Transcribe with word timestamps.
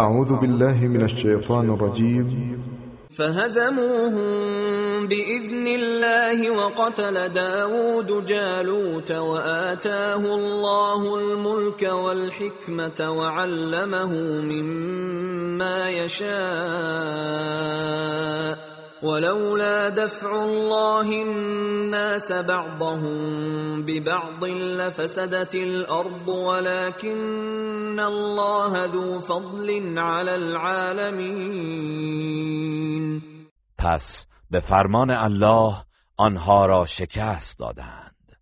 أعوذ 0.00 0.36
بالله 0.40 0.86
من 0.86 1.02
الشیطان 1.02 1.70
الرجیم 1.70 2.64
فهزموهم 3.10 5.06
بإذن 5.06 5.66
الله 5.66 6.50
وقتل 6.50 7.28
داود 7.28 8.24
جالوت 8.24 9.12
وآتاه 9.12 10.16
الله 10.16 11.18
الملك 11.18 11.82
والحكمة 11.82 13.10
وعلمه 13.10 14.12
مما 14.42 15.90
يشاء. 15.90 16.34
ولولا 19.04 19.90
دفع 19.90 20.32
الله 20.32 21.06
الناس 21.22 22.32
بعضهم 22.32 23.82
ببعض 23.82 24.44
لفسدت 24.44 25.54
الارض 25.54 26.28
ولكن 26.28 28.00
الله 28.00 28.86
ذو 28.86 29.20
فضل 29.20 29.98
على 29.98 30.30
العالمين. 30.30 31.84
پس 33.78 34.26
به 34.50 34.60
فرمان 34.60 35.10
الله 35.10 35.84
آنها 36.16 36.66
را 36.66 36.86
شکست 36.86 37.58
دادند 37.58 38.38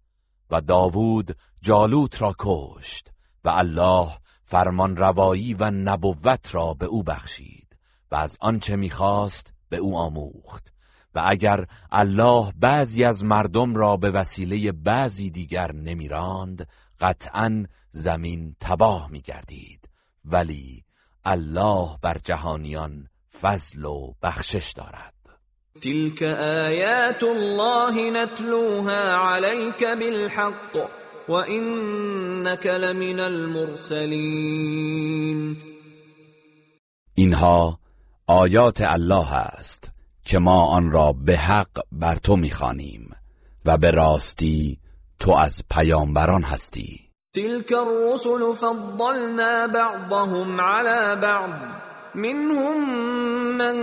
و 0.50 0.60
داوود 0.60 1.36
جالوت 1.62 2.22
را 2.22 2.34
کشت 2.38 3.08
و 3.44 3.48
الله 3.48 4.08
فرمان 4.44 4.96
روایی 4.96 5.54
و 5.54 5.70
نبوت 5.70 6.54
را 6.54 6.74
به 6.74 6.86
او 6.86 7.02
بخشید 7.02 7.76
و 8.10 8.14
از 8.14 8.36
آنچه 8.40 8.76
می‌خواست 8.76 9.52
به 9.72 9.78
او 9.78 9.96
آموخت. 9.96 10.72
و 11.14 11.22
اگر 11.26 11.66
الله 11.92 12.52
بعضی 12.60 13.04
از 13.04 13.24
مردم 13.24 13.74
را 13.74 13.96
به 13.96 14.10
وسیله 14.10 14.72
بعضی 14.72 15.30
دیگر 15.30 15.72
نمیراند 15.72 16.68
قطعا 17.00 17.66
زمین 17.90 18.56
تباه 18.60 19.10
میگردید. 19.10 19.88
ولی 20.24 20.84
الله 21.24 21.88
بر 22.02 22.18
جهانیان 22.24 23.08
فضل 23.40 23.84
و 23.84 24.12
بخشش 24.22 24.72
دارد. 24.72 25.14
تلك 25.80 26.22
آیات 26.66 27.22
الله 27.22 28.10
نتلوها 28.10 29.16
عليك 29.16 29.84
بالحق 29.84 30.76
وإنك 31.28 32.66
لمن 32.66 33.20
المرسلین. 33.20 34.52
اینها 37.14 37.81
آیات 38.32 38.80
الله 38.80 39.32
است 39.34 39.90
که 40.24 40.38
ما 40.38 40.66
آن 40.66 40.90
را 40.90 41.12
به 41.12 41.36
حق 41.36 41.82
بر 41.92 42.16
تو 42.16 42.36
می‌خوانیم 42.36 43.16
و 43.64 43.76
به 43.76 43.90
راستی 43.90 44.78
تو 45.20 45.32
از 45.32 45.62
پیامبران 45.70 46.42
هستی. 46.42 47.00
تلك 47.34 47.72
الرسل 47.72 48.54
فضلنا 48.54 49.66
بعضهم 49.68 50.60
على 50.60 51.16
بعض 51.20 51.50
منهم 52.14 52.76
من 53.58 53.76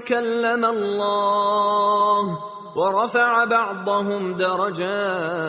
كلم 0.00 0.64
الله 0.64 2.38
ورفع 2.76 3.44
بعضهم 3.44 4.34
درجات. 4.34 5.48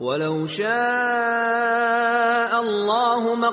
ولو 0.00 0.46
شاء 0.46 0.68
الله 2.60 3.34
ما 3.36 3.50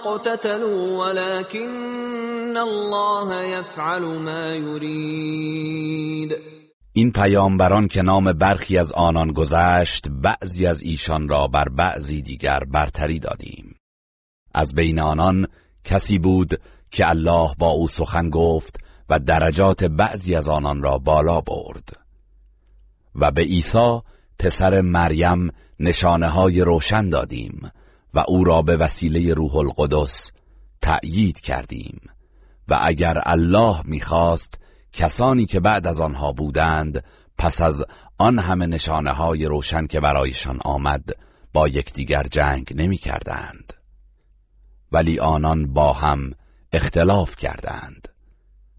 ولكن 1.00 2.58
الله 2.58 3.44
يفعل 3.60 4.02
ما 4.02 4.56
يريد. 4.56 6.32
این 6.94 7.12
پیامبران 7.12 7.88
که 7.88 8.02
نام 8.02 8.34
برخی 8.34 8.78
از 8.78 8.92
آنان 8.92 9.32
گذشت 9.32 10.08
بعضی 10.10 10.66
از 10.66 10.82
ایشان 10.82 11.30
را 11.30 11.48
بر 11.48 11.70
بعضی 11.70 12.22
دیگر 12.22 12.60
برتری 12.60 13.20
دادیم. 13.20 13.76
از 14.54 14.76
بین 14.76 15.00
آنان 15.00 15.48
کسی 15.84 16.20
بود 16.20 16.62
که 16.92 17.10
الله 17.10 17.56
با 17.58 17.70
او 17.70 17.88
سخن 17.88 18.30
گفت 18.30 18.80
و 19.10 19.20
درجات 19.20 19.84
بعضی 19.84 20.36
از 20.36 20.50
آنان 20.50 20.82
را 20.82 20.98
بالا 20.98 21.42
برد. 21.42 21.90
و 23.16 23.32
به 23.32 23.42
عیسی 23.42 24.00
پسر 24.40 24.82
مریم 24.82 25.52
نشانه 25.80 26.28
های 26.28 26.62
روشن 26.62 27.10
دادیم 27.10 27.72
و 28.14 28.24
او 28.28 28.44
را 28.44 28.62
به 28.62 28.78
وسیله 28.78 29.34
روح 29.34 29.56
القدس 29.56 30.32
تأیید 30.82 31.40
کردیم. 31.40 32.02
و 32.68 32.80
اگر 32.82 33.22
الله 33.26 33.82
می‌خواست 33.86 34.60
کسانی 34.94 35.46
که 35.46 35.60
بعد 35.60 35.88
از 35.88 36.02
آنها 36.02 36.32
بودند 36.32 37.04
پس 37.38 37.62
از 37.62 37.86
آن 38.18 38.40
همه 38.40 38.66
نشانه 38.66 39.12
های 39.12 39.46
روشن 39.46 39.86
که 39.88 40.00
برایشان 40.00 40.60
آمد 40.64 41.04
با 41.54 41.68
یکدیگر 41.68 42.24
جنگ 42.24 42.74
نمی 42.76 42.98
کردند. 42.98 43.74
ولی 44.92 45.20
آنان 45.20 45.74
با 45.74 45.94
هم 45.94 46.32
اختلاف 46.74 47.36
کردند. 47.36 48.08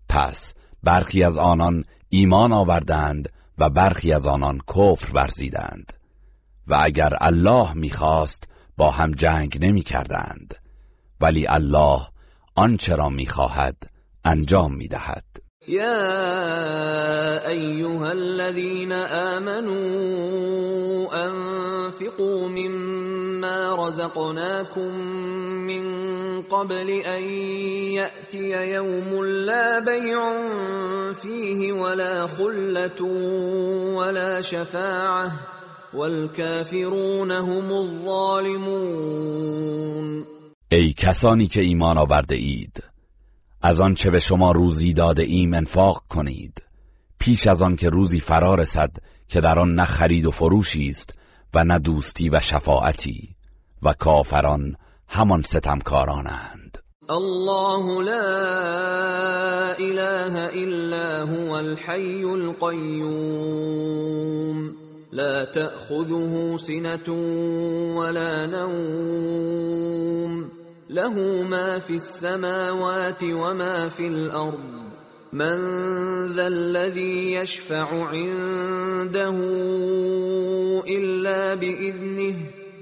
پس 0.08 0.54
برخی 0.82 1.24
از 1.24 1.38
آنان 1.38 1.84
ایمان 2.08 2.52
آوردند 2.52 3.28
و 3.58 3.70
برخی 3.70 4.12
از 4.12 4.26
آنان 4.26 4.58
کفر 4.58 5.12
ورزیدند. 5.14 5.92
و 6.68 6.78
اگر 6.80 7.12
الله 7.20 7.72
می‌خواست 7.72 8.44
با 8.76 8.90
هم 8.90 9.12
جنگ 9.12 9.58
نمی 9.60 9.82
کردند 9.82 10.54
ولی 11.20 11.46
الله 11.46 12.00
آنچه 12.54 12.96
را 12.96 13.08
می‌خواهد 13.08 13.76
انجام 14.24 14.74
می‌دهد. 14.74 15.24
یا 15.68 17.38
ایها 17.48 18.10
الذين 18.10 18.92
آمنوا 19.32 19.74
انفقوا 21.12 22.48
مما 22.48 23.88
رزقناكم 23.88 24.94
من 25.68 25.84
قبل 26.42 26.90
ان 26.90 27.22
يأتي 27.92 28.72
يوم 28.72 29.24
لا 29.24 29.78
بيع 29.78 30.32
فيه 31.12 31.72
ولا 31.72 32.26
خلة 32.26 33.02
ولا 33.96 34.40
شفاعه 34.40 35.57
والکافرون 35.94 37.30
هم 37.30 37.72
الظالمون. 37.72 38.88
ای 40.70 40.92
کسانی 40.92 41.46
که 41.46 41.60
ایمان 41.60 41.98
آورده 41.98 42.34
اید 42.34 42.82
از 43.62 43.80
آنچه 43.80 44.10
به 44.10 44.20
شما 44.20 44.52
روزی 44.52 44.92
داده 44.92 45.22
ایم 45.22 45.54
انفاق 45.54 46.02
کنید. 46.08 46.62
پیش 47.18 47.46
از 47.46 47.62
آن 47.62 47.76
که 47.76 47.90
روزی 47.90 48.20
فرا 48.20 48.54
رسد 48.54 48.90
که 49.28 49.40
در 49.40 49.58
آن 49.58 49.74
نه 49.74 49.84
خرید 49.84 50.26
و 50.26 50.30
فروشی 50.30 50.88
است 50.88 51.18
و 51.54 51.64
نه 51.64 51.78
دوستی 51.78 52.30
و 52.30 52.40
شفاعتی 52.40 53.28
و 53.82 53.92
کافران 53.92 54.76
همان 55.08 55.42
ستمکارانند. 55.42 56.78
الله 57.10 58.02
لا 58.02 59.72
اله 59.78 60.50
الا 60.52 61.24
هو 61.26 61.52
الحي 61.52 62.24
القيوم. 62.24 63.58
لا 65.12 65.44
تأخذه 65.44 66.56
سنة 66.56 67.12
ولا 67.98 68.46
نوم. 68.46 70.48
له 70.90 71.42
ما 71.42 71.78
في 71.78 71.94
السماوات 71.94 73.24
وما 73.24 73.88
في 73.88 74.06
الأرض. 74.06 74.78
من 75.32 75.56
ذا 76.32 76.46
الذي 76.46 77.34
يشفع 77.34 78.06
عنده 78.06 79.36
إلا 80.88 81.54
بإذنه 81.54 82.36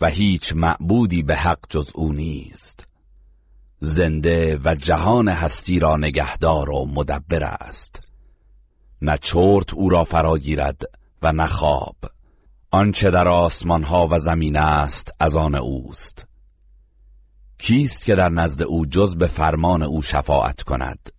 و 0.00 0.06
هیچ 0.06 0.52
معبودی 0.56 1.22
به 1.22 1.36
حق 1.36 1.58
جز 1.68 1.90
او 1.94 2.12
نیست. 2.12 2.86
زنده 3.80 4.60
و 4.64 4.74
جهان 4.74 5.28
هستی 5.28 5.78
را 5.78 5.96
نگهدار 5.96 6.70
و 6.70 6.86
مدبر 6.86 7.44
است. 7.44 8.08
نه 9.02 9.18
چرت 9.18 9.74
او 9.74 9.88
را 9.88 10.04
فرا 10.04 10.38
گیرد 10.38 10.82
و 11.22 11.32
نه 11.32 11.46
خواب. 11.46 11.96
آنچه 12.70 13.10
در 13.10 13.28
آسمان 13.28 13.82
ها 13.82 14.08
و 14.10 14.18
زمین 14.18 14.56
است 14.56 15.14
از 15.20 15.36
آن 15.36 15.54
اوست. 15.54 16.26
کیست 17.58 18.04
که 18.04 18.14
در 18.14 18.28
نزد 18.28 18.62
او 18.62 18.86
جز 18.86 19.16
به 19.16 19.26
فرمان 19.26 19.82
او 19.82 20.02
شفاعت 20.02 20.62
کند؟ 20.62 21.10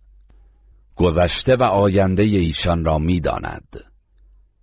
گذشته 0.96 1.56
و 1.56 1.62
آینده 1.62 2.22
ایشان 2.22 2.84
را 2.84 2.98
می‌داند. 2.98 3.91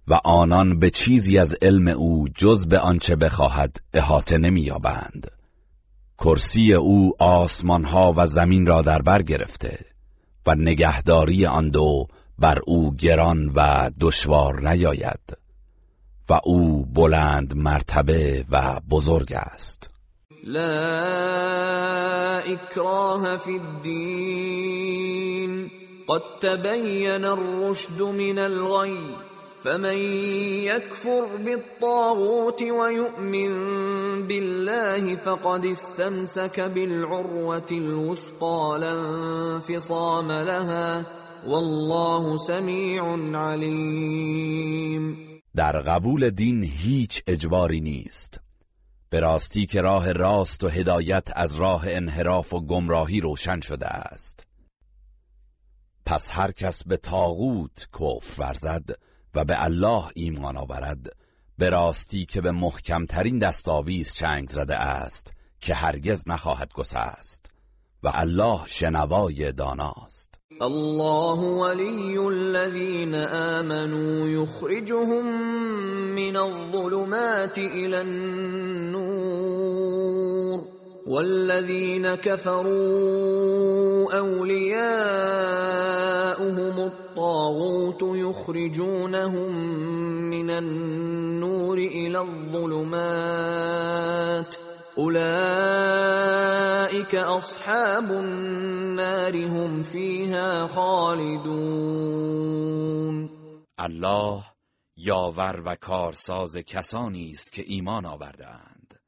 و 0.10 0.14
آنان 0.24 0.80
به 0.80 0.90
چیزی 0.90 1.38
از 1.38 1.56
علم 1.62 1.88
او 1.88 2.28
جز 2.36 2.68
به 2.68 2.80
آنچه 2.80 3.16
بخواهد 3.16 3.78
احاطه 3.94 4.38
نمییابند. 4.38 5.32
کرسی 6.20 6.74
او 6.74 7.14
آسمان 7.20 7.84
ها 7.84 8.14
و 8.18 8.26
زمین 8.26 8.66
را 8.66 8.82
در 8.82 9.02
بر 9.02 9.22
گرفته 9.22 9.80
و 10.46 10.56
نگهداری 10.56 11.46
آن 11.46 11.70
دو 11.70 12.08
بر 12.40 12.60
او 12.68 12.96
گران 12.96 13.52
و 13.56 13.92
دشوار 14.02 14.70
نیاید 14.70 15.38
و 16.30 16.40
او 16.44 16.86
بلند 16.86 17.56
مرتبه 17.56 18.46
و 18.52 18.80
بزرگ 18.90 19.34
است. 19.34 19.90
لا 20.44 20.70
اکراه 22.38 23.38
فی 23.38 23.60
الدین. 23.60 24.90
قد 26.08 26.22
تبین 26.42 27.26
الرشد 27.26 28.02
من 28.02 28.38
الغی. 28.38 29.29
فمن 29.64 29.98
يكفر 30.64 31.26
بالطاغوت 31.46 32.64
ويؤمن 32.64 33.52
بالله 34.28 35.16
فقد 35.16 35.66
استمسك 35.66 36.60
بالعروة 36.60 37.66
الوثقى 37.72 38.78
لا 38.80 38.94
انفصام 39.56 40.32
لها 40.32 41.06
والله 41.48 42.38
سمیع 42.38 43.04
علیم 43.36 45.30
در 45.56 45.82
قبول 45.82 46.30
دین 46.30 46.64
هیچ 46.64 47.24
اجباری 47.28 47.82
نیست. 47.82 48.40
به 49.10 49.20
راستی 49.20 49.66
که 49.66 49.82
راه 49.82 50.12
راست 50.12 50.64
و 50.64 50.68
هدایت 50.68 51.28
از 51.36 51.56
راه 51.56 51.84
انحراف 51.88 52.54
و 52.54 52.66
گمراهی 52.66 53.22
روشن 53.22 53.60
شده 53.60 53.88
است. 53.88 54.48
پس 56.06 56.32
هر 56.32 56.52
کس 56.52 56.84
به 56.84 56.98
تاغوت 56.98 57.88
کفر 58.00 58.42
ورزد 58.42 58.90
و 59.36 59.46
به 59.46 59.64
الله 59.64 60.04
ایمان 60.16 60.58
آورد 60.58 61.16
به 61.58 61.70
راستی 61.70 62.26
که 62.26 62.42
به 62.42 62.52
محکمترین 62.52 63.40
دستاویز 63.40 64.14
چنگ 64.14 64.50
زده 64.50 64.76
است 64.76 65.34
که 65.62 65.74
هرگز 65.74 66.24
نخواهد 66.28 66.74
گسست. 66.74 67.46
و 68.04 68.12
الله 68.14 68.60
شنوای 68.68 69.52
داناست. 69.52 70.40
الله 70.62 71.40
ولي 71.40 72.18
الذين 72.18 73.16
آمنوا 73.16 74.28
يخرجهم 74.30 75.26
من 76.16 76.36
الظلمات 76.36 77.58
إلى 77.58 77.98
النور. 78.02 79.20
والذين 81.10 82.16
كفروا 82.16 82.70
أولياؤهم 84.18 84.80
الطاغوت 86.80 88.02
يخرجونهم 88.02 89.56
من 90.30 90.50
النور 90.50 91.78
إلى 91.78 92.20
الظلمات 92.20 93.36
اولئك 94.98 95.26
اصحاب 97.16 98.12
النار 98.12 99.46
هم 99.48 99.84
فيها 99.84 100.68
خالدون 100.68 101.50
الله 103.80 104.44
یاور 104.98 105.62
و 105.66 105.76
کارساز 105.76 106.58
کسانی 106.58 107.32
است 107.32 107.54
که 107.54 107.64
ایمان 107.68 108.06
آوردهاند. 108.06 109.00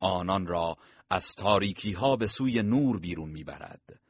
آنان 0.00 0.46
را 0.46 0.76
از 1.10 1.34
تاریکی 1.34 1.92
ها 1.92 2.16
به 2.16 2.26
سوی 2.26 2.62
نور 2.62 2.98
بیرون 2.98 3.30
می‌برد 3.30 4.00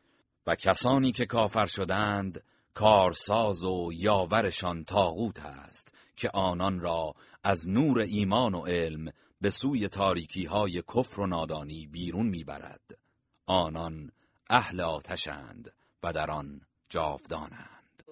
و 0.47 0.55
کسانی 0.55 1.13
که 1.13 1.27
کافر 1.27 1.67
شدند 1.67 2.45
کارساز 2.75 3.65
و 3.65 3.91
یاورشان 3.95 4.85
تاغوت 4.85 5.39
است 5.41 5.95
که 6.17 6.31
آنان 6.31 6.81
را 6.81 7.15
از 7.45 7.69
نور 7.69 7.99
ایمان 7.99 8.55
و 8.55 8.67
علم 8.67 9.13
به 9.41 9.51
سوی 9.51 9.89
تاریکی 9.89 10.45
های 10.45 10.83
کفر 10.95 11.21
و 11.21 11.27
نادانی 11.27 11.87
بیرون 11.87 12.27
می‌برد. 12.27 12.99
آنان 13.47 14.11
اهل 14.51 14.81
آتشند 14.81 15.73
و 16.03 16.13
در 16.13 16.31
آن 16.31 16.61
جاودانند. 16.89 17.78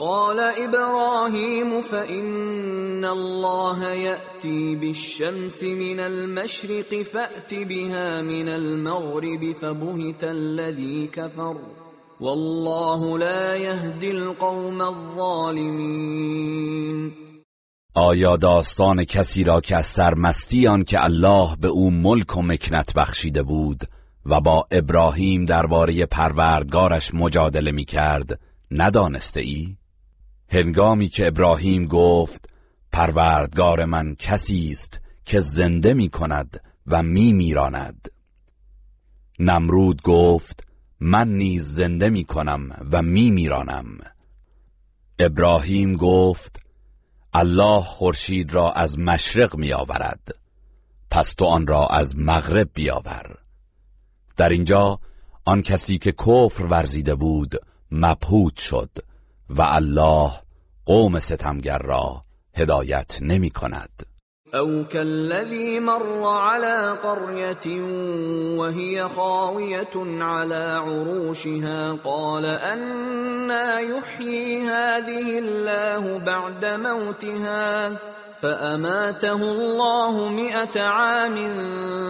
قال 0.00 0.40
ابراهيم 0.40 1.80
فان 1.80 3.04
الله 3.04 3.94
ياتي 3.94 4.76
بالشمس 4.76 5.62
من 5.62 6.00
المشرق 6.00 7.02
فات 7.02 7.54
بها 7.54 8.22
من 8.22 8.48
المغرب 8.48 9.52
فبهت 9.62 10.24
الذي 10.24 11.06
كفر 11.06 11.56
والله 12.20 13.18
لا 13.18 13.56
يهدي 13.56 14.10
القوم 14.10 14.82
الظالمين 14.82 16.08
آیا 17.94 18.36
داستان 18.36 19.04
کسی 19.04 19.44
را 19.44 19.60
که 19.60 19.76
از 19.76 19.86
سرمستی 19.86 20.66
آن 20.66 20.84
که 20.84 21.04
الله 21.04 21.56
به 21.60 21.68
او 21.68 21.90
ملک 21.90 22.36
و 22.36 22.42
مکنت 22.42 22.94
بخشیده 22.94 23.42
بود 23.42 23.84
و 24.26 24.40
با 24.40 24.66
ابراهیم 24.70 25.44
درباره 25.44 26.06
پروردگارش 26.06 27.14
مجادله 27.14 27.70
می 27.70 27.84
کرد 27.84 28.40
ندانسته 28.70 29.40
ای؟ 29.40 29.78
هنگامی 30.48 31.08
که 31.08 31.26
ابراهیم 31.26 31.86
گفت 31.86 32.48
پروردگار 32.92 33.84
من 33.84 34.14
کسی 34.14 34.70
است 34.72 35.00
که 35.24 35.40
زنده 35.40 35.94
می 35.94 36.08
کند 36.08 36.60
و 36.86 37.02
می 37.02 37.32
میراند 37.32 38.08
نمرود 39.38 40.02
گفت 40.02 40.64
من 41.00 41.28
نیز 41.28 41.74
زنده 41.74 42.10
می 42.10 42.24
کنم 42.24 42.88
و 42.92 43.02
می 43.02 43.30
میرانم 43.30 43.98
ابراهیم 45.18 45.96
گفت 45.96 46.60
الله 47.32 47.82
خورشید 47.82 48.54
را 48.54 48.72
از 48.72 48.98
مشرق 48.98 49.56
می 49.56 49.72
آورد 49.72 50.34
پس 51.10 51.34
تو 51.34 51.44
آن 51.44 51.66
را 51.66 51.86
از 51.86 52.16
مغرب 52.16 52.70
بیاور. 52.74 53.38
در 54.36 54.48
اینجا 54.48 55.00
آن 55.44 55.62
کسی 55.62 55.98
که 55.98 56.12
کفر 56.12 56.62
ورزیده 56.62 57.14
بود 57.14 57.54
مبهوت 57.90 58.56
شد. 58.56 58.90
و 59.50 59.62
الله 59.62 60.32
قوم 60.86 61.20
ستمگر 61.20 61.78
را 61.78 62.22
هدایت 62.54 63.18
نمی 63.22 63.50
کند. 63.50 64.06
او 64.54 64.84
كالذي 64.84 65.80
مر 65.80 66.26
على 66.26 66.96
قرية 67.02 67.82
وهي 68.58 69.08
خاوية 69.08 69.94
على 70.20 70.80
عروشها 70.84 71.92
قال 72.04 72.44
أنا 72.46 73.80
يحيي 73.80 74.68
هذه 74.68 75.38
الله 75.38 76.18
بعد 76.18 76.64
موتها 76.64 77.98
فأماته 78.42 79.42
الله 79.42 80.28
مئة 80.28 80.80
عام 80.80 81.36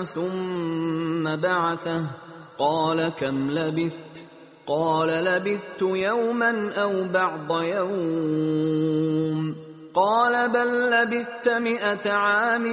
ثم 0.04 1.37
بعثه. 1.37 2.11
قال 2.59 3.09
كم 3.09 3.50
لبثت 3.50 4.07
قال 4.68 5.08
لبثت 5.08 5.82
يوما 5.82 6.72
أو 6.75 7.04
بعض 7.04 7.62
يوم. 7.62 9.54
قال 9.94 10.48
بل 10.48 10.90
لبثت 10.90 11.48
مئة 11.48 12.12
عام 12.12 12.64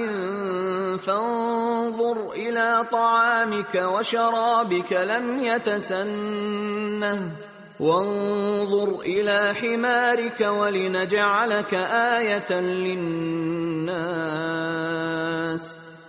فانظر 0.98 2.32
إلى 2.32 2.86
طعامك 2.92 3.74
وشرابك 3.74 4.92
لم 4.92 5.40
يتسنه. 5.40 7.30
وانظر 7.80 9.00
إلى 9.00 9.54
حمارك 9.54 10.40
ولنجعلك 10.40 11.74
آية 11.74 12.60
للناس. 12.60 13.46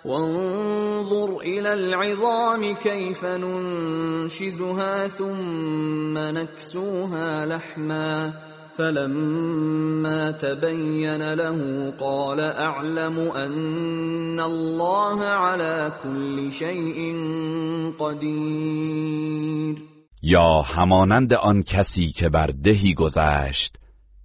وانظر 0.05 1.37
الى 1.37 1.73
العظام 1.73 2.75
كيف 2.75 3.25
ننشزها 3.25 5.07
ثم 5.07 6.17
نكسوها 6.17 7.45
لحما 7.45 8.33
فلما 8.77 10.31
تبين 10.31 11.33
له 11.33 11.91
قال 11.99 12.39
اعلم 12.39 13.19
ان 13.19 14.39
الله 14.39 15.23
على 15.23 15.93
كل 16.03 16.51
شيء 16.51 17.15
قدیر 17.99 19.77
یا 20.21 20.61
همانند 20.61 21.33
آن 21.33 21.63
کسی 21.63 22.11
که 22.11 22.29
بر 22.29 22.47
دهی 22.47 22.93
گذشت 22.93 23.77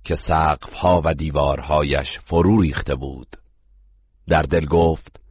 که 0.04 0.14
سقفها 0.14 1.02
و 1.04 1.14
دیوارهایش 1.14 2.18
فرو 2.18 2.60
ریخته 2.60 2.94
بود. 2.94 3.36
در 4.28 4.42
دل 4.42 4.66
گفت 4.66 5.21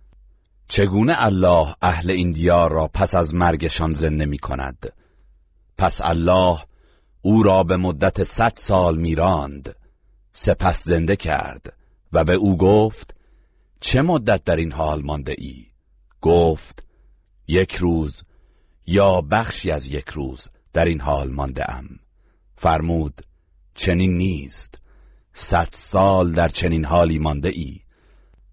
چگونه 0.71 1.25
الله 1.25 1.75
اهل 1.81 2.11
این 2.11 2.31
دیار 2.31 2.71
را 2.71 2.87
پس 2.87 3.15
از 3.15 3.33
مرگشان 3.33 3.93
زنده 3.93 4.25
می 4.25 4.37
کند؟ 4.37 4.93
پس 5.77 6.01
الله 6.01 6.59
او 7.21 7.43
را 7.43 7.63
به 7.63 7.77
مدت 7.77 8.23
صد 8.23 8.53
سال 8.55 8.97
میراند. 8.97 9.75
سپس 10.33 10.83
زنده 10.83 11.15
کرد 11.15 11.77
و 12.13 12.23
به 12.23 12.33
او 12.33 12.57
گفت 12.57 13.15
چه 13.79 14.01
مدت 14.01 14.43
در 14.43 14.55
این 14.55 14.71
حال 14.71 15.01
مانده 15.01 15.35
ای؟ 15.37 15.65
گفت 16.21 16.83
یک 17.47 17.75
روز 17.75 18.23
یا 18.87 19.21
بخشی 19.21 19.71
از 19.71 19.87
یک 19.87 20.09
روز 20.09 20.49
در 20.73 20.85
این 20.85 21.01
حال 21.01 21.31
مانده 21.31 21.71
ام. 21.71 21.99
فرمود 22.55 23.21
چنین 23.75 24.17
نیست. 24.17 24.75
صد 25.33 25.69
سال 25.71 26.31
در 26.31 26.47
چنین 26.47 26.85
حالی 26.85 27.19
مانده 27.19 27.49
ای؟ 27.49 27.81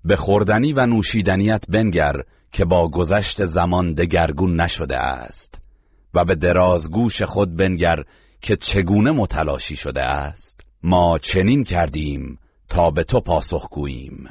به 0.08 0.16
خوردنی 0.16 0.72
و 0.72 0.86
نوشیدنیت 0.86 1.64
بنگر 1.68 2.22
که 2.52 2.64
با 2.64 2.88
گذشت 2.88 3.44
زمان 3.44 3.94
دگرگون 3.94 4.60
نشده 4.60 4.98
است 4.98 5.60
و 6.14 6.24
به 6.24 6.34
درازگوش 6.34 7.22
خود 7.22 7.56
بنگر 7.56 8.04
که 8.40 8.56
چگونه 8.56 9.10
متلاشی 9.10 9.76
شده 9.76 10.02
است. 10.02 10.60
ما 10.82 11.18
چنین 11.18 11.64
کردیم 11.64 12.38
تا 12.68 12.90
به 12.90 13.04
تو 13.04 13.20
پاسخ 13.20 13.68
گوییم 13.70 14.28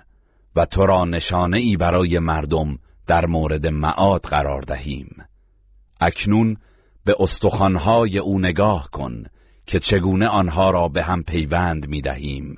و 0.55 0.65
تو 0.65 0.85
را 0.85 1.05
نشانه 1.05 1.57
ای 1.57 1.77
برای 1.77 2.19
مردم 2.19 2.79
در 3.07 3.25
مورد 3.25 3.67
معاد 3.67 4.21
قرار 4.21 4.61
دهیم. 4.61 5.15
اکنون 6.01 6.57
به 7.05 7.15
استخوانهای 7.19 8.17
او 8.17 8.39
نگاه 8.39 8.89
کن 8.91 9.23
که 9.65 9.79
چگونه 9.79 10.27
آنها 10.27 10.69
را 10.69 10.87
به 10.87 11.03
هم 11.03 11.23
پیوند 11.23 11.87
می 11.87 12.01
دهیم 12.01 12.55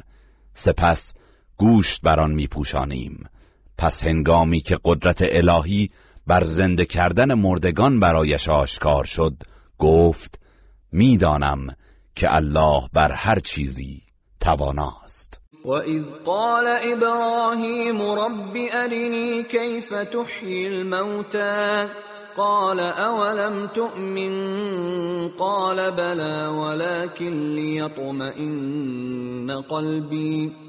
سپس 0.53 1.13
گوشت 1.59 2.01
بر 2.01 2.19
آن 2.19 2.31
می 2.31 2.47
پوشانیم 2.47 3.29
پس 3.77 4.03
هنگامی 4.03 4.61
که 4.61 4.79
قدرت 4.85 5.17
الهی 5.21 5.89
بر 6.27 6.43
زنده 6.43 6.85
کردن 6.85 7.33
مردگان 7.33 7.99
برایش 7.99 8.49
آشکار 8.49 9.05
شد 9.05 9.33
گفت 9.79 10.39
می‌دانم 10.91 11.75
که 12.15 12.35
الله 12.35 12.81
بر 12.93 13.11
هر 13.11 13.39
چیزی 13.39 14.01
تواناست. 14.39 15.41
و 15.65 15.69
اذ 15.71 16.05
قال 16.25 16.65
ابراهیم 16.67 18.01
رب 18.01 18.53
ارنی 18.73 19.43
کیف 19.43 19.89
تحیی 19.89 20.65
الموتى 20.65 21.87
قال 22.37 22.79
اولم 22.79 23.67
تؤمن؟ 23.67 24.35
قال 25.29 25.91
بلى 25.91 26.47
ولكن 26.47 27.55
ليطمئن 27.55 29.51
قلبي 29.61 30.68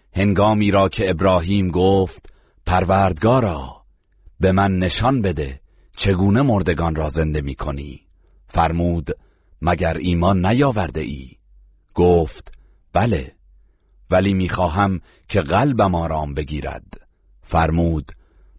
هنگامی 0.13 0.71
را 0.71 0.89
که 0.89 1.09
ابراهیم 1.09 1.67
گفت 1.67 2.33
پروردگارا 2.65 3.81
به 4.39 4.51
من 4.51 4.77
نشان 4.77 5.21
بده 5.21 5.61
چگونه 5.97 6.41
مردگان 6.41 6.95
را 6.95 7.09
زنده 7.09 7.41
می 7.41 7.55
کنی 7.55 8.07
فرمود 8.47 9.09
مگر 9.61 9.97
ایمان 9.97 10.45
نیاورده 10.45 11.01
ای؟ 11.01 11.31
گفت 11.93 12.51
بله 12.93 13.35
ولی 14.09 14.33
می‌خواهم 14.33 15.01
که 15.27 15.41
قلبم 15.41 15.95
آرام 15.95 16.33
بگیرد. 16.33 17.07
فرمود 17.41 18.11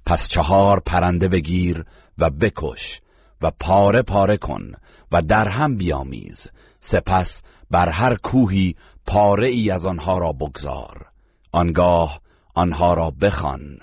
پس 0.07 0.29
چهار 0.29 0.81
پرنده 0.81 1.29
بگیر 1.29 1.85
و 2.19 2.31
بکش 2.31 3.01
و 3.43 3.51
پاره 3.51 4.03
پاره 4.03 4.37
کن 4.37 4.73
و 5.13 5.23
در 5.23 5.49
هم 5.49 5.77
بیامیز. 5.77 6.47
سپس 6.81 7.43
بر 7.71 7.89
هر 7.89 8.15
کوهی 8.15 8.77
پاره 9.07 9.49
ای 9.49 9.71
از 9.71 9.87
آنها 9.87 10.19
را 10.19 10.33
بگذار. 10.33 11.12
آنگاه 11.53 12.21
آنها 12.55 12.95
را 12.95 13.11
بخوان. 13.11 13.79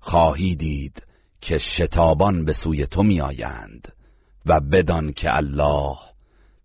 خواهی 0.00 0.56
دید 0.56 1.02
که 1.40 1.58
شتابان 1.58 2.44
به 2.44 2.52
سوی 2.52 2.86
تو 2.86 3.02
میآیند 3.02 3.92
و 4.46 4.60
بدان 4.60 5.12
که 5.12 5.36
الله 5.36 5.96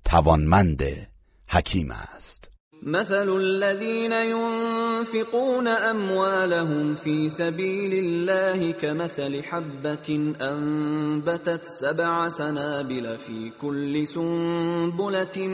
توانمند 0.05 1.07
حکیم 1.47 1.91
است. 1.91 2.51
مثل 2.83 3.29
الذين 3.29 4.11
ينفقون 4.11 5.67
اموالهم 5.67 6.95
في 6.95 7.29
سبيل 7.29 7.93
الله 7.93 8.71
كمثل 8.73 9.41
حبة 9.43 10.33
انبتت 10.41 11.63
سبع 11.63 12.29
سنابل 12.29 13.17
في 13.17 13.51
كل 13.61 14.07
سنبلة 14.07 15.47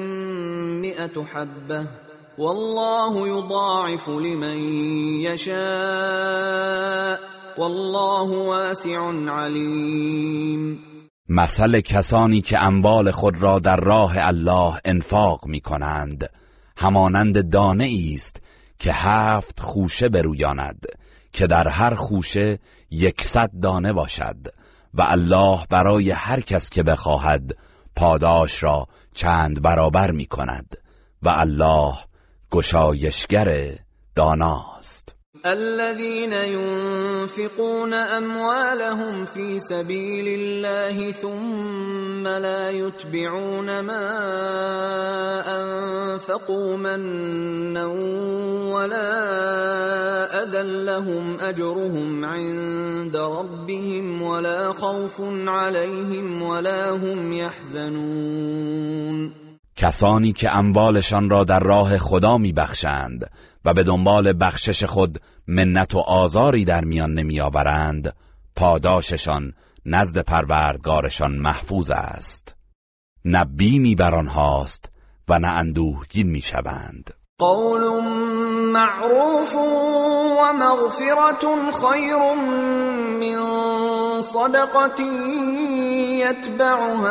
مئة 0.82 1.24
حبة. 1.24 2.03
والله 2.38 3.28
يضاعف 3.28 4.10
لمن 4.10 4.58
يشاء. 5.22 6.64
والله 7.58 8.30
واسع 8.30 9.12
علیم 9.30 10.80
مثل 11.30 11.80
کسانی 11.80 12.42
که 12.42 12.64
اموال 12.64 13.12
خود 13.12 13.42
را 13.42 13.60
در 13.60 13.76
راه 13.76 14.14
الله 14.18 14.80
انفاق 14.86 15.46
می 15.46 15.60
کنند 15.60 16.30
همانند 16.78 17.50
دانه 17.50 17.90
است 18.16 18.42
که 18.80 18.94
هفت 18.94 19.60
خوشه 19.60 20.10
برویاند 20.10 20.86
که 21.34 21.48
در 21.48 21.68
هر 21.68 21.96
خوشه 21.96 22.60
یکصد 22.92 23.52
دانه 23.62 23.94
باشد 23.94 24.38
و 24.94 25.02
الله 25.02 25.66
برای 25.70 26.12
هر 26.12 26.40
کس 26.40 26.70
که 26.70 26.84
بخواهد 26.84 27.58
پاداش 27.96 28.64
را 28.64 28.88
چند 29.14 29.62
برابر 29.62 30.12
می 30.12 30.26
کند 30.26 30.78
و 31.24 31.30
الله 31.30 31.94
گشایشگر 32.54 33.50
داناست. 34.16 35.16
الذين 35.46 36.34
ينفقون 36.34 37.94
أموالهم 37.94 39.26
في 39.26 39.60
سبيل 39.60 40.40
الله 40.40 41.12
ثم 41.12 42.28
لا 42.28 42.70
يتبعون 42.70 43.80
ما 43.80 44.06
أنفقوا 45.60 46.78
منا 46.78 47.86
ولا 48.76 49.14
أذى 50.44 50.84
لهم 50.86 51.40
أجرهم 51.40 52.26
عند 52.26 53.16
ربهم 53.16 54.22
ولا 54.22 54.74
خوف 54.74 55.22
عليهم 55.48 56.42
ولا 56.42 56.90
هم 56.90 57.34
يحزنون. 57.34 58.64
کسانی 59.84 60.34
که 60.34 60.56
اموالشان 60.56 61.30
را 61.30 61.44
در 61.44 61.60
راه 61.60 61.98
خدا 61.98 62.38
میبخشند 62.38 63.32
و 63.66 63.74
به 63.74 63.84
دنبال 63.84 64.34
بخشش 64.40 64.84
خود 64.84 65.22
منت 65.48 65.96
و 65.96 66.00
آزاری 66.00 66.66
در 66.66 66.84
میان 66.84 67.14
نمیآورند 67.14 68.16
پاداششان 68.56 69.54
نزد 69.86 70.20
پروردگارشان 70.20 71.32
محفوظ 71.32 71.92
است. 71.92 72.56
نه 73.26 73.46
بیمی 73.46 73.96
بر 73.96 74.16
آنهاست 74.16 74.92
و 75.30 75.40
نه 75.40 75.48
اندوهگین 75.48 76.28
می‌شوند. 76.28 77.14
قول 77.40 77.82
معروف 78.74 79.54
و 79.54 80.54
مغفرت 80.54 81.46
خیر 81.82 82.18
من 83.20 84.22
صدقة 84.22 85.04
یتبعها 86.20 87.10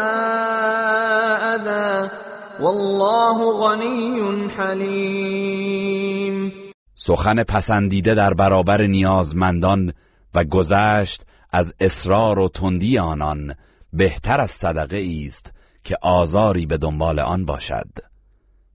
اذا 1.54 2.31
والله 2.62 3.58
غنی 3.60 4.48
حلیم 4.56 6.52
سخن 6.94 7.42
پسندیده 7.42 8.14
در 8.14 8.34
برابر 8.34 8.82
نیازمندان 8.82 9.92
و 10.34 10.44
گذشت 10.44 11.22
از 11.50 11.74
اصرار 11.80 12.38
و 12.38 12.48
تندی 12.48 12.98
آنان 12.98 13.54
بهتر 13.92 14.40
از 14.40 14.50
صدقه 14.50 15.24
است 15.26 15.52
که 15.84 15.96
آزاری 16.02 16.66
به 16.66 16.78
دنبال 16.78 17.18
آن 17.18 17.44
باشد. 17.44 17.88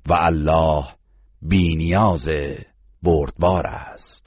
و 0.08 0.14
الله 0.14 0.86
بینیاز 1.42 2.30
بردبار 3.04 3.68
است. 3.68 4.27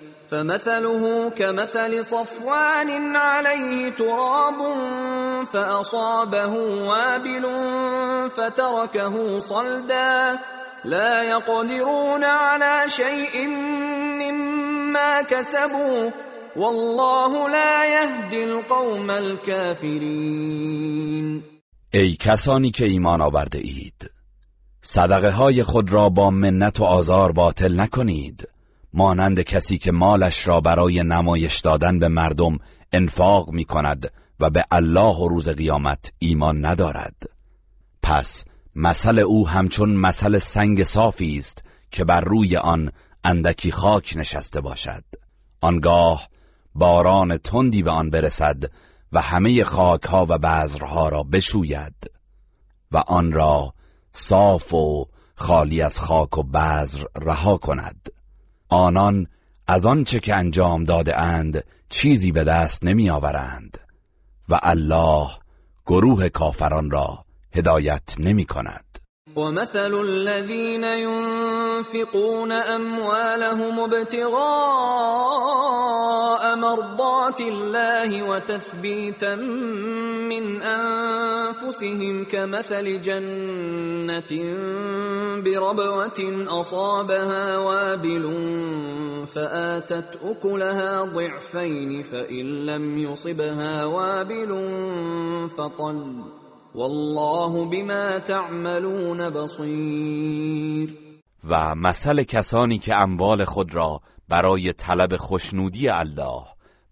فمثله 0.31 1.29
كمثل 1.29 2.05
صفوان 2.05 3.15
عليه 3.15 3.95
تراب 3.95 4.59
فأصابه 5.45 6.53
وابل 6.87 7.45
فتركه 8.29 9.39
صلدا. 9.39 10.39
لا 10.85 11.23
يقدرون 11.23 12.23
على 12.23 12.89
شيء 12.89 13.47
مما 14.21 15.21
كسبوا. 15.21 16.09
والله 16.55 17.49
لا 17.49 17.85
يهدي 17.85 18.43
القوم 18.43 19.09
الكافرين. 19.09 20.61
ای 21.93 22.15
کسانی 22.15 22.71
که 22.71 22.85
ایمان 22.85 23.21
آورده 23.21 23.59
اید 23.59 24.11
صدقه 24.81 25.31
های 25.31 25.63
خود 25.63 25.93
را 25.93 26.09
با 26.09 26.29
منت 26.29 26.79
و 26.79 26.83
آزار 26.83 27.31
باطل 27.31 27.79
نکنید. 27.79 28.47
مانند 28.93 29.41
کسی 29.41 29.77
که 29.77 29.91
مالش 29.91 30.47
را 30.47 30.61
برای 30.61 31.03
نمایش 31.03 31.59
دادن 31.59 31.99
به 31.99 32.07
مردم 32.07 32.57
انفاق 32.91 33.49
می 33.49 33.65
کند 33.65 34.11
و 34.39 34.49
به 34.49 34.65
الله 34.71 35.15
و 35.15 35.27
روز 35.27 35.49
قیامت 35.49 36.11
ایمان 36.19 36.65
ندارد. 36.65 37.23
پس 38.03 38.45
مثل 38.75 39.19
او 39.19 39.47
همچون 39.47 39.95
مثل 39.95 40.39
سنگ 40.39 40.83
صافی 40.83 41.37
است 41.37 41.63
که 41.91 42.03
بر 42.03 42.21
روی 42.21 42.57
آن 42.57 42.91
اندکی 43.23 43.71
خاک 43.71 44.13
نشسته 44.17 44.61
باشد. 44.61 45.03
آنگاه 45.61 46.27
باران 46.75 47.37
تندی 47.37 47.83
به 47.83 47.91
آن 47.91 48.09
برسد 48.09 48.63
و 49.11 49.21
همه 49.21 49.63
خاکها 49.63 50.25
و 50.29 50.37
بذرها 50.37 51.09
را 51.09 51.23
بشوید 51.23 52.11
و 52.91 52.97
آن 52.97 53.31
را 53.31 53.73
صاف 54.13 54.73
و 54.73 55.07
خالی 55.35 55.81
از 55.81 55.99
خاک 55.99 56.37
و 56.37 56.43
بذر 56.43 57.03
رها 57.21 57.57
کند. 57.57 58.09
آنان 58.71 59.27
از 59.67 59.85
آنچه 59.85 60.19
که 60.19 60.35
انجام 60.35 60.83
داده 60.83 61.19
اند 61.19 61.63
چیزی 61.89 62.31
به 62.31 62.43
دست 62.43 62.83
نمی 62.83 63.09
آورند 63.09 63.77
و 64.49 64.59
الله 64.63 65.29
گروه 65.85 66.29
کافران 66.29 66.91
را 66.91 67.25
هدایت 67.55 68.03
نمی 68.19 68.45
کند. 68.45 68.90
ومثل 69.35 70.01
الذين 70.01 70.83
ينفقون 70.83 72.51
أموالهم 72.51 73.79
ابتغاء 73.79 74.41
مرضات 76.55 77.41
الله 77.41 78.29
وتثبيتا 78.29 79.35
من 79.35 80.61
أنفسهم 80.61 82.25
كمثل 82.25 83.01
جنة 83.01 84.31
بربوة 85.41 86.45
أصابها 86.47 87.57
وابل 87.57 88.25
فآتت 89.35 90.19
أكلها 90.23 91.03
ضعفين 91.03 92.01
فإن 92.01 92.65
لم 92.65 92.97
يصبها 92.97 93.85
وابل 93.85 94.51
فطل 95.57 96.40
والله 96.75 97.65
بما 97.65 98.19
تعملون 98.19 99.29
بصیر 99.29 100.97
و 101.43 101.75
مثل 101.75 102.23
کسانی 102.23 102.77
که 102.77 102.95
اموال 102.95 103.45
خود 103.45 103.75
را 103.75 104.01
برای 104.29 104.73
طلب 104.73 105.17
خوشنودی 105.17 105.89
الله 105.89 106.43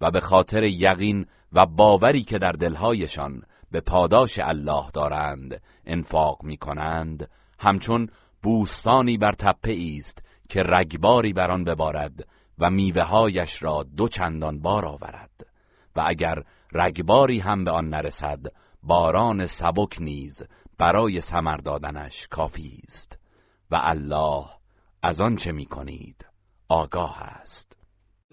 و 0.01 0.12
به 0.12 0.19
خاطر 0.19 0.63
یقین 0.63 1.25
و 1.53 1.65
باوری 1.65 2.24
که 2.24 2.39
در 2.39 2.51
دلهایشان 2.51 3.43
به 3.71 3.81
پاداش 3.81 4.39
الله 4.39 4.91
دارند 4.93 5.62
انفاق 5.86 6.43
می 6.43 6.58
کنند 6.58 7.30
همچون 7.60 8.10
بوستانی 8.43 9.17
بر 9.17 9.32
تپه 9.32 9.77
است 9.97 10.23
که 10.49 10.63
رگباری 10.63 11.34
بر 11.34 11.51
آن 11.51 11.63
ببارد 11.63 12.27
و 12.60 12.69
میوههایش 12.69 13.63
را 13.63 13.84
دو 13.97 14.08
چندان 14.08 14.60
بار 14.60 14.86
آورد 14.86 15.45
و 15.95 16.04
اگر 16.06 16.43
رگباری 16.73 17.39
هم 17.39 17.63
به 17.63 17.71
آن 17.71 17.89
نرسد 17.89 18.39
باران 18.84 19.48
سبک 19.48 19.98
نیز 20.02 20.44
برای 20.78 21.22
ثمر 21.22 21.58
دادنش 21.58 22.28
کافی 22.28 22.82
است 22.88 23.18
و 23.72 23.80
الله 23.84 24.46
از 25.04 25.22
آن 25.22 25.36
چه 25.36 25.52
می 25.52 25.65
کنید 25.65 26.26
آگاه 26.70 27.22
است. 27.22 27.76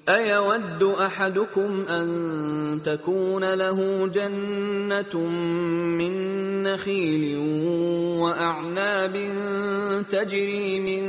ايود 0.09 0.83
احدكم 0.83 1.85
ان 1.89 2.81
تكون 2.85 3.45
له 3.45 4.09
جنة 4.09 5.17
من 5.99 6.63
نخيل 6.63 7.37
واعناب 8.21 9.13
تجري 10.03 10.81
من 10.81 11.05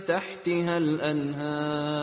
تحتها 0.00 0.76
الانهار. 0.76 2.02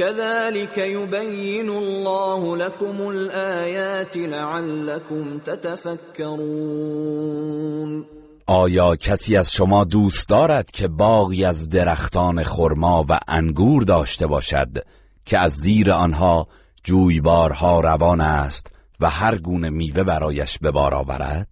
كذلك 0.00 0.78
يبين 0.78 1.68
الله 1.68 2.56
لكم 2.56 3.08
الآيات 3.08 4.16
لعلكم 4.16 5.38
تتفكرون. 5.38 6.30
آیا 8.46 8.96
کسی 8.96 9.36
از 9.36 9.52
شما 9.52 9.84
دوست 9.84 10.28
دارد 10.28 10.70
که 10.70 10.88
باغی 10.88 11.44
از 11.44 11.68
درختان 11.68 12.44
خرما 12.44 13.04
و 13.08 13.18
انگور 13.28 13.82
داشته 13.82 14.26
باشد 14.26 14.84
که 15.24 15.38
از 15.38 15.52
زیر 15.52 15.92
آنها 15.92 16.48
جویبارها 16.84 17.80
روان 17.80 18.20
است 18.20 18.72
و 19.00 19.10
هر 19.10 19.38
گونه 19.38 19.70
میوه 19.70 20.02
برایش 20.02 20.58
به 20.58 20.70
بار 20.70 20.94
آورد؟ 20.94 21.48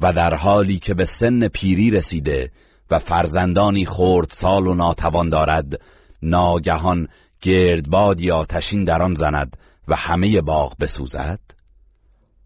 و 0.00 0.12
در 0.12 0.34
حالی 0.34 0.78
که 0.78 0.94
به 0.94 1.04
سن 1.04 1.48
پیری 1.48 1.90
رسیده 1.90 2.50
و 2.90 2.98
فرزندانی 2.98 3.86
خرد 3.86 4.30
سال 4.30 4.66
و 4.66 4.74
ناتوان 4.74 5.28
دارد 5.28 5.80
ناگهان 6.22 7.08
گردبادی 7.44 8.30
آتشین 8.30 8.84
در 8.84 9.02
آن 9.02 9.14
زند 9.14 9.56
و 9.88 9.96
همه 9.96 10.40
باغ 10.40 10.76
بسوزد؟ 10.80 11.40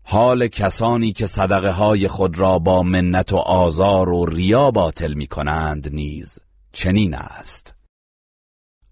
حال 0.02 0.48
کسانی 0.48 1.12
که 1.12 1.26
صدقه 1.26 1.70
های 1.70 2.08
خود 2.08 2.38
را 2.38 2.58
با 2.58 2.82
منت 2.82 3.32
و 3.32 3.36
آزار 3.36 4.08
و 4.08 4.26
ریا 4.26 4.70
باطل 4.70 5.14
می 5.14 5.26
کنند 5.26 5.94
نیز 5.94 6.38
چنین 6.72 7.14
است. 7.14 7.74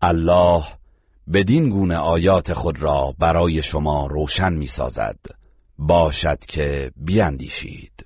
الله 0.03 0.65
بدین 1.33 1.71
گونه 1.71 1.97
آیات 1.97 2.53
خود 2.53 2.83
را 2.83 3.15
برای 3.19 3.63
شما 3.63 4.07
روشن 4.07 4.53
می 4.53 4.67
سازد 4.67 5.19
باشد 5.79 6.39
که 6.39 6.93
بیاندیشید. 6.97 8.06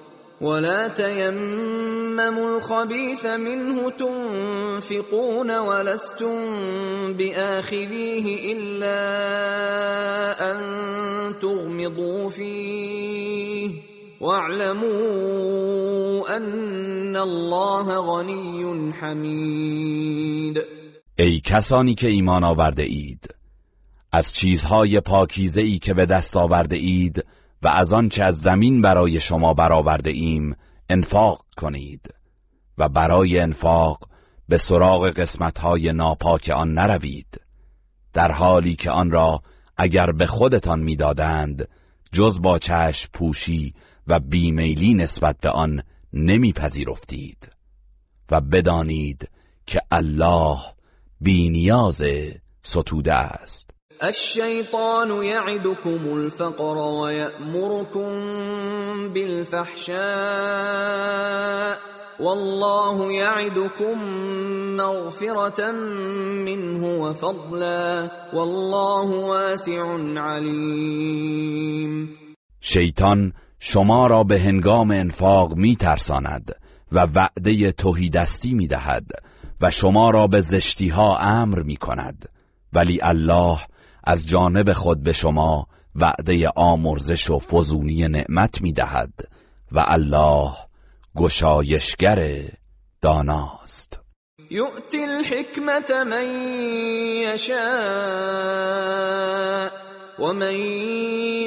ولا 0.41 0.87
تيمموا 0.87 2.57
الخبيث 2.57 3.25
منه 3.25 3.89
تنفقون 3.89 5.59
ولستم 5.59 7.13
باخذيه 7.13 8.53
الا 8.53 9.01
ان 10.51 10.59
تغمضوا 11.41 12.29
فيه 12.29 13.69
واعلموا 14.21 15.57
ان 16.37 17.15
الله 17.15 17.99
غني 17.99 18.93
حمید 18.93 20.61
ای 21.19 21.39
کسانی 21.39 21.95
که 21.95 22.07
ایمان 22.07 22.43
آورده 22.43 22.83
اید 22.83 23.35
از 24.11 24.33
چیزهای 24.33 24.99
پاکیزه 24.99 25.61
ای 25.61 25.79
که 25.79 25.93
به 25.93 26.05
دست 26.05 26.37
آورده 26.37 26.75
اید 26.75 27.25
و 27.63 27.67
از 27.67 27.93
آنچه 27.93 28.23
از 28.23 28.41
زمین 28.41 28.81
برای 28.81 29.21
شما 29.21 29.53
برآورده 29.53 30.09
ایم 30.09 30.55
انفاق 30.89 31.45
کنید. 31.57 32.13
و 32.77 32.89
برای 32.89 33.39
انفاق 33.39 34.09
به 34.49 34.57
سراغ 34.57 35.09
قسمتهای 35.09 35.93
ناپاک 35.93 36.49
آن 36.49 36.73
نروید 36.73 37.41
در 38.13 38.31
حالی 38.31 38.75
که 38.75 38.91
آن 38.91 39.11
را 39.11 39.41
اگر 39.77 40.11
به 40.11 40.27
خودتان 40.27 40.79
می‌دادند 40.79 41.67
جز 42.13 42.41
با 42.41 42.59
چشم 42.59 43.09
پوشی 43.13 43.73
و 44.07 44.19
بیمیلی 44.19 44.93
نسبت 44.93 45.37
به 45.37 45.49
آن 45.49 45.83
نمیپذیرفتید. 46.13 47.51
و 48.31 48.41
بدانید 48.41 49.29
که 49.65 49.81
الله 49.91 50.57
بینیاز 51.21 52.03
ستوده 52.63 53.13
است. 53.13 53.60
الشیطان 54.03 55.23
یعدکم 55.23 56.13
الفقر 56.13 56.77
ویأمرکم 56.77 58.13
بالفحشاء 59.13 59.97
والله 62.19 63.13
یعدکم 63.13 63.93
مغفرة 64.77 65.71
منه 66.45 66.87
وفضلا 66.99 68.09
والله 68.33 69.25
واسع 69.25 69.81
علیم 70.17 71.37
شیطان 72.61 73.33
شما 73.59 74.07
را 74.07 74.23
به 74.23 74.39
هنگام 74.39 74.91
انفاق 74.91 75.55
می 75.55 75.75
ترساند 75.75 76.55
و 76.91 77.07
وعده 77.15 77.71
توهیدستی 77.71 78.53
می 78.53 78.67
دهد 78.67 79.05
و 79.61 79.71
شما 79.71 80.09
را 80.09 80.27
به 80.27 80.41
زشتی 80.41 80.89
ها 80.89 81.17
امر 81.17 81.59
می 81.59 81.75
کند 81.75 82.29
ولی 82.73 82.99
الله 83.01 83.57
از 84.03 84.27
جانب 84.27 84.73
خود 84.73 85.03
به 85.03 85.13
شما 85.13 85.67
وعده 85.95 86.49
آمرزش 86.55 87.29
و 87.29 87.39
فزونی 87.39 88.07
نعمت 88.07 88.61
می 88.61 88.73
دهد 88.73 89.13
و 89.71 89.83
الله 89.87 90.51
گشایشگر 91.15 92.41
داناست. 93.01 93.99
یؤتی 94.49 95.03
الحکمت 95.03 95.91
من 95.91 96.25
یشاء 97.23 97.61
ومن 100.19 100.55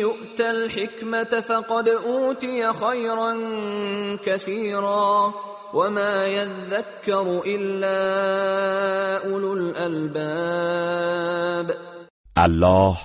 يؤت 0.00 0.40
الحكمة 0.40 1.40
فقد 1.40 1.88
أوتي 1.88 2.72
خيرا 2.72 3.36
كثيرا 4.24 5.34
وما 5.74 6.26
يذكر 6.26 7.42
إلا 7.46 7.98
أولو 9.30 9.54
الألباب 9.54 11.14
الله 12.36 12.96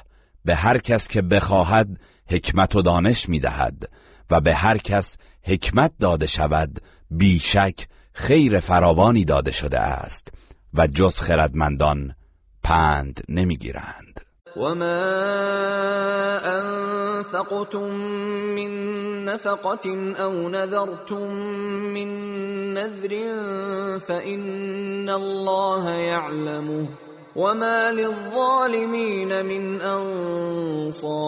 به 0.45 0.55
هر 0.55 0.77
کس 0.77 1.07
که 1.07 1.21
بخواهد 1.21 1.87
حکمت 2.29 2.75
و 2.75 2.81
دانش 2.81 3.29
می‌دهد 3.29 3.89
و 4.31 4.41
به 4.41 4.53
هر 4.53 4.77
کس 4.77 5.17
حکمت 5.43 5.91
داده 5.99 6.27
شود 6.27 6.81
بیشک 7.11 7.87
خیر 8.13 8.59
فراوانی 8.59 9.25
داده 9.25 9.51
شده 9.51 9.79
است 9.79 10.27
و 10.73 10.87
جز 10.87 11.19
خردمندان 11.19 12.15
پند 12.63 13.23
نمی‌گیرند. 13.29 14.21
وما 14.55 14.95
انفقتم 16.43 17.91
من 18.55 19.25
نفقة 19.25 19.89
او 20.23 20.49
نذرتم 20.49 21.27
من 21.93 22.09
نذر 22.73 23.09
فإن 23.99 25.09
الله 25.09 25.91
يعلمه 25.91 27.09
وما 27.35 27.91
للظالمين 27.91 29.41
من 29.41 29.81
انصار 29.81 31.19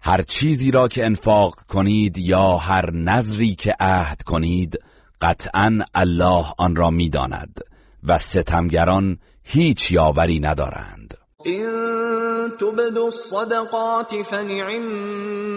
هر 0.00 0.22
چیزی 0.22 0.70
را 0.70 0.88
که 0.88 1.04
انفاق 1.04 1.54
کنید 1.68 2.18
یا 2.18 2.56
هر 2.56 2.90
نظری 2.90 3.54
که 3.54 3.76
عهد 3.80 4.22
کنید 4.22 4.78
قطعا 5.20 5.78
الله 5.94 6.44
آن 6.58 6.76
را 6.76 6.90
می‌داند 6.90 7.60
و 8.04 8.18
ستمگران 8.18 9.18
هیچ 9.42 9.92
یاوری 9.92 10.40
ندارند. 10.40 11.14
این 11.44 12.50
تبدو 12.60 13.04
الصدقات 13.04 14.22
فنعم 14.30 14.82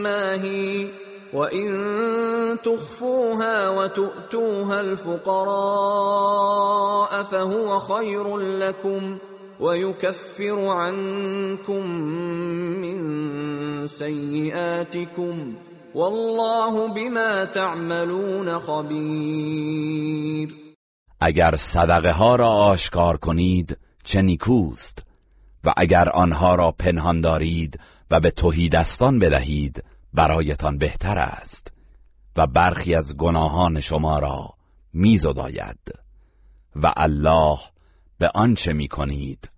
ما 0.01 0.31
هی 0.41 0.91
وإن 1.37 1.69
تخفوها 2.65 3.69
وتؤتوها 3.69 4.79
الفقراء 4.79 5.53
فهو 7.23 7.79
خير 7.79 8.37
لكم 8.37 9.17
ويكفر 9.59 10.67
عنكم 10.67 11.91
من 12.81 12.97
سيئاتكم 13.87 15.55
والله 15.95 16.87
بما 16.93 17.45
تعملون 17.45 18.59
خبير 18.59 19.87
اگر 21.21 21.55
صدقه 21.55 22.11
ها 22.11 22.35
را 22.35 22.49
آشکار 22.49 23.17
کنید 23.17 23.77
چه 24.03 24.21
نیکوست. 24.21 25.03
و 25.63 25.73
اگر 25.77 26.09
آنها 26.09 26.55
را 26.55 26.71
پنهان 26.71 27.21
دارید 27.21 27.79
و 28.11 28.19
به 28.19 28.33
دستان 28.71 29.19
بدهید 29.19 29.83
برایتان 30.17 30.77
بهتر 30.77 31.17
است 31.17 31.71
و 32.35 32.47
برخی 32.47 32.95
از 32.95 33.17
گناهان 33.17 33.79
شما 33.79 34.19
را 34.19 34.53
میزداید 34.93 35.79
و 36.75 36.93
الله 36.97 37.57
به 38.19 38.31
آنچه 38.35 38.73
می‌کنید 38.73 39.49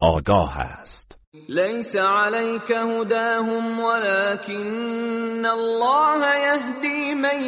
آگاه 0.00 0.58
است. 0.58 1.18
لیس 1.48 1.96
علیک 1.96 2.70
هداهم 2.70 3.80
ولكن 3.80 5.46
الله 5.46 6.40
یهدی 6.40 7.14
من 7.14 7.42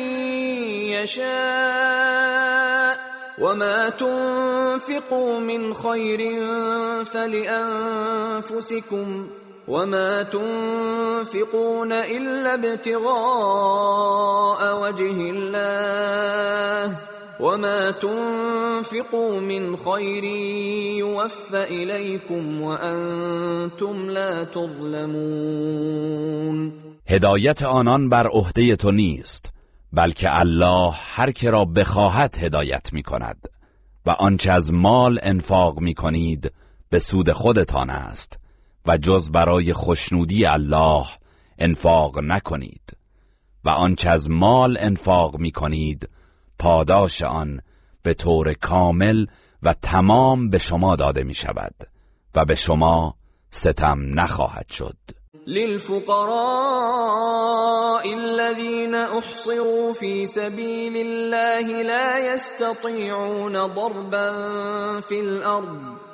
یشاء 1.02 2.94
وما 3.38 3.90
تنفقوا 3.90 5.40
من 5.40 5.74
خیر 5.74 6.20
فلانفسكم 7.04 8.64
وما 9.68 10.22
تنفقون 10.22 11.92
الا 11.92 12.54
ابتغاء 12.54 13.22
وجه 14.82 15.30
الله 15.30 16.96
وما 17.40 17.90
تنفقوا 17.90 19.40
من 19.40 19.76
خير 19.76 20.24
يوفى 20.98 21.64
اليكم 21.64 22.60
وانتم 22.60 24.10
لا 24.10 24.44
تظلمون 24.44 25.64
هدایت 27.06 27.62
آنان 27.62 28.08
بر 28.08 28.26
عهده 28.28 28.76
تو 28.76 28.90
نیست 28.90 29.52
بلکه 29.92 30.40
الله 30.40 30.94
هر 31.14 31.30
که 31.30 31.50
را 31.50 31.64
بخواهد 31.64 32.36
هدایت 32.38 32.92
می 32.92 33.02
کند 33.02 33.48
و 34.06 34.10
آنچه 34.10 34.52
از 34.52 34.72
مال 34.72 35.18
انفاق 35.22 35.80
می 35.80 35.94
کنید 35.94 36.52
به 36.90 36.98
سود 36.98 37.32
خودتان 37.32 37.90
است. 37.90 38.43
و 38.86 38.96
جز 38.96 39.30
برای 39.30 39.72
خوشنودی 39.72 40.44
الله 40.46 41.06
انفاق 41.58 42.18
نکنید 42.18 42.96
و 43.64 43.68
آنچه 43.68 44.10
از 44.10 44.30
مال 44.30 44.76
انفاق 44.80 45.38
می 45.38 45.50
کنید 45.50 46.08
پاداش 46.58 47.22
آن 47.22 47.60
به 48.02 48.14
طور 48.14 48.52
کامل 48.52 49.26
و 49.62 49.74
تمام 49.82 50.50
به 50.50 50.58
شما 50.58 50.96
داده 50.96 51.24
می 51.24 51.34
شود 51.34 51.74
و 52.34 52.44
به 52.44 52.54
شما 52.54 53.14
ستم 53.50 54.20
نخواهد 54.20 54.70
شد. 54.70 54.96
للفقراء 55.46 56.14
الذين 58.14 58.94
احصروا 58.94 59.92
في 59.92 60.26
سبيل 60.26 60.96
الله 60.96 61.82
لا 61.82 62.34
يستطيعون 62.34 63.52
ضربا 63.52 64.30
في 65.00 65.20
الارض 65.20 66.13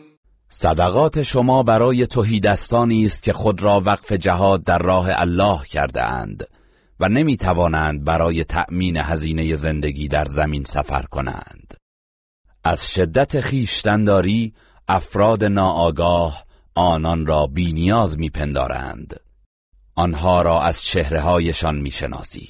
صدقات 0.53 1.21
شما 1.21 1.63
برای 1.63 2.07
توهیدستانی 2.07 3.05
است 3.05 3.23
که 3.23 3.33
خود 3.33 3.63
را 3.63 3.81
وقف 3.85 4.11
جهاد 4.11 4.63
در 4.63 4.77
راه 4.77 5.07
الله 5.09 5.63
کرده 5.63 6.03
اند 6.03 6.47
و 6.99 7.09
نمی 7.09 7.37
توانند 7.37 8.03
برای 8.03 8.43
تأمین 8.43 8.97
هزینه 8.97 9.55
زندگی 9.55 10.07
در 10.07 10.25
زمین 10.25 10.63
سفر 10.63 11.01
کنند. 11.01 11.73
از 12.63 12.91
شدت 12.91 13.39
خیشتنداری 13.39 14.53
افراد 14.87 15.43
ناآگاه 15.43 16.45
آنان 16.75 17.25
را 17.25 17.47
بینیاز 17.47 18.19
میپندارند. 18.19 19.19
آنها 19.95 20.41
را 20.41 20.61
از 20.61 20.81
چهرههایشان 20.81 21.77
می‌شناسی. 21.77 22.49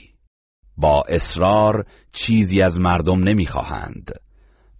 با 0.78 1.04
اصرار 1.08 1.86
چیزی 2.12 2.62
از 2.62 2.80
مردم 2.80 3.24
نمی‌خواهند 3.24 4.12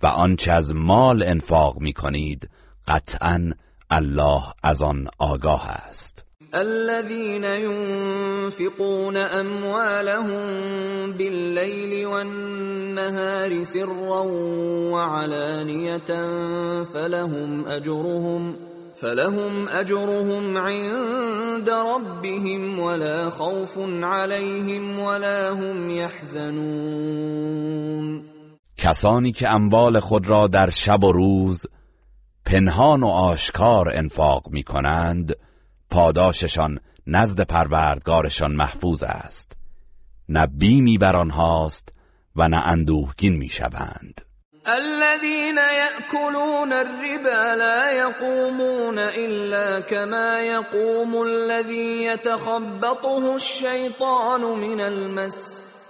و 0.04 0.08
آنچه 0.08 0.52
از 0.52 0.76
مال 0.76 1.24
انفاق 1.24 1.80
می 1.80 1.94
کنید 1.94 2.50
قطعا 2.88 3.54
الله 3.92 4.42
از 4.64 4.82
آن 4.82 5.08
آگاه 5.20 5.70
است. 5.70 6.26
الذين 6.54 7.44
ينفقون 7.44 9.18
اموالهم 9.18 10.42
بالليل 11.12 12.06
والنهار 12.06 13.64
سرا 13.64 14.22
وعلانية 14.92 16.12
فلهم 16.84 17.66
اجرهم 17.68 18.56
فلهم 18.96 19.68
اجرهم 19.68 20.58
عند 20.58 21.70
ربهم 21.70 22.80
ولا 22.80 23.30
خوف 23.30 23.78
عليهم 24.04 25.00
ولا 25.00 25.54
هم 25.54 25.90
يحزنون. 25.90 27.42
کسانی 28.78 29.32
که 29.32 29.50
اموال 29.50 30.00
خود 30.00 30.28
را 30.28 30.48
در 30.48 30.70
شب 30.70 31.04
و 31.04 31.12
روز 31.12 31.66
پنهان 32.46 33.04
و 33.04 33.08
آشکار 33.08 33.92
انفاق 33.94 34.50
می 34.50 34.64
کنند 34.64 35.36
پاداششان 35.90 36.80
نزد 37.08 37.42
پروردگارشان 37.42 38.52
محفوظ 38.52 39.04
است. 39.04 39.58
نه 40.30 40.48
بیمی 40.48 40.98
بر 40.98 41.16
آنهاست 41.16 41.94
و 42.36 42.48
نه 42.48 42.58
اندوهگین 42.58 43.38
می‌شوند. 43.38 44.22
الذين 44.66 45.58
يأكلون 45.58 46.74
الربا 46.74 47.56
لا 47.56 47.92
يقومون 47.92 49.00
إلا 49.00 49.82
كما 49.82 50.40
يقوم 50.40 51.22
الذي 51.22 52.04
يتخبطه 52.04 53.36
الشيطان 53.36 54.42
من 54.42 54.82
المس. 54.82 55.61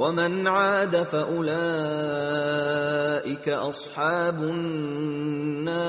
ومن 0.00 0.46
عاد 0.46 1.04
فأولئك 1.04 1.48
أصحاب 3.48 4.42
النار 4.42 5.80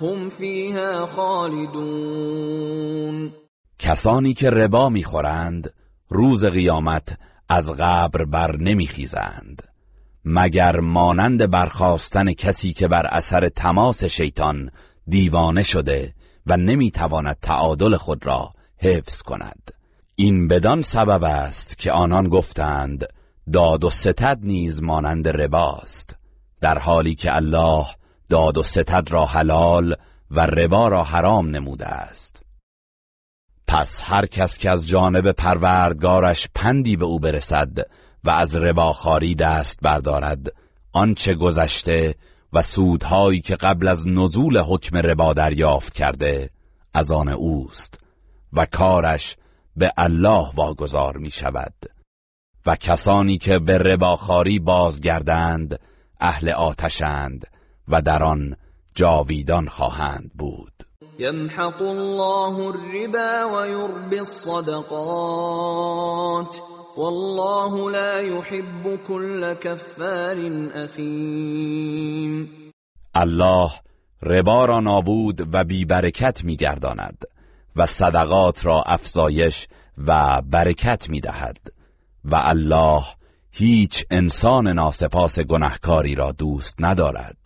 هم 0.00 0.28
فیها 0.28 1.06
خالدون 1.06 1.72
کسانی 3.78 4.34
که 4.34 4.50
ربا 4.50 4.88
می‌خورند 4.88 5.72
روز 6.08 6.44
قیامت 6.44 7.18
از 7.48 7.72
قبر 7.72 8.24
بر 8.24 8.56
نمیخیزند 8.56 9.62
مگر 10.24 10.80
مانند 10.80 11.50
برخواستن 11.50 12.32
کسی 12.32 12.72
که 12.72 12.88
بر 12.88 13.06
اثر 13.06 13.48
تماس 13.48 14.04
شیطان 14.04 14.70
دیوانه 15.08 15.62
شده 15.62 16.14
و 16.46 16.56
نمی‌تواند 16.56 17.36
تعادل 17.42 17.96
خود 17.96 18.26
را 18.26 18.52
حفظ 18.78 19.22
کند. 19.22 19.75
این 20.18 20.48
بدان 20.48 20.82
سبب 20.82 21.24
است 21.24 21.78
که 21.78 21.92
آنان 21.92 22.28
گفتند 22.28 23.06
داد 23.52 23.84
و 23.84 23.90
ستد 23.90 24.38
نیز 24.42 24.82
مانند 24.82 25.28
رباست 25.28 26.16
در 26.60 26.78
حالی 26.78 27.14
که 27.14 27.36
الله 27.36 27.86
داد 28.28 28.58
و 28.58 28.62
ستد 28.62 29.10
را 29.10 29.26
حلال 29.26 29.96
و 30.30 30.46
ربا 30.46 30.88
را 30.88 31.04
حرام 31.04 31.48
نموده 31.48 31.86
است. 31.86 32.42
پس 33.66 34.02
هر 34.04 34.26
کس 34.26 34.58
که 34.58 34.70
از 34.70 34.86
جانب 34.86 35.32
پروردگارش 35.32 36.48
پندی 36.54 36.96
به 36.96 37.04
او 37.04 37.20
برسد 37.20 37.78
و 38.24 38.30
از 38.30 38.56
رباخاری 38.56 39.34
دست 39.34 39.78
بردارد 39.82 40.52
آنچه 40.92 41.34
گذشته 41.34 42.14
و 42.52 42.62
سودهایی 42.62 43.40
که 43.40 43.56
قبل 43.56 43.88
از 43.88 44.08
نزول 44.08 44.58
حکم 44.58 44.96
ربا 44.96 45.32
دریافت 45.32 45.94
کرده 45.94 46.50
از 46.94 47.12
آن 47.12 47.28
اوست 47.28 48.00
و 48.52 48.66
کارش 48.66 49.36
به 49.76 49.92
الله 49.96 50.46
واگذار 50.54 51.16
می 51.16 51.30
شود 51.30 51.74
و 52.66 52.76
کسانی 52.76 53.38
که 53.38 53.58
به 53.58 53.78
رباخاری 53.78 54.58
بازگردند 54.58 55.80
اهل 56.20 56.48
آتشند 56.48 57.46
و 57.88 58.02
در 58.02 58.22
آن 58.22 58.56
جاویدان 58.94 59.68
خواهند 59.68 60.30
بود. 60.34 60.72
یمحق 61.18 61.82
الله 61.82 62.58
الربا 62.58 63.48
و 63.54 63.66
یربی 63.66 64.18
الصدقات 64.18 64.86
والله 66.96 67.90
لا 67.90 68.20
يحب 68.20 68.96
كل 68.96 69.54
كفار 69.54 70.36
اثیم. 70.74 72.50
الله 73.14 73.70
ربا 74.22 74.64
را 74.64 74.80
نابود 74.80 75.54
و 75.54 75.64
بی 75.64 75.84
برکت 75.84 76.44
می 76.44 76.56
گرداند 76.56 77.24
و 77.76 77.86
صدقات 77.86 78.66
را 78.66 78.82
افزایش 78.82 79.68
و 80.06 80.42
برکت 80.42 81.08
می 81.08 81.20
دهد 81.20 81.58
و 82.24 82.34
الله 82.34 83.02
هیچ 83.50 84.04
انسان 84.10 84.68
ناسپاس 84.68 85.38
گنهکاری 85.38 86.14
را 86.14 86.32
دوست 86.32 86.76
ندارد. 86.80 87.36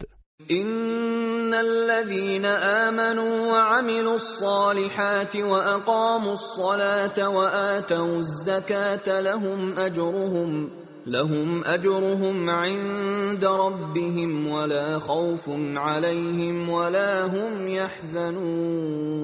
ان 0.50 1.54
الذين 1.54 2.44
امنوا 2.44 3.52
وعملوا 3.52 4.12
الصالحات 4.12 5.36
واقاموا 5.36 6.32
الصلاه 6.32 7.28
واتوا 7.28 8.16
الزكاه 8.16 9.20
لهم 9.20 9.78
اجرهم 9.78 10.70
لهم 11.10 11.62
اجرهم 11.66 12.50
عند 12.50 13.44
ربهم 13.44 14.46
ولا 14.46 14.98
خوف 14.98 15.48
عليهم 15.76 16.68
ولا 16.70 17.28
هم 17.28 17.68
يحزنون. 17.68 19.20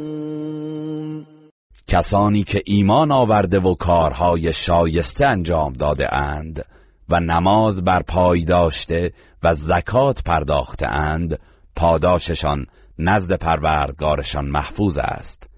کسانی 1.88 2.44
که 2.44 2.62
ایمان 2.64 3.12
آورده 3.12 3.60
و 3.60 3.74
کارهای 3.74 4.52
شایسته 4.52 5.26
انجام 5.26 5.72
داده 5.72 6.14
اند 6.14 6.64
و 7.08 7.20
نماز 7.20 7.84
بر 7.84 8.02
پای 8.02 8.44
داشته 8.44 9.12
و 9.42 9.54
زکات 9.54 10.22
پرداخته 10.22 10.86
اند 10.86 11.38
پاداششان 11.76 12.66
نزد 12.98 13.32
پروردگارشان 13.32 14.46
محفوظ 14.46 14.98
است. 14.98 15.48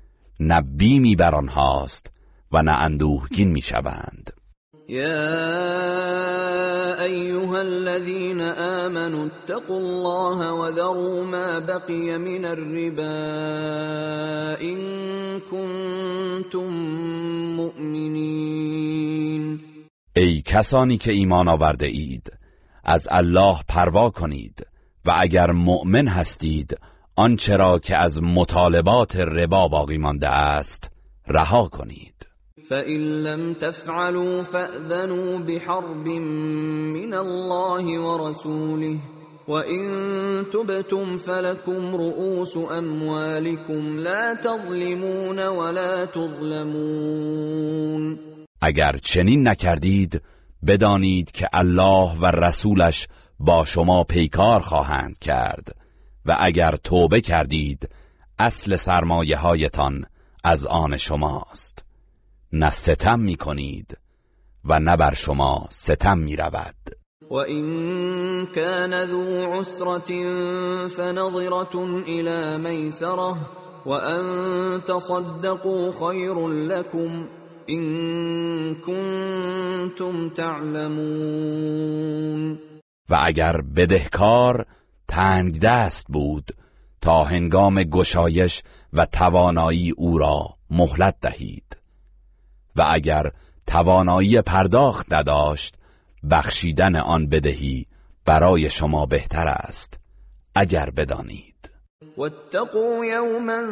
نه 0.40 0.60
بیمی 0.60 1.16
بر 1.16 1.34
آنهاست 1.34 2.12
و 2.52 2.62
نه 2.62 2.72
اندوهگین 2.72 3.48
می‌شوند. 3.50 4.37
یا 4.88 5.24
ایها 7.04 7.60
الذين 7.60 8.40
آمنوا 8.40 9.26
اتقوا 9.26 9.76
الله 9.76 10.52
وذروا 10.52 11.24
ما 11.24 11.60
بقي 11.60 12.18
من 12.18 12.44
الربا 12.44 13.16
ان 14.60 15.40
كنتم 15.40 16.72
مؤمنین 17.56 19.60
ای 20.16 20.42
کسانی 20.42 20.96
که 20.96 21.12
ایمان 21.12 21.48
آورده 21.48 21.86
اید 21.86 22.32
از 22.84 23.08
الله 23.10 23.56
پروا 23.68 24.10
کنید 24.10 24.66
و 25.04 25.14
اگر 25.20 25.50
مؤمن 25.50 26.08
هستید 26.08 26.78
آنچه 27.16 27.56
را 27.56 27.78
که 27.78 27.96
از 27.96 28.22
مطالبات 28.22 29.16
ربا 29.16 29.68
باقی 29.68 29.98
مانده 29.98 30.28
است 30.28 30.90
رها 31.26 31.68
کنید. 31.68 32.17
فَإِن 32.70 33.22
لَّمْ 33.22 33.54
تَفْعَلُوا 33.54 34.42
فَأْذَنُوا 34.42 35.38
بِحَرْبٍ 35.38 36.06
مِّنَ 36.96 37.14
اللَّهِ 37.14 38.00
وَرَسُولِهِ 38.00 38.98
وَإِن 39.48 39.84
تُبْتُمْ 40.52 41.18
فَلَكُمْ 41.18 41.96
رُءُوسُ 41.96 42.56
أَمْوَالِكُمْ 42.56 43.98
لَا 43.98 44.34
تَظْلِمُونَ 44.34 45.46
وَلَا 45.46 46.04
تُظْلَمُونَ 46.04 47.38
اگر 48.60 48.96
چنین 48.96 49.48
نکردید 49.48 50.22
بدانید 50.66 51.30
که 51.30 51.48
الله 51.52 52.18
و 52.20 52.26
رسولش 52.26 53.08
با 53.40 53.64
شما 53.64 54.04
پیکار 54.04 54.60
خواهند 54.60 55.18
کرد 55.18 55.76
و 56.26 56.36
اگر 56.40 56.76
توبه 56.76 57.20
کردید 57.20 57.88
اصل 58.38 58.76
سرمایه 58.76 59.36
هایتان 59.36 60.04
از 60.44 60.66
آن 60.66 60.96
شماست. 60.96 61.87
نه 62.52 62.70
ستم 62.70 63.20
می 63.20 63.36
کنید 63.36 63.98
و 64.64 64.80
نه 64.80 64.96
بر 64.96 65.14
شما 65.14 65.66
ستم 65.70 66.18
می 66.18 66.36
رود 66.36 66.74
و 67.30 67.34
این 67.34 68.46
کان 68.46 69.06
ذو 69.06 69.60
عسرت 69.60 70.06
فنظرت 70.88 71.74
الى 72.06 72.58
میسره 72.58 73.36
و 73.86 73.90
ان 73.90 74.80
تصدقوا 74.80 75.92
خیر 75.92 76.48
لكم 76.48 77.28
إن 77.68 78.74
كنتم 78.74 80.28
تعلمون. 80.28 80.98
و 83.10 83.18
اگر 83.22 83.60
بدهکار 83.60 84.66
تنگ 85.08 85.60
دست 85.60 86.06
بود 86.08 86.56
تا 87.00 87.24
هنگام 87.24 87.82
گشایش 87.82 88.62
و 88.92 89.06
توانایی 89.06 89.90
او 89.90 90.18
را 90.18 90.54
مهلت 90.70 91.14
دهید. 91.22 91.77
و 92.78 92.84
اگر 92.90 93.32
توانایی 93.66 94.40
پرداخت 94.40 95.12
نداشت 95.12 95.74
بخشیدن 96.30 96.96
آن 96.96 97.28
بدهی 97.28 97.86
برای 98.24 98.70
شما 98.70 99.06
بهتر 99.06 99.48
است 99.48 100.00
اگر 100.54 100.90
بدانید. 100.90 101.70
واتقوا 102.16 103.06
یوما 103.06 103.62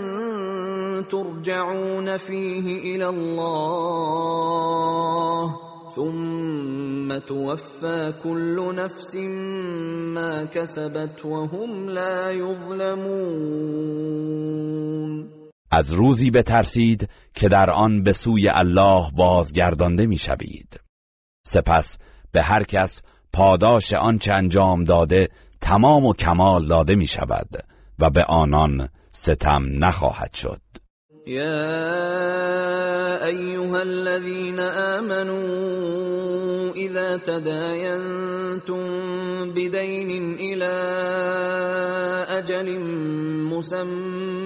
ترجعون 1.10 2.16
فیه 2.16 2.64
الى 2.64 3.04
الله 3.04 3.66
ثم 5.96 7.18
توفى 7.18 8.12
كل 8.22 8.74
نفس 8.74 9.16
ما 10.14 10.44
كسبت 10.44 11.24
وهم 11.24 11.88
لا 11.88 12.32
يظلمون 12.32 13.76
از 15.76 15.92
روزی 15.92 16.30
بترسید 16.30 17.08
که 17.34 17.48
در 17.48 17.70
آن 17.70 18.02
به 18.02 18.12
سوی 18.12 18.48
الله 18.48 19.10
بازگردانده 19.16 20.06
می‌شوید. 20.06 20.80
سپس 21.46 21.98
به 22.32 22.42
هر 22.42 22.62
کس 22.62 23.02
پاداش 23.32 23.92
آنچه 23.92 24.32
انجام 24.32 24.84
داده 24.84 25.28
تمام 25.60 26.06
و 26.06 26.12
کمال 26.12 26.66
داده 26.66 26.94
می 26.94 27.06
شود 27.06 27.48
و 27.98 28.10
به 28.10 28.24
آنان 28.24 28.88
ستم 29.12 29.84
نخواهد 29.84 30.34
شد. 30.34 30.60
یا 31.26 31.66
ایها 33.26 33.80
الذين 33.80 34.60
آمنوا 34.94 35.42
اذا 36.76 37.18
تداینتم 37.18 38.84
بدین 39.54 40.36
الى 40.38 40.74
اجل 42.38 42.78
مسمى 43.52 44.45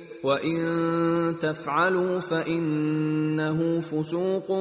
وَإِن 0.23 1.39
تَفْعَلُوا 1.41 2.19
فَإِنَّهُ 2.19 3.79
فُسُوقٌ 3.79 4.51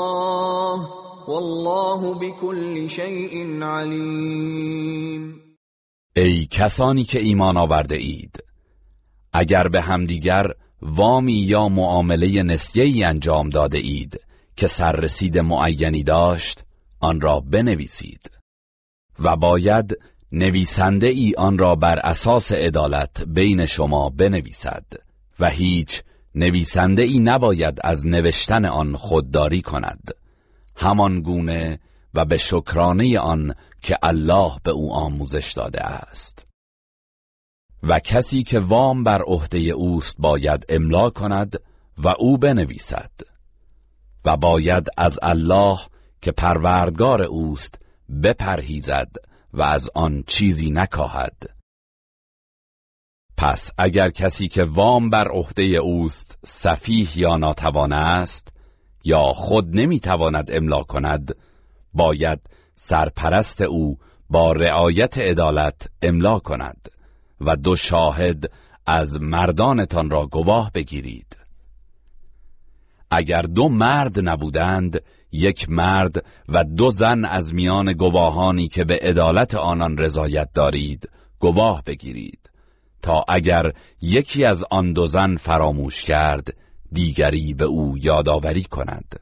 وَاللَّهُ 1.28 2.14
بِكُلِّ 2.18 2.90
شَيْءٍ 2.90 3.62
عَلِيمٌ 3.62 5.40
ای 6.16 6.46
کسانی 6.50 7.04
که 7.04 7.18
ایمان 7.18 7.56
آورده 7.56 7.96
اید 7.96 8.44
اگر 9.32 9.68
به 9.68 9.80
همدیگر 9.80 10.46
وامی 10.82 11.32
یا 11.32 11.68
معامله 11.68 12.42
نسیه‌ای 12.42 13.04
انجام 13.04 13.50
داده 13.50 13.78
اید 13.78 14.20
که 14.56 14.68
سررسید 14.68 15.38
معینی 15.38 16.02
داشت 16.02 16.65
آن 17.00 17.20
را 17.20 17.40
بنویسید 17.40 18.30
و 19.18 19.36
باید 19.36 19.98
نویسنده 20.32 21.06
ای 21.06 21.34
آن 21.38 21.58
را 21.58 21.76
بر 21.76 21.98
اساس 21.98 22.52
عدالت 22.52 23.22
بین 23.22 23.66
شما 23.66 24.10
بنویسد 24.10 24.84
و 25.40 25.50
هیچ 25.50 26.02
نویسنده 26.34 27.02
ای 27.02 27.18
نباید 27.18 27.78
از 27.84 28.06
نوشتن 28.06 28.64
آن 28.64 28.96
خودداری 28.96 29.62
کند. 29.62 30.10
همان 30.76 31.20
گونه 31.20 31.80
و 32.14 32.24
به 32.24 32.36
شکرانه 32.36 33.18
آن 33.18 33.54
که 33.82 33.98
الله 34.02 34.52
به 34.62 34.70
او 34.70 34.92
آموزش 34.92 35.52
داده 35.52 35.82
است. 35.82 36.46
و 37.82 37.98
کسی 37.98 38.42
که 38.42 38.60
وام 38.60 39.04
بر 39.04 39.22
عهده 39.22 39.58
اوست 39.58 40.16
باید 40.18 40.66
املا 40.68 41.10
کند 41.10 41.60
و 41.98 42.08
او 42.08 42.38
بنویسد 42.38 43.10
و 44.24 44.36
باید 44.36 44.88
از 44.96 45.18
الله 45.22 45.78
که 46.26 46.32
پروردگار 46.32 47.22
اوست 47.22 47.78
بپرهیزد 48.22 49.10
و 49.52 49.62
از 49.62 49.90
آن 49.94 50.24
چیزی 50.26 50.70
نکاهد. 50.70 51.50
پس 53.36 53.70
اگر 53.78 54.10
کسی 54.10 54.48
که 54.48 54.64
وام 54.64 55.10
بر 55.10 55.28
عهده 55.28 55.62
اوست 55.62 56.38
سفیه 56.44 57.18
یا 57.18 57.36
ناتوان 57.36 57.92
است 57.92 58.48
یا 59.04 59.22
خود 59.22 59.76
نمی‌تواند 59.76 60.50
املا 60.52 60.82
کند 60.82 61.36
باید 61.94 62.40
سرپرست 62.74 63.62
او 63.62 63.98
با 64.30 64.52
رعایت 64.52 65.18
عدالت 65.18 65.88
املا 66.02 66.38
کند 66.38 66.88
و 67.40 67.56
دو 67.56 67.76
شاهد 67.76 68.52
از 68.86 69.20
مردانتان 69.20 70.10
را 70.10 70.26
گواه 70.26 70.70
بگیرید. 70.72 71.36
اگر 73.10 73.42
دو 73.42 73.68
مرد 73.68 74.28
نبودند 74.28 75.00
یک 75.32 75.70
مرد 75.70 76.24
و 76.48 76.64
دو 76.64 76.90
زن 76.90 77.24
از 77.24 77.54
میان 77.54 77.92
گواهانی 77.92 78.68
که 78.68 78.84
به 78.84 78.98
عدالت 79.02 79.54
آنان 79.54 79.98
رضایت 79.98 80.48
دارید 80.54 81.08
گواه 81.38 81.82
بگیرید. 81.86 82.50
تا 83.02 83.24
اگر 83.28 83.72
یکی 84.02 84.44
از 84.44 84.64
آن 84.70 84.92
دو 84.92 85.06
زن 85.06 85.36
فراموش 85.36 86.04
کرد 86.04 86.54
دیگری 86.92 87.54
به 87.54 87.64
او 87.64 87.98
یادآوری 87.98 88.64
کند. 88.64 89.20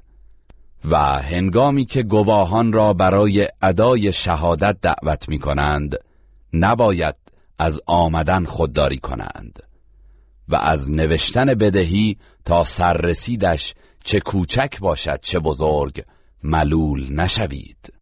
و 0.85 0.97
هنگامی 1.23 1.85
که 1.85 2.03
گواهان 2.03 2.73
را 2.73 2.93
برای 2.93 3.49
ادای 3.63 4.13
شهادت 4.13 4.77
دعوت 4.83 5.29
می 5.29 5.39
کنند 5.39 5.97
نباید 6.53 7.15
از 7.59 7.81
آمدن 7.87 8.45
خودداری 8.45 8.99
کنند. 8.99 9.63
و 10.49 10.57
از 10.57 10.91
نوشتن 10.91 11.47
بدهی 11.47 12.17
تا 12.45 12.65
سررسیدش 12.65 13.75
چه 14.05 14.21
کوچک 14.21 14.79
باشد 14.81 15.21
چه 15.21 15.39
بزرگ 15.39 16.05
ملول 16.43 17.13
نشوید. 17.13 17.93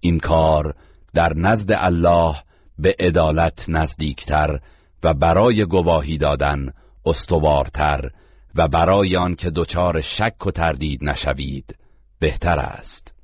این 0.00 0.18
کار 0.18 0.74
در 1.14 1.34
نزد 1.34 1.72
الله 1.72 2.36
به 2.78 2.96
عدالت 2.98 3.64
نزدیکتر 3.68 4.60
و 5.02 5.14
برای 5.14 5.64
گواهی 5.64 6.18
دادن 6.18 6.72
استوارتر 7.04 8.10
و 8.54 8.68
برای 8.68 9.16
آن 9.16 9.34
که 9.34 9.50
دچار 9.50 10.00
شک 10.00 10.46
و 10.46 10.50
تردید 10.50 11.04
نشوید 11.04 11.76
بهتر 12.18 12.58
است. 12.58 13.14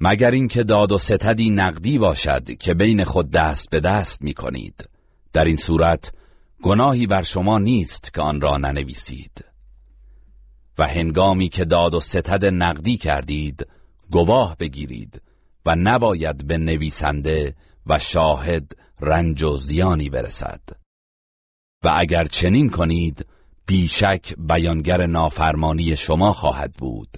مگر 0.00 0.30
اینکه 0.30 0.62
داد 0.62 0.92
و 0.92 0.98
ستدی 0.98 1.50
نقدی 1.50 1.98
باشد 1.98 2.56
که 2.56 2.74
بین 2.74 3.04
خود 3.04 3.30
دست 3.30 3.70
به 3.70 3.80
دست 3.80 4.22
می 4.22 4.34
کنید 4.34 4.88
در 5.32 5.44
این 5.44 5.56
صورت 5.56 6.12
گناهی 6.62 7.06
بر 7.06 7.22
شما 7.22 7.58
نیست 7.58 8.14
که 8.14 8.20
آن 8.20 8.40
را 8.40 8.56
ننویسید. 8.56 9.47
و 10.78 10.86
هنگامی 10.86 11.48
که 11.48 11.64
داد 11.64 11.94
و 11.94 12.00
ستد 12.00 12.44
نقدی 12.44 12.96
کردید 12.96 13.66
گواه 14.10 14.56
بگیرید 14.56 15.22
و 15.66 15.76
نباید 15.76 16.46
به 16.46 16.58
نویسنده 16.58 17.54
و 17.86 17.98
شاهد 17.98 18.72
رنج 19.00 19.42
و 19.42 19.56
زیانی 19.56 20.10
برسد. 20.10 20.60
و 21.84 21.92
اگر 21.96 22.24
چنین 22.24 22.70
کنید 22.70 23.26
بیشک 23.66 24.34
بیانگر 24.38 25.06
نافرمانی 25.06 25.96
شما 25.96 26.32
خواهد 26.32 26.72
بود 26.72 27.08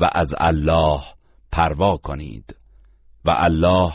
و 0.00 0.10
از 0.12 0.34
الله 0.38 1.00
پروا 1.52 1.96
کنید 1.96 2.56
و 3.24 3.34
الله 3.38 3.92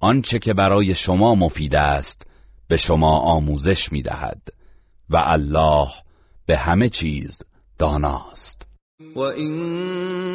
آنچه 0.00 0.38
که 0.38 0.54
برای 0.54 0.94
شما 0.94 1.34
مفید 1.34 1.74
است 1.74 2.26
به 2.68 2.76
شما 2.76 3.18
آموزش 3.18 3.92
می 3.92 4.02
دهد 4.02 4.48
و 5.10 5.16
الله 5.16 5.88
به 6.46 6.56
همه 6.56 6.88
چیز 6.88 7.42
داناست. 7.80 8.62
وَإِن 9.16 9.52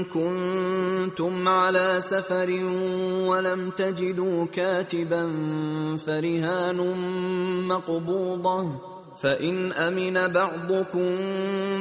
كُنتُمْ 0.03 1.47
عَلَى 1.47 1.99
سَفَرٍ 2.01 2.49
وَلَمْ 3.29 3.69
تَجِدُوا 3.69 4.45
كَاتِبًا 4.45 5.27
فَرِهَانٌ 5.97 6.79
مَّقْبُوضَةٌ 7.67 8.79
فَإِنْ 9.21 9.73
أَمِنَ 9.73 10.33
بَعْضُكُم 10.33 11.09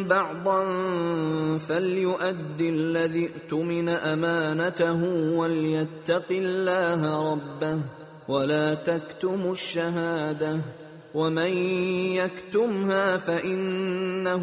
بَعْضًا 0.08 0.60
فَلْيُؤَدِّ 1.58 2.60
الَّذِي 2.60 3.30
اؤْتُمِنَ 3.34 3.88
أَمَانَتَهُ 3.88 5.00
وَلْيَتَّقِ 5.36 6.28
اللَّهَ 6.30 7.00
رَبَّهُ 7.32 7.78
وَلَا 8.28 8.74
تَكْتُمُوا 8.74 9.52
الشَّهَادَةَ 9.52 10.60
ومن 11.14 11.52
يكتمها 12.12 13.16
فإنه 13.16 14.42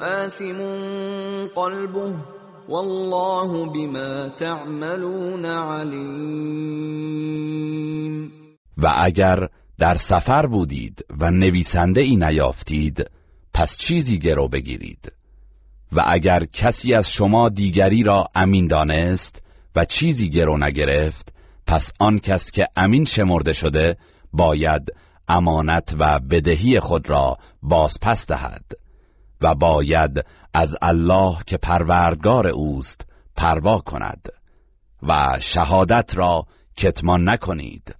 آثم 0.00 0.58
قلبه 1.54 2.14
والله 2.68 3.64
بما 3.66 4.28
تعملون 4.28 5.46
علیم 5.46 6.92
و 8.78 8.92
اگر 8.96 9.48
در 9.78 9.96
سفر 9.96 10.46
بودید 10.46 11.04
و 11.20 11.30
نویسنده 11.30 12.00
ای 12.00 12.16
نیافتید 12.16 13.10
پس 13.54 13.78
چیزی 13.78 14.18
گرو 14.18 14.48
بگیرید. 14.48 15.12
و 15.92 16.02
اگر 16.06 16.44
کسی 16.44 16.94
از 16.94 17.12
شما 17.12 17.48
دیگری 17.48 18.02
را 18.02 18.28
امین 18.34 18.66
دانست 18.66 19.42
و 19.76 19.84
چیزی 19.84 20.30
گرو 20.30 20.58
نگرفت 20.58 21.32
پس 21.66 21.92
آن 21.98 22.18
کس 22.18 22.50
که 22.50 22.68
امین 22.76 23.04
شمرده 23.04 23.52
شده 23.52 23.96
باید 24.32 24.92
امانت 25.28 25.94
و 25.98 26.20
بدهی 26.20 26.80
خود 26.80 27.10
را 27.10 27.38
بازپس 27.62 28.26
دهد 28.26 28.64
و 29.40 29.54
باید 29.54 30.24
از 30.54 30.76
الله 30.82 31.36
که 31.46 31.56
پروردگار 31.56 32.46
اوست 32.46 33.06
پروا 33.36 33.78
کند 33.78 34.28
و 35.02 35.38
شهادت 35.40 36.16
را 36.16 36.46
کتمان 36.76 37.28
نکنید 37.28 37.94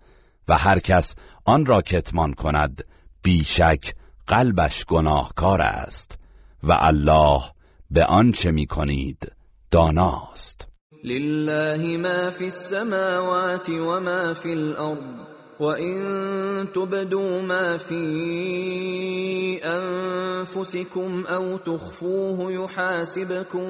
و 0.49 0.59
هر 0.59 0.79
کس 0.79 1.15
آن 1.45 1.67
را 1.67 1.83
کتمان 1.83 2.35
کند 2.35 2.85
بیشک 3.23 3.95
قلبش 4.27 4.85
گناهکار 4.85 5.61
است 5.61 6.19
و 6.63 6.73
الله 6.81 7.43
به 7.91 8.05
آنچه 8.05 8.51
می 8.51 8.67
کنید 8.67 9.33
داناست. 9.71 10.69
لله 11.05 11.97
ما 11.97 12.31
فی 12.31 12.45
السماوات 12.45 13.69
و 13.69 14.01
ما 14.01 14.35
فی 14.35 14.51
الارض 14.51 15.32
وَإِن 15.61 16.73
تُبْدُوا 16.73 17.43
مَا 17.43 17.77
فِي 17.77 19.61
أَنفُسِكُمْ 19.65 21.25
أَوْ 21.29 21.57
تُخْفُوهُ 21.57 22.53
يُحَاسِبْكُم 22.53 23.69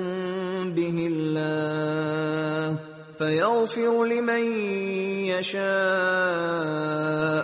بِهِ 0.74 1.06
اللَّهُ 1.12 2.78
فَيَغْفِرُ 3.18 4.04
لِمَن 4.04 4.44
يَشَاءُ 5.26 5.62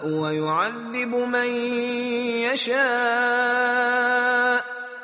وَيُعَذِّبُ 0.09 1.13
مَن 1.15 1.51
يَشَاءُ 2.47 2.79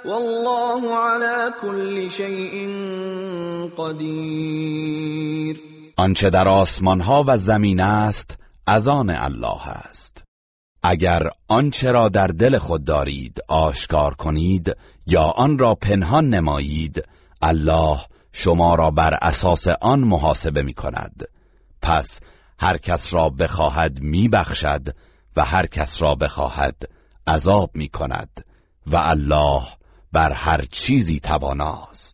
وَاللَّهُ 0.05 0.95
عَلَى 0.95 1.53
كُلِّ 1.63 2.11
شَيْءٍ 2.11 2.69
قَدِيرٌ. 3.77 5.57
آنچه 5.97 6.31
در 6.31 6.49
آسمان 6.49 7.01
ها 7.01 7.25
و 7.27 7.37
زمین 7.37 7.81
است 7.81 8.44
از 8.67 8.89
آن 8.89 9.11
الله 9.11 9.69
است. 9.69 10.25
اگر 10.83 11.29
آنچه 11.49 11.93
را 11.93 12.09
در 12.09 12.27
دل 12.27 12.59
خود 12.59 12.85
دارید 12.85 13.39
آشکار 13.49 14.15
کنید 14.15 14.77
یا 15.07 15.23
آن 15.23 15.59
را 15.59 15.75
پنهان 15.75 16.29
نمایید 16.29 17.05
الله 17.43 18.01
شما 18.33 18.75
را 18.75 18.91
بر 18.91 19.19
اساس 19.23 19.69
آن 19.69 20.01
محاسبه 20.01 20.63
می 20.63 20.75
کند 20.75 21.29
پس 21.83 22.21
هر 22.59 22.77
کس 22.77 23.15
را 23.15 23.31
بخواهد 23.31 24.01
می 24.01 24.29
بخشد 24.29 24.89
و 25.37 25.45
هر 25.45 25.67
کس 25.67 26.03
را 26.03 26.15
بخواهد 26.15 26.77
عذاب 27.27 27.71
می 27.75 27.89
کند 27.89 28.45
و 28.87 28.97
الله 28.97 29.63
بر 30.13 30.33
هر 30.33 30.65
چیزی 30.65 31.21
تواناست. 31.21 32.14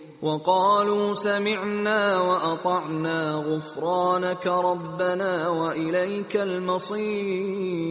وقالوا 0.23 1.15
سمعنا 1.15 2.21
واطعنا 2.21 3.41
غفرانك 3.41 4.47
ربنا 4.47 5.49
واليك 5.49 6.35
المصير. 6.35 7.81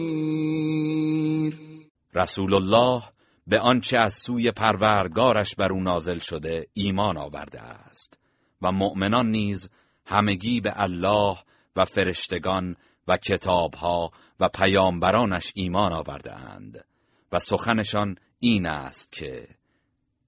رسول 2.15 2.53
الله 2.53 3.03
به 3.47 3.59
آنچه 3.59 3.97
از 3.97 4.13
سوی 4.13 4.51
پروردگارش 4.51 5.55
بر 5.55 5.71
او 5.71 5.79
نازل 5.79 6.19
شده 6.19 6.67
ایمان 6.73 7.17
آورده 7.17 7.61
است 7.61 8.19
و 8.61 8.71
مؤمنان 8.71 9.31
نیز 9.31 9.69
همگی 10.05 10.61
به 10.61 10.73
الله 10.75 11.37
و 11.75 11.85
فرشتگان 11.85 12.75
و 13.07 13.17
کتابها 13.17 14.11
و 14.39 14.49
پیامبرانش 14.49 15.51
ایمان 15.55 15.93
آورده 15.93 16.33
اند 16.33 16.85
و 17.31 17.39
سخنشان 17.39 18.15
این 18.39 18.65
است 18.65 19.11
که 19.11 19.47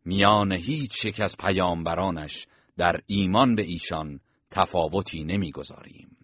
میان 0.05 0.51
هیچ 0.51 1.05
یک 1.05 1.19
از 1.19 1.37
پیامبرانش 1.37 2.47
در 2.77 2.99
ایمان 3.07 3.55
به 3.55 3.61
ایشان 3.61 4.19
تفاوتی 4.51 5.23
نمی‌گذاریم. 5.23 6.17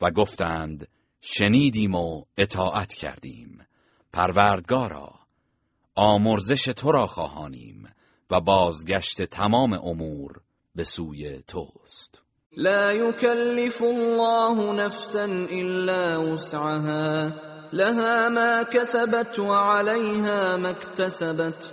و 0.00 0.10
گفتند 0.10 0.88
شنیدیم 1.20 1.94
و 1.94 2.24
اطاعت 2.36 2.94
کردیم. 2.94 3.66
پروردگارا 4.12 5.12
آمرزش 5.94 6.64
تو 6.64 6.92
را 6.92 7.06
خواهانیم 7.06 7.88
و 8.30 8.40
بازگشت 8.40 9.22
تمام 9.22 9.72
امور 9.72 10.40
به 10.74 10.84
سوی 10.84 11.42
توست. 11.46 12.22
لا 12.56 12.92
يكلف 12.92 13.82
الله 13.82 14.72
نفسا 14.72 15.24
الا 15.50 16.32
وسعها 16.32 17.32
لها 17.72 18.28
ما 18.28 18.64
كسبت 18.64 19.38
وعليها 19.38 20.56
ما 20.56 20.68
اكتسبت 20.68 21.72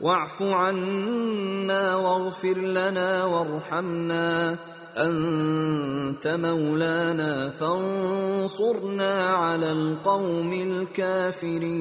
واعف 0.00 0.42
عنا 0.42 1.96
واغفر 1.96 2.58
لنا 2.58 3.24
وارحمنا. 3.26 4.58
انت 4.98 6.26
مولانا 6.26 7.50
فانصرنا 7.50 9.36
على 9.36 9.66
القوم 9.66 10.52
الكافرین 10.52 11.78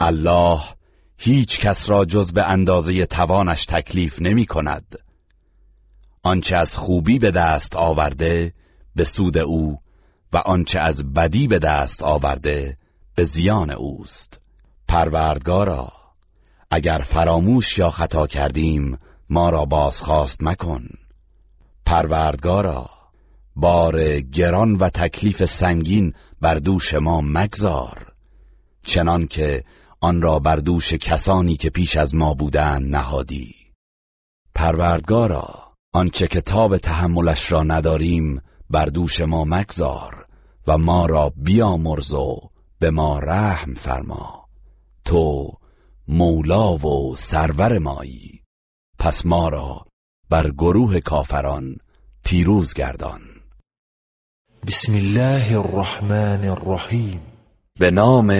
الله 0.00 0.60
هیچ 1.18 1.60
کس 1.60 1.90
را 1.90 2.04
جز 2.04 2.32
به 2.32 2.42
اندازه 2.42 3.06
توانش 3.06 3.64
تکلیف 3.64 4.22
نمی 4.22 4.46
کند. 4.46 4.98
آنچه 6.22 6.56
از 6.56 6.76
خوبی 6.76 7.18
به 7.18 7.30
دست 7.30 7.76
آورده 7.76 8.52
به 8.96 9.04
سود 9.04 9.38
او 9.38 9.78
و 10.32 10.36
آنچه 10.36 10.78
از 10.78 11.12
بدی 11.12 11.48
به 11.48 11.58
دست 11.58 12.02
آورده 12.02 12.76
به 13.16 13.24
زیان 13.24 13.70
اوست. 13.70 14.40
پروردگارا 14.88 15.92
اگر 16.70 16.98
فراموش 16.98 17.78
یا 17.78 17.90
خطا 17.90 18.26
کردیم 18.26 18.98
ما 19.30 19.50
را 19.50 19.64
بازخواست 19.64 20.42
مکن. 20.42 20.88
پروردگارا 21.86 22.90
بار 23.56 24.20
گران 24.20 24.74
و 24.74 24.88
تکلیف 24.88 25.44
سنگین 25.44 26.14
بر 26.40 26.54
دوش 26.54 26.94
ما 26.94 27.20
مگذار. 27.20 28.12
چنان 28.82 29.26
که 29.26 29.64
آن 30.00 30.22
را 30.22 30.38
بر 30.38 30.56
دوش 30.56 30.94
کسانی 30.94 31.56
که 31.56 31.70
پیش 31.70 31.96
از 31.96 32.14
ما 32.14 32.34
بودند 32.34 32.96
نهادی. 32.96 33.54
پروردگارا 34.54 35.74
آنچه 35.92 36.26
کتاب 36.26 36.76
تحملش 36.76 37.52
را 37.52 37.62
نداریم 37.62 38.42
بر 38.70 38.86
دوش 38.86 39.20
ما 39.20 39.44
مگذار 39.44 40.26
و 40.66 40.78
ما 40.78 41.06
را 41.06 41.32
بیامرز 41.36 42.14
و 42.14 42.50
به 42.78 42.90
ما 42.90 43.18
رحم 43.18 43.74
فرما. 43.74 44.46
تو 45.04 45.52
مولا 46.08 46.76
و 46.76 47.16
سرور 47.16 47.78
مایی. 47.78 48.42
پس 48.98 49.26
ما 49.26 49.48
را 49.48 49.86
بر 50.30 50.50
گروه 50.50 51.00
کافران 51.00 51.76
پیروز 52.24 52.74
گردان. 52.74 53.20
بسم 54.66 54.94
الله 54.94 55.58
الرحمن 55.58 56.48
الرحیم. 56.48 57.20
به 57.80 57.90
نام 57.90 58.30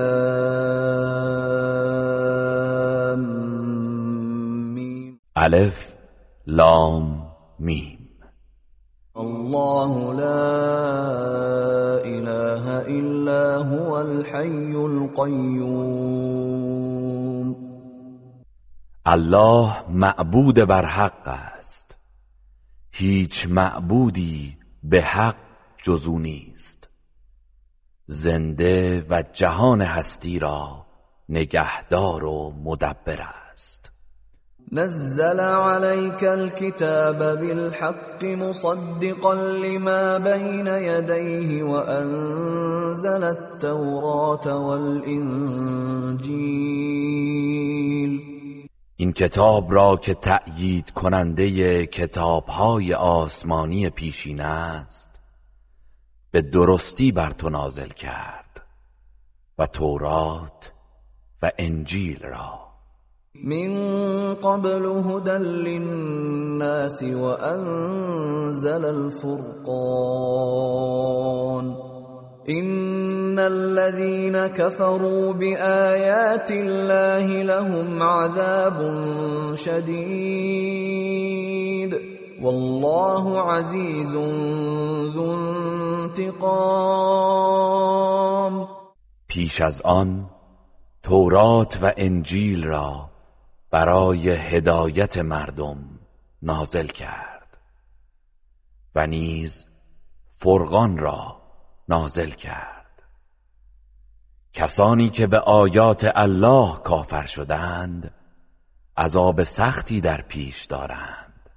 میم. 4.73 5.19
الف 5.35 5.93
لام 6.47 7.27
میم. 7.59 7.92
الله 9.17 10.13
لا 10.13 10.41
اله 12.01 12.65
الا 12.81 13.57
هو 13.57 13.97
الحي 14.01 14.75
القيوم. 14.75 16.33
الله 19.05 19.89
معبود 19.89 20.59
بر 20.67 20.85
حق 20.85 21.27
است. 21.27 21.97
هیچ 22.91 23.47
معبودی 23.47 24.57
به 24.83 25.01
حق 25.01 25.37
جزو 25.83 26.19
نیست. 26.19 26.89
زنده 28.07 29.05
و 29.09 29.23
جهان 29.33 29.81
هستی 29.81 30.39
را 30.39 30.85
نگهدار 31.29 32.23
و 32.23 32.53
مدبر 32.63 33.21
است. 33.21 33.42
نزل 34.73 35.39
عليك 35.39 36.23
الكتاب 36.23 37.19
بالحق 37.39 38.23
مصدقا 38.23 39.35
لما 39.35 40.17
بين 40.17 40.67
يديه 40.67 41.63
وأنزل 41.63 43.23
التوراة 43.23 44.57
والإنجيل. 44.57 45.43
این 48.95 49.13
کتاب 49.13 49.73
را 49.73 49.97
که 49.97 50.13
تأیید 50.13 50.91
کننده 50.91 51.85
کتابهای 51.85 52.93
آسمانی 52.93 53.89
پیشین 53.89 54.41
است 54.41 55.09
به 56.31 56.41
درستی 56.41 57.11
بر 57.11 57.31
تو 57.31 57.49
نازل 57.49 57.89
کرد 57.89 58.61
و 59.57 59.67
تورات 59.67 60.71
و 61.41 61.51
انجیل 61.57 62.23
را. 62.23 62.72
من 63.41 63.73
قبل 64.35 64.85
هدى 64.85 65.31
للناس 65.31 67.03
وأنزل 67.03 68.85
الفرقان. 68.85 69.73
إن 72.49 73.39
الذين 73.39 74.47
كفروا 74.47 75.33
بآيات 75.33 76.51
الله 76.51 77.41
لهم 77.41 78.03
عذاب 78.03 78.79
شديد. 79.55 80.93
والله 82.41 83.41
عزيز 83.41 84.11
ذو 85.15 85.33
انتقام. 85.33 86.53
پیش 89.27 89.61
از 89.61 89.81
آن 89.81 90.29
تورات 91.03 91.77
و 91.81 91.93
انجیل 91.97 92.63
را 92.63 93.12
برای 93.73 94.29
هدایت 94.29 95.17
مردم 95.17 95.99
نازل 96.41 96.87
کرد 96.87 97.57
و 98.95 99.07
نیز 99.07 99.65
فرقان 100.29 100.97
را 100.97 101.41
نازل 101.89 102.29
کرد. 102.29 103.01
کسانی 104.53 105.09
که 105.09 105.27
به 105.27 105.39
آیات 105.39 106.11
الله 106.15 106.77
کافر 106.77 107.25
شدند 107.25 108.11
عذاب 108.97 109.43
سختی 109.43 110.01
در 110.01 110.21
پیش 110.21 110.65
دارند 110.65 111.49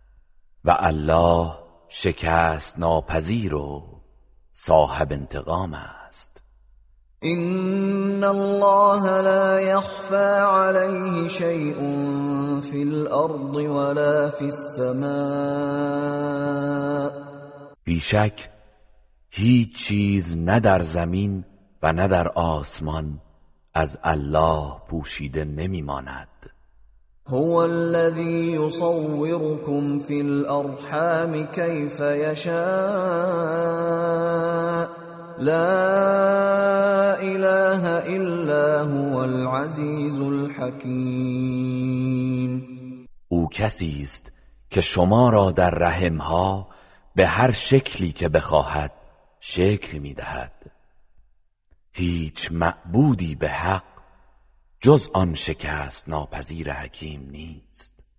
و 0.65 0.77
الله 0.79 1.59
شکست 1.89 2.79
ناپذیر 2.79 3.55
و 3.55 4.03
صاحب 4.53 5.13
انتقام 5.13 5.75
است. 5.75 6.06
إن 7.33 8.25
الله 8.25 9.21
لا 9.21 9.61
يخفى 9.61 10.39
عليه 10.39 11.29
شيء 11.29 11.75
في 12.61 12.83
الأرض 12.83 13.57
ولا 13.57 14.31
في 14.31 14.45
السماء. 14.45 15.07
بیشک 17.85 18.51
هیچ 19.31 19.77
چیز 19.77 20.37
نه 20.37 20.61
در 20.61 20.83
زمین 20.83 21.45
و 21.83 21.93
نه 21.93 22.09
در 22.09 22.29
آسمان 22.29 23.21
از 23.75 23.99
الله 24.05 24.73
پوشیده 24.89 25.45
نمیماند. 25.45 26.29
هو 27.29 27.57
الذي 27.57 28.53
يصوركم 28.53 29.99
في 29.99 30.21
الأرحام 30.21 31.45
كيف 31.45 32.01
يشاء 32.01 32.57
لا 35.39 37.21
إله 37.21 37.85
إلا 38.17 38.81
هو 38.83 39.25
العزيز 39.25 40.21
الحكيم. 40.21 41.57
او 43.29 43.49
کسی 43.49 44.01
است 44.03 44.33
که 44.71 44.81
شما 44.81 45.31
را 45.31 45.51
در 45.51 45.71
رحمها 45.71 46.69
به 47.15 47.27
هر 47.27 47.51
شکلی 47.51 48.13
که 48.13 48.29
بخواهد 48.29 48.93
شکل 49.41 49.99
می‌دهد. 49.99 50.53
هیچ 51.93 52.53
معبودی 52.53 53.35
به 53.35 53.49
حق 53.49 53.85
جز 54.81 55.09
آن 55.15 55.35
شکست 55.35 56.09
ناپذیر 56.09 56.73
حکیم 56.73 57.29
نیست. 57.31 57.96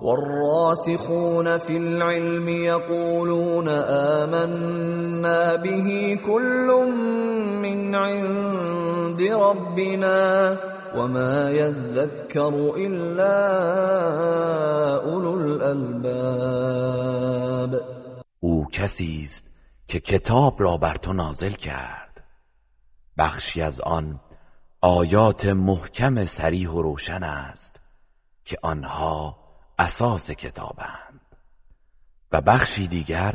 والراسخون 0.00 1.58
في 1.58 1.76
العلم 1.76 2.48
يقولون 2.48 3.68
آمنا 4.18 5.56
به 5.56 6.18
كل 6.26 6.66
من 7.62 7.94
عند 7.94 9.22
ربنا 9.22 10.56
وما 10.96 11.50
يذكر 11.50 12.72
إلا 12.76 13.36
اولو 15.04 15.34
الالباب 15.40 16.50
او 18.40 18.66
کسی 18.72 19.22
است 19.24 19.46
که 19.88 20.00
کتاب 20.00 20.62
را 20.62 20.76
بر 20.76 20.94
تو 20.94 21.12
نازل 21.12 21.52
کرد. 21.52 22.24
بخشی 23.18 23.62
از 23.62 23.80
آن 23.80 24.20
آیات 24.80 25.46
محکم 25.46 26.24
سریح 26.24 26.70
و 26.70 26.82
روشن 26.82 27.22
است 27.22 27.80
که 28.44 28.58
آنها 28.62 29.36
اساس 29.80 30.30
کتابند. 30.30 31.20
و 32.32 32.40
بخشی 32.40 32.88
دیگر 32.88 33.34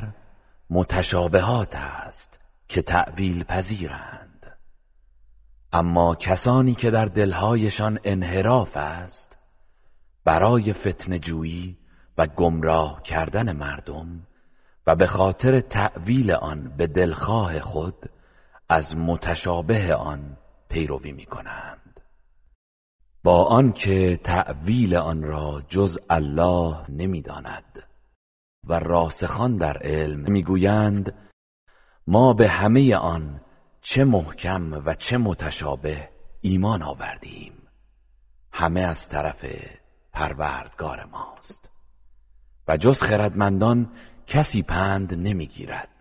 متشابهات 0.70 1.76
است 1.76 2.40
که 2.68 2.82
تعویل 2.82 3.44
پذیرند. 3.44 4.58
اما 5.74 6.16
کسانی 6.16 6.76
که 6.76 6.92
در 6.92 7.06
دلهایشان 7.06 8.00
انحراف 8.04 8.78
است 8.78 9.38
برای 10.24 10.74
فتن 10.74 11.18
جویی 11.18 11.78
و 12.18 12.28
گمراه 12.28 13.04
کردن 13.04 13.52
مردم 13.52 14.28
و 14.88 14.96
به 14.96 15.08
خاطر 15.08 15.60
تعویل 15.60 16.32
آن 16.32 16.74
به 16.78 16.88
دلخواه 16.88 17.60
خود 17.60 18.10
از 18.70 18.96
متشابه 18.98 19.96
آن 19.96 20.38
پیروی 20.70 21.12
می 21.12 21.26
کنند 21.26 21.85
با 23.26 23.44
آنکه 23.46 24.18
تعویل 24.18 24.96
آن 24.96 25.24
را 25.24 25.62
جز 25.70 26.00
الله 26.10 26.92
نمی‌داند 26.92 27.84
و 28.64 28.80
راسخان 28.80 29.58
در 29.58 29.78
علم 29.78 30.20
می‌گویند 30.20 31.14
ما 32.08 32.34
به 32.34 32.50
همه 32.50 32.96
آن 32.96 33.42
چه 33.82 34.04
محکم 34.04 34.82
و 34.86 34.94
چه 34.94 35.18
متشابه 35.18 36.10
ایمان 36.42 36.82
آوردیم. 36.82 37.54
همه 38.52 38.80
از 38.80 39.10
طرف 39.10 39.46
پروردگار 40.14 41.06
ماست. 41.06 41.72
و 42.68 42.78
جز 42.78 43.02
خردمندان 43.02 43.92
کسی 44.28 44.62
پند 44.62 45.14
نمی‌گیرد. 45.14 45.95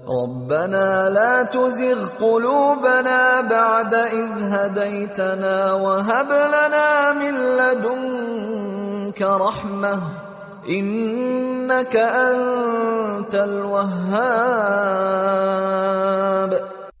ربنا 0.00 1.08
لا 1.08 1.42
تزغ 1.42 2.08
قلوبنا 2.20 3.40
بعد 3.40 3.94
إذ 3.94 4.28
هديتنا 4.52 5.72
وهب 5.72 6.26
لنا 6.28 7.12
من 7.12 7.34
لدنك 7.56 9.22
رحمة. 9.22 10.02
إنك 10.68 11.96
أنت 11.96 13.34
الوهاب. 13.34 14.20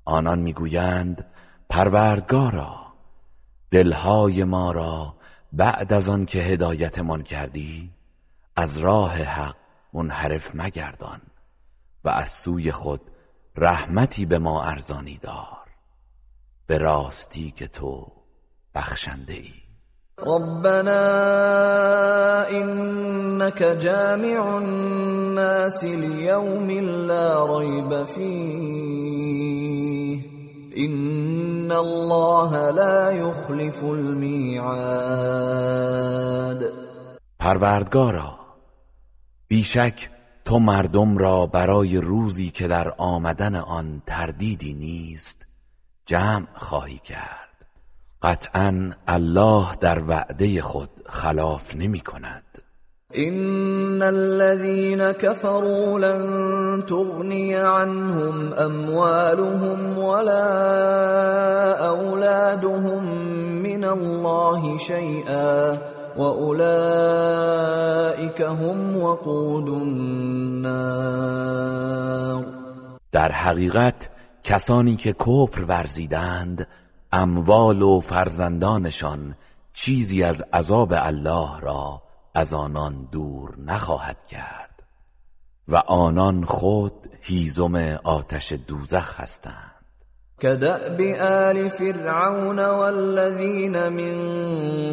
آنان 0.04 0.38
می‌گویند 0.38 1.24
پروردگارا 1.68 2.76
دلهای 3.70 4.44
ما 4.44 4.72
را 4.72 5.14
بعد 5.52 5.92
از 5.92 6.08
آن 6.08 6.26
که 6.26 6.38
هدایتمان 6.38 7.22
کردی 7.22 7.90
از 8.56 8.78
راه 8.78 9.16
حق 9.16 9.56
منحرف 9.92 10.50
مگردان. 10.54 11.20
و 12.06 12.08
از 12.08 12.28
سوی 12.28 12.72
خود 12.72 13.00
رحمتی 13.56 14.26
به 14.26 14.38
ما 14.38 14.64
ارزانی 14.64 15.18
دار 15.22 15.66
به 16.66 16.78
راستی 16.78 17.50
که 17.56 17.66
تو 17.68 18.06
بخشنده 18.74 19.32
ای 19.32 19.52
ربنا 20.18 21.02
انك 22.50 23.62
جامع 23.62 24.56
الناس 24.56 25.84
ليوم 25.84 26.70
لا 27.06 27.58
ريب 27.58 28.04
فيه. 28.04 28.26
ان 30.76 31.72
الله 31.72 32.70
لا 32.70 33.12
يخلف 33.12 33.84
الميعاد. 33.84 35.06
پروردگارا 37.40 38.38
بیشک 39.48 40.15
تو 40.46 40.58
مردم 40.58 41.18
را 41.18 41.46
برای 41.46 41.96
روزی 41.96 42.50
که 42.50 42.68
در 42.68 42.94
آمدن 42.98 43.54
آن 43.54 44.02
تردیدی 44.06 44.74
نیست 44.74 45.38
جمع 46.06 46.46
خواهی 46.54 46.98
کرد. 46.98 47.66
قطعا 48.22 48.90
الله 49.08 49.66
در 49.80 50.02
وعده 50.02 50.62
خود 50.62 50.90
خلاف 51.06 51.76
نمی 51.76 52.00
کند. 52.00 52.42
ان 53.14 54.02
الذين 54.02 55.12
كفروا 55.12 55.98
لن 55.98 56.82
تغني 56.82 57.54
عنهم 57.54 58.52
اموالهم 58.52 59.98
ولا 59.98 60.48
اولادهم 61.88 63.04
من 63.62 63.84
الله 63.84 64.78
شيئا. 64.78 65.95
واولئك 66.18 67.60
هم 68.40 68.96
وقود 69.02 69.68
در 73.12 73.32
حقیقت 73.32 74.08
کسانی 74.44 74.96
که 74.96 75.12
کفر 75.12 75.64
ورزیدند 75.64 76.66
اموال 77.12 77.82
و 77.82 78.00
فرزندانشان 78.00 79.36
چیزی 79.72 80.22
از 80.22 80.42
عذاب 80.52 80.92
الله 80.96 81.60
را 81.60 82.02
از 82.34 82.54
آنان 82.54 83.08
دور 83.12 83.54
نخواهد 83.58 84.26
کرد. 84.26 84.82
و 85.68 85.76
آنان 85.76 86.44
خود 86.44 86.92
هیزم 87.20 87.76
آتش 88.04 88.52
دوزخ 88.52 89.20
هستند. 89.20 89.75
كدأب 90.40 91.00
آل 91.20 91.70
فرعون 91.70 92.60
والذين 92.60 93.92
من 93.92 94.14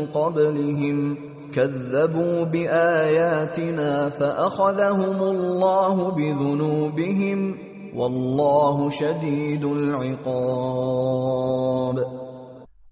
قبلهم 0.06 1.18
كذبوا 1.52 2.44
بآياتنا 2.44 4.10
فأخذهم 4.10 5.22
الله 5.22 6.12
بذنوبهم 6.12 7.58
والله 7.96 8.90
شدید 8.90 9.66
العقاب. 9.66 11.16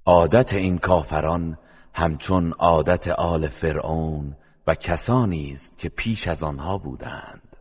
عادت 0.05 0.53
این 0.53 0.77
کافران 0.77 1.57
همچون 1.93 2.53
عادت 2.59 3.07
آل 3.07 3.47
فرعون 3.47 4.35
و 4.67 4.75
کسانی 4.75 5.51
است 5.53 5.77
که 5.77 5.89
پیش 5.89 6.27
از 6.27 6.43
آنها 6.43 6.77
بودند. 6.77 7.57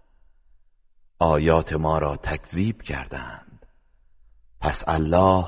آیات 1.18 1.72
ما 1.72 1.98
را 1.98 2.16
تکذیب 2.16 2.82
کردند. 2.82 3.49
پس 4.60 4.84
الله 4.86 5.44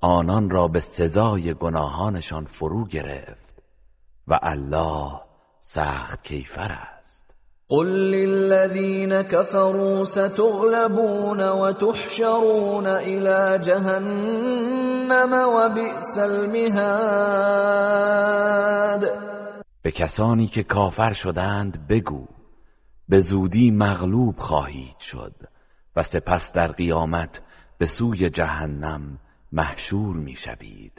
آنان 0.00 0.50
را 0.50 0.68
به 0.68 0.80
سزای 0.80 1.54
گناهانشان 1.54 2.44
فرو 2.44 2.84
گرفت 2.84 3.54
و 4.28 4.38
الله 4.42 5.20
سخت 5.60 6.24
کیفر 6.24 6.72
است. 6.72 7.30
قل 7.68 7.86
للذین 7.86 9.22
كفروا 9.22 10.04
ستغلبون 10.04 11.40
وتحشرون 11.40 12.86
الى 12.86 13.58
جهنم 13.64 15.32
وبئس 15.32 16.18
المهاد. 16.18 17.58
به 19.82 19.90
کسانی 19.90 20.46
که 20.46 20.62
کافر 20.62 21.12
شدند 21.12 21.86
بگو 21.88 22.26
به 23.08 23.20
زودی 23.20 23.70
مغلوب 23.70 24.38
خواهید 24.38 24.98
شد 24.98 25.34
و 25.96 26.02
سپس 26.02 26.52
در 26.52 26.72
قیامت 26.72 27.42
به 27.78 27.86
سوی 27.86 28.30
جهنم 28.30 29.18
محشور 29.52 30.16
می‌شوید 30.16 30.92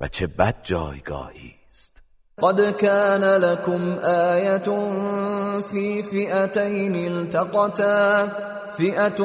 و 0.00 0.08
چه 0.08 0.26
بد 0.26 0.56
جایگاهی 0.62 1.54
است. 1.68 2.02
قد 2.38 2.70
كان 2.70 3.24
لكم 3.24 3.98
آية 4.04 4.68
في 5.62 6.02
فئتين 6.02 6.94
التقتا 6.94 8.28
فئة 8.78 9.20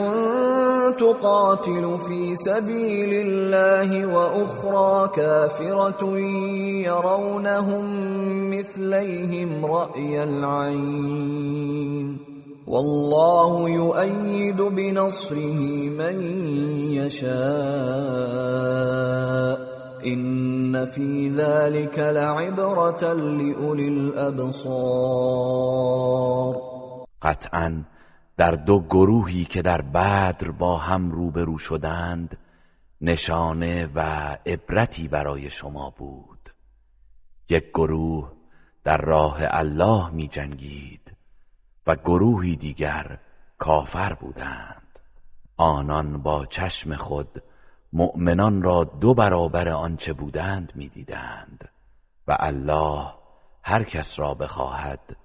تقاتل 0.91 1.98
في 2.08 2.36
سبيل 2.36 3.28
الله 3.28 4.06
وأخرى 4.06 5.08
كافرة 5.16 6.18
يرونهم 6.86 7.86
مثليهم 8.58 9.66
رأي 9.66 10.24
العين 10.24 12.20
والله 12.68 13.70
يؤيد 13.70 14.61
بنصره 14.61 15.89
من 15.89 16.22
يشاء. 16.91 18.47
ان 20.05 20.86
في 20.86 21.30
ذلك 21.30 21.99
لعبرة 21.99 23.13
لأولي 23.13 23.88
الابصار 23.88 25.07
قطعا 27.22 27.84
در 28.38 28.51
دو 28.51 28.80
گروهی 28.80 29.45
که 29.45 29.61
در 29.61 29.82
بدر 29.82 30.51
با 30.51 30.78
هم 30.78 31.11
روبرو 31.11 31.57
شدند 31.57 32.38
نشانه 33.01 33.89
و 33.95 33.99
عبرتی 34.45 35.07
برای 35.07 35.49
شما 35.49 35.93
بود. 35.97 36.53
یک 37.49 37.63
گروه 37.74 38.32
در 38.84 38.97
راه 38.97 39.38
الله 39.39 40.09
می 40.09 40.28
جنگید 40.28 41.07
و 41.88 41.96
گروهی 41.96 42.56
دیگر 42.56 43.18
کافر 43.58 44.14
بودند. 44.14 45.00
آنان 45.58 46.24
با 46.24 46.46
چشم 46.46 46.96
خود 46.96 47.44
مؤمنان 47.94 48.62
را 48.62 48.84
دو 48.84 49.14
برابر 49.14 49.70
آنچه 49.70 50.14
بودند 50.14 50.72
می‌دیدند 50.76 51.70
و 52.28 52.38
الله 52.40 53.14
هر 53.64 53.84
کس 53.84 54.20
را 54.20 54.34
بخواهد 54.34 55.16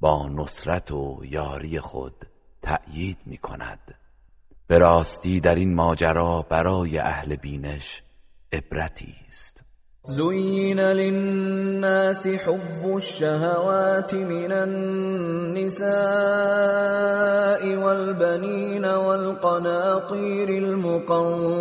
با 0.00 0.28
نصرت 0.28 0.90
و 0.92 1.20
یاری 1.24 1.80
خود 1.80 2.26
تأیید 2.62 3.18
می 3.26 3.38
کند 3.38 3.94
به 4.66 4.78
راستی 4.78 5.40
در 5.40 5.54
این 5.54 5.74
ماجرا 5.74 6.42
برای 6.42 6.98
اهل 6.98 7.36
بینش 7.36 8.02
عبرتی 8.52 9.16
است. 9.28 9.57
زين 10.08 10.80
للناس 10.80 12.28
حب 12.28 12.96
الشهوات 12.96 14.14
من 14.14 14.52
النساء 14.52 15.88
والبنين 17.76 18.84
والقناطير 18.84 20.48
المقنطرة 20.48 21.52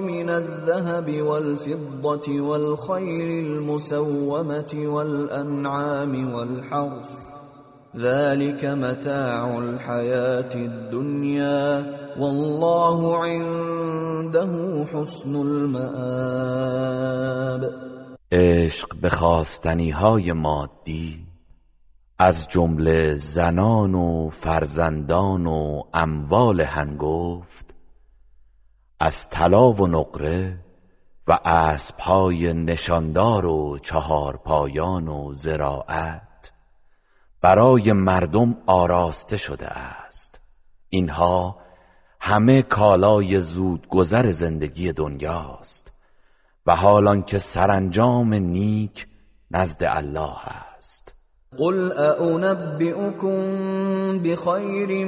من 0.00 0.30
الذهب 0.30 1.20
والفضة 1.20 2.40
والخيل 2.40 3.46
المسومة 3.46 4.72
والأنعام 4.74 6.34
والحرث 6.34 7.35
ذلك 7.98 8.64
متاع 8.64 9.58
الحياة 9.58 10.54
الدنيا 10.54 11.84
والله 12.18 13.24
عنده 13.24 14.84
حسن 14.84 15.36
المآب 15.36 16.66
عشق 18.32 18.96
به 19.02 19.08
خواستنی 19.10 19.90
های 19.90 20.32
مادی 20.32 21.26
از 22.18 22.48
جمله 22.48 23.14
زنان 23.14 23.94
و 23.94 24.30
فرزندان 24.30 25.46
و 25.46 25.82
اموال 25.94 26.60
هنگفت 26.60 27.74
از 29.00 29.28
طلا 29.28 29.72
و 29.72 29.86
نقره 29.86 30.58
و 31.28 31.38
اسبهای 31.44 32.52
نشاندار 32.54 33.46
و 33.46 33.78
چهارپایان 33.78 35.08
و 35.08 35.34
زراعت. 35.34 36.25
برای 37.42 37.92
مردم 37.92 38.56
آراسته 38.66 39.36
شده 39.36 39.66
است. 39.66 40.40
اینها 40.88 41.56
همه 42.20 42.62
کالای 42.62 43.40
زود 43.40 43.88
گذر 43.88 44.30
زندگی 44.30 44.92
دنیاست 44.92 45.92
و 46.66 46.76
حالان 46.76 47.22
که 47.22 47.38
سرانجام 47.38 48.34
نیک 48.34 49.06
نزد 49.50 49.84
الله 49.84 50.48
است. 50.48 51.14
قل 51.58 51.92
اونبئكم 52.18 53.38
بخیر 54.18 55.06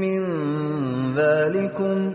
من 0.00 0.24
ذلكم؟ 1.14 2.14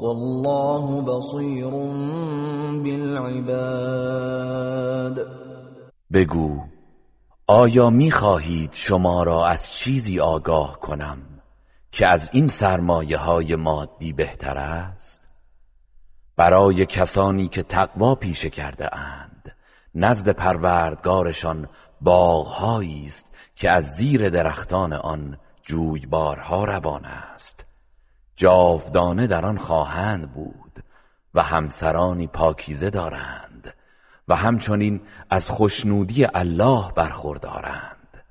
والله 0.00 1.02
بصير 1.02 1.70
بالعباد. 2.82 4.16
بگو 6.12 6.60
آیا 7.46 7.90
می 7.90 8.10
خواهید 8.10 8.70
شما 8.72 9.22
را 9.22 9.46
از 9.46 9.72
چیزی 9.72 10.20
آگاه 10.20 10.80
کنم 10.80 11.18
که 11.92 12.06
از 12.06 12.30
این 12.32 12.46
سرمایه 12.46 13.16
های 13.16 13.56
مادی 13.56 14.12
بهتر 14.12 14.58
است؟ 14.58 15.28
برای 16.36 16.86
کسانی 16.86 17.48
که 17.48 17.62
تقوا 17.62 18.14
پیشه 18.14 18.50
کرده 18.50 18.96
اند 18.96 19.56
نزد 19.94 20.28
پروردگارشان 20.28 21.68
باغهایی 22.00 23.06
است 23.06 23.34
که 23.56 23.70
از 23.70 23.84
زیر 23.84 24.28
درختان 24.28 24.92
آن 24.92 25.38
جویبارها 25.62 26.64
روان 26.64 27.04
است. 27.04 27.65
جاودانه 28.36 29.26
در 29.26 29.46
آن 29.46 29.58
خواهند 29.58 30.32
بود 30.32 30.84
و 31.34 31.42
همسرانی 31.42 32.26
پاکیزه 32.26 32.90
دارند 32.90 33.74
و 34.28 34.36
همچنین 34.36 35.00
از 35.30 35.50
خوشنودی 35.50 36.26
الله 36.34 36.92
برخوردارند 36.96 38.24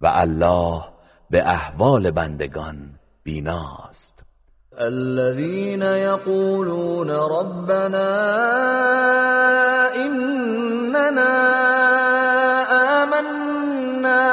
و 0.00 0.10
الله 0.12 0.82
به 1.30 1.48
احوال 1.48 2.10
بندگان 2.10 2.76
بیناست. 3.24 4.22
الذين 4.78 5.82
يقولون 5.82 7.10
ربنا 7.10 8.32
إننا 9.96 12.01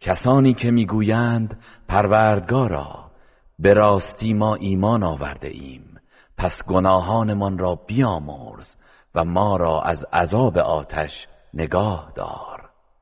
کسانی 0.00 0.54
که 0.54 0.70
می‌گویند 0.70 1.60
پروردگارا 1.88 3.10
به 3.58 3.74
راستی 3.74 4.34
ما 4.34 4.54
ایمان 4.54 5.02
آورده 5.02 5.48
ایم. 5.48 6.00
پس 6.38 6.64
گناهانمان 6.64 7.58
را 7.58 7.74
بیامرز 7.74 8.74
و 9.14 9.24
ما 9.24 9.56
را 9.56 9.82
از 9.82 10.06
عذاب 10.12 10.58
آتش 10.58 11.28
نگاه 11.54 12.12
دار. 12.14 12.51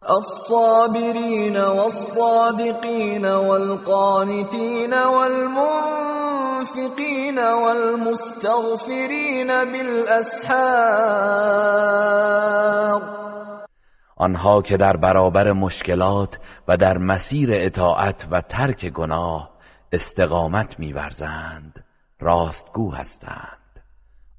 الصابرين 0.08 1.56
والصادقين 1.56 3.26
والقانتين 3.26 4.94
والمنفقين 4.94 5.78
والمستغفرين 7.38 9.46
بالاسحار 9.46 10.60
آنها 14.16 14.62
که 14.62 14.76
در 14.76 14.96
برابر 14.96 15.52
مشکلات 15.52 16.38
و 16.68 16.76
در 16.76 16.98
مسیر 16.98 17.50
اطاعت 17.52 18.26
و 18.30 18.40
ترک 18.40 18.86
گناه 18.86 19.50
استقامت 19.92 20.78
میورزند 20.78 21.84
راستگو 22.20 22.90
هستند. 22.90 23.58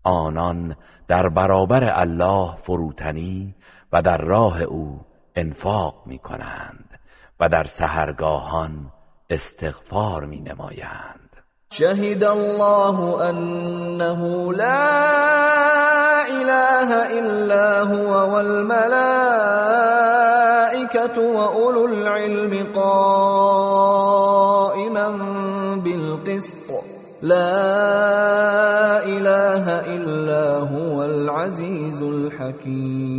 آنان 0.03 0.75
در 1.07 1.29
برابر 1.29 1.99
الله 1.99 2.55
فروتنی 2.55 3.55
و 3.93 4.01
در 4.01 4.17
راه 4.17 4.61
او 4.61 5.10
انفاق 5.35 6.03
می 6.05 6.19
کنند 6.19 6.99
و 7.39 7.49
در 7.49 7.63
سهرگاهان 7.63 8.91
استغفار 9.29 10.25
می 10.25 10.39
نمایند 10.39 11.29
شهد 11.73 12.23
الله 12.23 13.21
انه 13.21 14.51
لا 14.51 15.21
اله 16.41 16.91
الا 17.17 17.85
هو 17.85 18.31
والملائكه 18.31 19.31
واولو 21.33 21.85
العلم 21.85 22.73
قائما 22.73 24.01
بالقسط. 25.77 26.71
لا 27.21 27.37
اله 28.99 29.65
الا 29.95 30.59
هو 30.59 31.01
العزیز 31.01 32.01
الحکیم. 32.01 33.11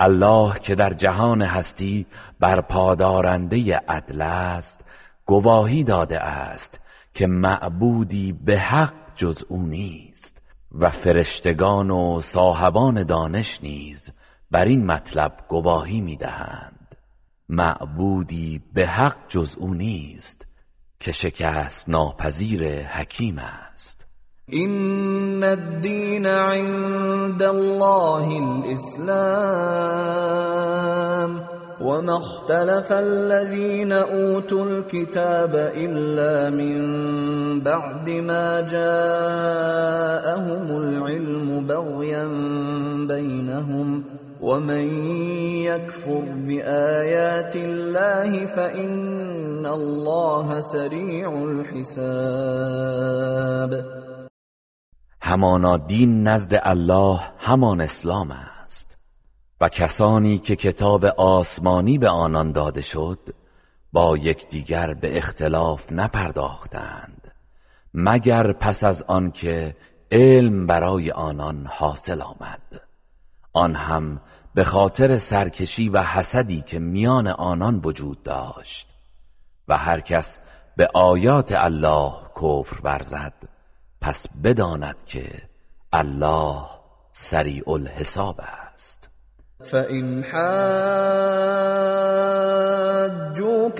الله 0.00 0.58
که 0.58 0.74
در 0.74 0.92
جهان 0.92 1.42
هستی 1.42 2.06
بر 2.40 2.60
پادارنده 2.60 3.76
عدل 3.76 4.20
است 4.20 4.80
گواهی 5.26 5.84
داده 5.84 6.20
است 6.20 6.80
که 7.14 7.26
معبودی 7.26 8.32
به 8.32 8.58
حق 8.58 8.94
جز 9.16 9.44
او 9.48 9.62
نیست 9.62 10.42
و 10.72 10.90
فرشتگان 10.90 11.90
و 11.90 12.20
صاحبان 12.20 13.02
دانش 13.02 13.62
نیز 13.62 14.10
بر 14.50 14.64
این 14.64 14.86
مطلب 14.86 15.44
گواهی 15.48 16.00
می‌دهند. 16.00 16.96
معبودی 17.48 18.62
به 18.74 18.86
حق 18.86 19.16
جز 19.28 19.56
او 19.58 19.74
نیست 19.74 20.46
که 21.00 21.12
شکست 21.12 21.88
ناپذیر 21.88 22.82
حکیم 22.86 23.38
است. 23.38 23.97
این 24.50 25.44
الدین 25.44 26.26
عند 26.26 27.42
الله 27.42 28.26
الإسلام 28.64 29.68
وما 31.80 32.16
اختلف 32.16 32.92
الذين 32.92 33.92
أوتوا 33.92 34.64
الكتاب 34.64 35.72
إلا 35.76 36.50
من 36.50 36.80
بعد 37.60 38.10
ما 38.10 38.60
جاءهم 38.60 39.46
العلم 40.82 41.66
بغيا 41.66 42.26
بينهم 43.08 44.04
ومن 44.40 44.88
يكفر 45.64 46.22
بآيات 46.46 47.56
الله 47.56 48.46
فإن 48.46 49.66
الله 49.66 50.60
سریع 50.60 51.32
الحساب 51.44 52.68
همانا 55.28 55.76
دین 55.76 56.22
نزد 56.28 56.60
الله 56.62 57.20
همان 57.38 57.80
اسلام 57.80 58.30
است. 58.30 58.96
و 59.60 59.68
کسانی 59.68 60.38
که 60.38 60.56
کتاب 60.56 61.04
آسمانی 61.04 61.98
به 61.98 62.08
آنان 62.08 62.52
داده 62.52 62.82
شد 62.82 63.18
با 63.92 64.16
یکدیگر 64.16 64.94
به 64.94 65.18
اختلاف 65.18 65.92
نپرداختند 65.92 67.32
مگر 67.94 68.52
پس 68.52 68.84
از 68.84 69.02
آنکه 69.02 69.76
علم 70.12 70.66
برای 70.66 71.10
آنان 71.10 71.66
حاصل 71.70 72.22
آمد. 72.22 72.80
آن 73.52 73.74
هم 73.74 74.20
به 74.54 74.64
خاطر 74.64 75.16
سرکشی 75.16 75.88
و 75.88 76.02
حسدی 76.02 76.62
که 76.62 76.78
میان 76.78 77.26
آنان 77.26 77.80
وجود 77.84 78.22
داشت. 78.22 78.88
و 79.68 79.76
هر 79.76 80.00
کس 80.00 80.38
به 80.76 80.88
آیات 80.94 81.52
الله 81.52 82.12
کفر 82.36 82.80
ورزد. 82.82 83.57
پس 84.00 84.26
بداند 84.44 84.96
که 85.06 85.24
الله 85.92 86.66
سریع 87.12 87.70
الحساب 87.70 88.40
است. 88.40 89.08
فإن 89.64 90.24
حاجوك 90.24 90.38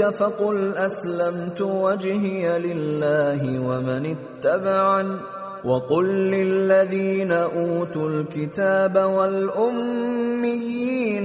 فقل 0.03 0.75
أسلمت 0.77 1.61
وجهي 1.61 2.59
لله 2.59 3.61
ومن 3.61 4.07
اتبعني 4.07 5.19
وقل 5.65 6.07
للذين 6.07 7.33
اوتوا 7.33 8.09
الكتاب 8.09 8.97
والاميين 8.97 10.47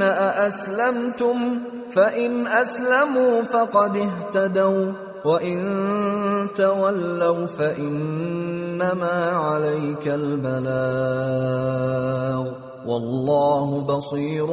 ااسلمتم 0.02 1.60
فان 1.94 2.48
اسلموا 2.48 3.42
فقد 3.42 3.98
اهتدوا 3.98 4.94
وان 5.26 6.50
تولوا 6.58 7.48
فانما 7.48 9.30
عليك 9.30 10.08
البلاغ 10.08 11.64
والله 12.88 13.86
بصير 13.86 14.46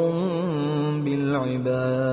بالعباد 1.04 2.10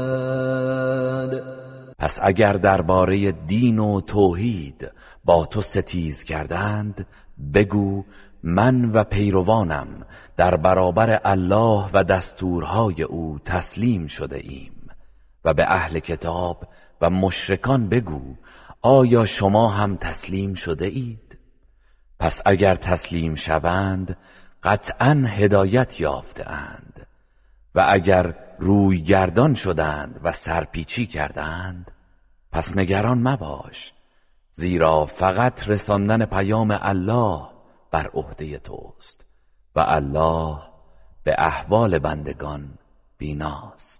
پس 1.99 2.19
اگر 2.21 2.53
درباره 2.53 3.31
دین 3.31 3.79
و 3.79 4.01
توحید 4.01 4.91
با 5.25 5.45
تو 5.45 5.61
ستیز 5.61 6.23
کردند 6.23 7.07
بگو 7.53 8.03
من 8.43 8.91
و 8.91 9.03
پیروانم 9.03 9.87
در 10.37 10.55
برابر 10.55 11.21
الله 11.25 11.89
و 11.93 12.03
دستورهای 12.03 13.03
او 13.03 13.39
تسلیم 13.45 14.07
شده 14.07 14.37
ایم 14.37 14.71
و 15.45 15.53
به 15.53 15.63
اهل 15.71 15.99
کتاب 15.99 16.63
و 17.01 17.09
مشرکان 17.09 17.89
بگو 17.89 18.35
آیا 18.81 19.25
شما 19.25 19.69
هم 19.69 19.97
تسلیم 19.97 20.53
شده 20.53 20.85
اید؟ 20.85 21.37
پس 22.19 22.41
اگر 22.45 22.75
تسلیم 22.75 23.35
شوند 23.35 24.17
قطعا 24.63 25.23
هدایت 25.27 25.99
یافته 25.99 26.49
اند 26.49 27.07
و 27.75 27.85
اگر 27.89 28.35
روی 28.59 29.01
گردان 29.01 29.53
شدند 29.53 30.19
و 30.23 30.31
سرپیچی 30.31 31.05
کردند 31.05 31.91
پس 32.51 32.77
نگران 32.77 33.27
مباش 33.27 33.93
زیرا 34.51 35.05
فقط 35.05 35.69
رساندن 35.69 36.25
پیام 36.25 36.77
الله 36.81 37.47
بر 37.91 38.07
عهده 38.13 38.57
توست 38.57 39.25
و 39.75 39.79
الله 39.87 40.59
به 41.23 41.35
احوال 41.37 41.99
بندگان 41.99 42.69
بیناست 43.17 43.96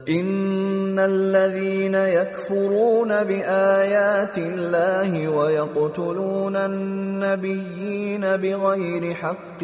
ان 0.00 0.98
الذين 0.98 1.94
يكفرون 1.94 3.08
بآيات 3.08 4.38
الله 4.38 5.28
ويقتلون 5.28 6.56
النبيين 6.56 8.20
بغير 8.20 9.14
حق 9.14 9.62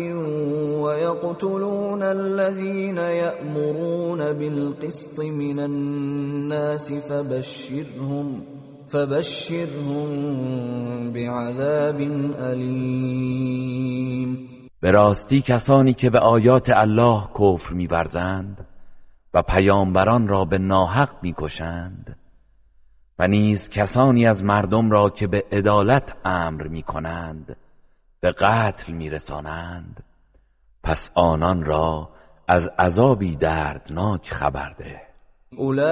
ويقتلون 0.81 2.03
الذين 2.03 2.97
يأمرون 2.99 4.33
بالقسط 4.33 5.21
من 5.21 5.61
الناس 5.61 6.93
فبشرهم 6.93 8.43
فبشرهم 8.89 10.09
بعذاب 11.13 12.01
علیم 12.39 13.53
به 14.81 14.91
راستی 14.91 15.41
کسانی 15.41 15.95
که 15.95 16.11
به 16.11 16.19
آیات 16.19 16.71
الله 16.71 17.23
کفر 17.35 17.75
میورزند 17.75 18.72
و 19.35 19.43
پیامبران 19.43 20.29
را 20.29 20.45
به 20.45 20.59
ناحق 20.59 21.11
می‌کشند 21.23 22.17
و 23.19 23.29
نیز 23.29 23.69
کسانی 23.69 24.27
از 24.27 24.45
مردم 24.45 24.91
را 24.91 25.11
که 25.11 25.27
به 25.27 25.45
عدالت 25.53 26.17
امر 26.25 26.63
می‌کنند 26.63 27.57
به 28.21 28.33
قتل 28.33 28.93
میرسانند. 28.93 30.05
پس 30.83 31.11
آنان 31.15 31.65
را 31.65 32.11
از 32.49 32.69
عذابی 32.69 33.37
دردناک 33.37 34.31
خبر 34.31 34.75
ده. 34.79 35.12
اولئك 35.59 35.83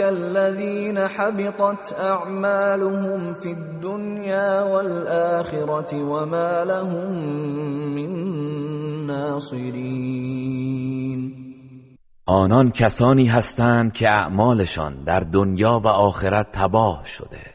الذين 0.00 1.08
حبطت 1.08 1.92
اعمالهم 1.98 3.34
في 3.34 3.52
الدنيا 3.52 4.62
والآخرة 4.62 6.02
وما 6.02 6.64
لهم 6.64 7.12
من 7.94 8.10
ناصرين. 9.06 10.58
آنان 12.26 12.70
کسانی 12.70 13.26
هستند 13.26 13.92
که 13.92 14.08
اعمالشان 14.08 15.04
در 15.04 15.20
دنیا 15.20 15.80
و 15.84 15.86
آخرت 15.86 16.52
تباه 16.52 17.04
شده 17.04 17.54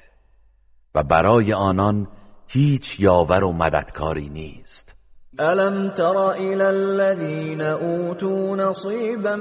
و 0.95 1.03
برای 1.03 1.53
آنان 1.53 2.07
هیچ 2.47 2.99
یاور 2.99 3.43
و 3.43 3.51
مددکاری 3.51 4.29
نیست. 4.29 5.02
الم 5.39 5.89
تر 5.89 6.31
الى 6.31 6.69
الذين 6.69 7.61
اوتوا 7.61 8.57
نصيبا 8.57 9.35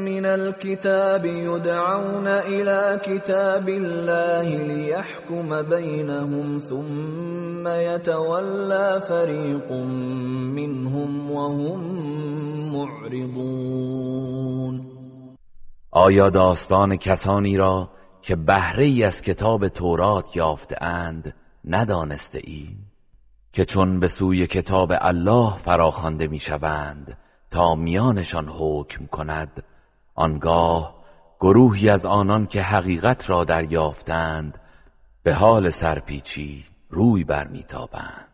من 0.00 0.26
الكتاب 0.26 1.24
يدعون 1.24 2.26
الى 2.26 3.00
كتاب 3.04 3.68
الله 3.68 4.42
ليحكم 4.42 5.62
بينهم 5.62 6.58
ثم 6.58 7.68
يتولى 7.68 9.02
فريق 9.08 9.72
منهم 10.56 11.30
وهم 11.30 11.80
معرضون 12.72 14.38
آیا 15.92 16.30
داستان 16.30 16.96
کسانی 16.96 17.56
را 17.56 17.90
که 18.22 18.36
بهره 18.36 18.84
ای 18.84 19.04
از 19.04 19.22
کتاب 19.22 19.68
تورات 19.68 20.36
یافته 20.36 20.84
اند 20.84 21.34
ندانسته 21.64 22.40
ای؟ 22.44 22.87
که 23.52 23.64
چون 23.64 24.00
به 24.00 24.08
سوی 24.08 24.46
کتاب 24.46 24.92
الله 25.00 25.56
فراخوانده 25.56 26.26
می‌شوند 26.26 27.16
تا 27.50 27.74
میانشان 27.74 28.48
حکم 28.48 29.06
کند 29.06 29.62
آنگاه 30.14 30.94
گروهی 31.40 31.90
از 31.90 32.06
آنان 32.06 32.46
که 32.46 32.62
حقیقت 32.62 33.30
را 33.30 33.44
دریافتند 33.44 34.58
به 35.22 35.34
حال 35.34 35.70
سرپیچی 35.70 36.64
روی 36.90 37.24
برمیتابند 37.24 38.24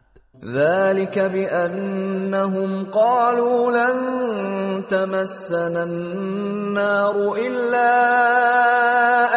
ذلك 0.45 1.19
بأنهم 1.19 2.85
قالوا 2.85 3.71
لن 3.71 4.83
تمسنا 4.91 5.83
النار 5.83 7.37
إلا 7.39 7.95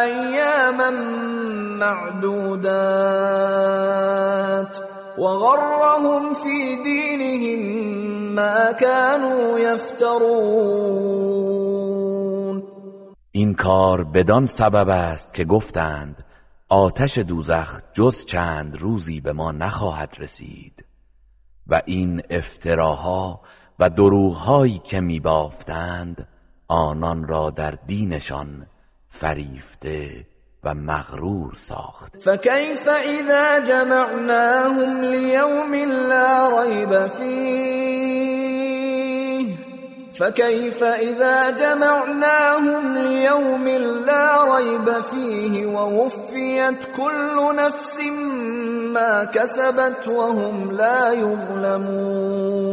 أياما 0.04 0.90
معدودات. 1.80 2.88
وغرهم 5.18 6.34
في 6.34 6.82
دينهم 6.82 7.60
ما 8.34 8.72
كانوا 8.72 9.58
يفترون. 9.58 11.08
این 13.32 13.54
کار 13.54 14.04
بدان 14.04 14.46
سبب 14.46 14.88
است 14.88 15.34
که 15.34 15.44
گفتند 15.44 16.24
آتش 16.68 17.18
دوزخ 17.18 17.80
جز 17.94 18.24
چند 18.24 18.76
روزی 18.76 19.20
به 19.20 19.32
ما 19.32 19.52
نخواهد 19.52 20.16
رسید. 20.18 20.84
و 21.66 21.82
این 21.86 22.22
افتراها 22.30 23.40
و 23.78 23.90
دروغهایی 23.90 24.78
که 24.84 25.00
میبافتند 25.00 26.28
آنان 26.68 27.28
را 27.28 27.50
در 27.50 27.70
دینشان 27.70 28.66
فریفته 29.08 30.26
و 30.64 30.74
مغرور 30.74 31.54
ساخت. 31.56 32.16
فكيف 32.22 32.88
اذا 32.88 33.58
جمعناهم 33.58 35.04
ليوم 35.04 35.74
لا 35.74 36.60
ريب 36.60 37.06
فيه 37.06 38.38
فكيف 40.18 40.82
إذا 40.82 41.50
جمعناهم 41.50 42.94
ليوم 42.94 43.68
لا 44.06 44.56
ريب 44.56 45.02
فيه 45.02 45.66
ووفيت 45.66 46.78
كل 46.96 47.56
نفس 47.56 48.00
ما 48.94 49.24
كسبت 49.24 50.08
وهم 50.08 50.72
لا 50.72 51.12
يظلمون 51.12 52.68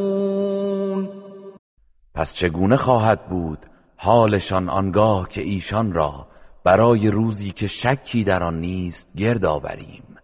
پس 2.15 2.33
چگونه 2.33 2.77
خواهد 2.77 3.19
بود 3.29 3.65
حالشان 3.97 4.69
آنگاه 4.69 5.29
که 5.29 5.41
ایشان 5.41 5.93
را 5.93 6.27
برای 6.65 7.07
روزی 7.09 7.51
که 7.51 7.67
شکی 7.67 8.23
در 8.23 8.43
آن 8.43 8.59
نیست 8.59 9.07
گرد 9.15 9.45
آوریم. 9.45 10.15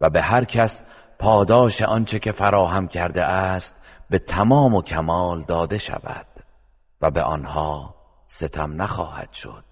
و 0.00 0.10
به 0.10 0.22
هر 0.22 0.44
کس 0.44 0.82
پاداش 1.18 1.82
آنچه 1.82 2.18
که 2.18 2.32
فراهم 2.32 2.88
کرده 2.88 3.24
است 3.24 3.74
به 4.10 4.18
تمام 4.18 4.74
و 4.74 4.82
کمال 4.82 5.42
داده 5.42 5.78
شود 5.78 6.26
و 7.00 7.10
به 7.10 7.22
آنها 7.22 7.94
ستم 8.26 8.82
نخواهد 8.82 9.32
شد. 9.32 9.71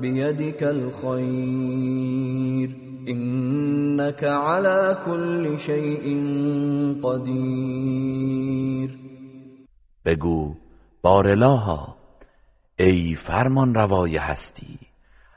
بيدك 0.00 0.62
الخير. 0.62 2.10
انك 3.08 4.24
على 4.24 4.98
كل 5.06 5.58
شيء 5.58 6.04
قدیر 7.02 8.90
بگو 10.04 10.54
بارلاها 11.02 11.96
ای 12.78 13.14
فرمان 13.14 13.74
روای 13.74 14.16
هستی 14.16 14.78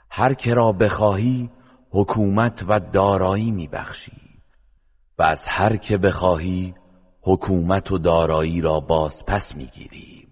هر 0.09 0.33
که 0.33 0.53
را 0.53 0.71
بخواهی 0.71 1.49
حکومت 1.91 2.65
و 2.67 2.79
دارایی 2.79 3.51
میبخشی 3.51 4.39
و 5.19 5.23
از 5.23 5.47
هر 5.47 5.75
که 5.75 5.97
بخواهی 5.97 6.73
حکومت 7.21 7.91
و 7.91 7.97
دارایی 7.97 8.61
را 8.61 8.79
باز 8.79 9.25
پس 9.25 9.55
می‌گیری 9.55 10.27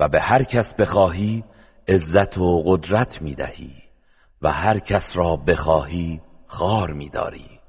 و 0.00 0.08
به 0.08 0.20
هر 0.20 0.42
کس 0.42 0.74
بخواهی 0.74 1.44
عزت 1.88 2.38
و 2.38 2.62
قدرت 2.66 3.22
می‌دهی 3.22 3.72
و 4.42 4.52
هر 4.52 4.78
کس 4.78 5.16
را 5.16 5.36
بخواهی 5.36 6.20
خار 6.46 6.92
میداری. 6.92 7.60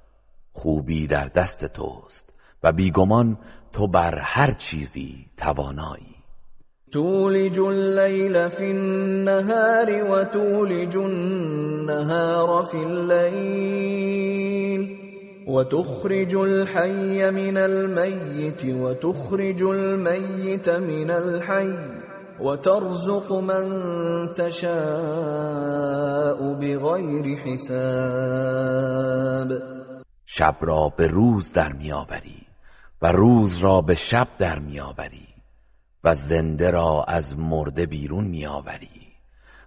خوبی 0.53 1.07
در 1.07 1.25
دست 1.25 1.65
توست 1.65 2.29
و 2.63 2.71
بیگمان 2.71 3.37
تو 3.73 3.87
بر 3.87 4.19
هر 4.19 4.51
چیزی 4.51 5.25
توانایی. 5.37 6.15
تولج 6.91 7.59
الليل 7.59 8.49
في 8.49 8.63
النهار 8.63 10.03
وتولج 10.11 10.97
النهار 10.97 12.63
في 12.63 12.77
الليل 12.77 14.25
وتخرج 15.47 16.35
الحي 16.35 17.31
من 17.31 17.57
الميت 17.57 18.65
وتخرج 18.65 19.63
الميت 19.63 20.69
من 20.69 21.11
الحي 21.11 22.04
وترزق 22.39 23.31
من 23.31 23.69
تشاء 24.33 24.75
بغیر 26.53 27.37
حساب. 27.37 28.65
شب 30.25 30.55
را 30.61 30.89
به 30.97 31.07
روز 31.07 31.53
در 31.53 31.73
میآوری 31.73 32.41
و 33.01 33.11
روز 33.11 33.57
را 33.57 33.81
به 33.81 33.95
شب 33.95 34.27
در 34.37 34.59
میآوری 34.59 35.27
و 36.03 36.15
زنده 36.15 36.71
را 36.71 37.03
از 37.07 37.37
مرده 37.37 37.85
بیرون 37.85 38.23
میآوری 38.23 39.13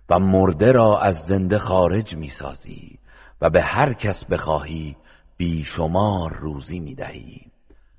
و 0.09 0.19
مرده 0.19 0.73
را 0.73 1.01
از 1.01 1.17
زنده 1.17 1.59
خارج 1.59 2.17
می‌سازی 2.17 2.99
و 3.41 3.51
به 3.51 3.63
هر 3.63 3.93
کس 3.93 4.25
بخواهی 4.25 4.97
بیشمار 5.37 6.33
روزی 6.33 6.81
می‌دهی 6.81 7.41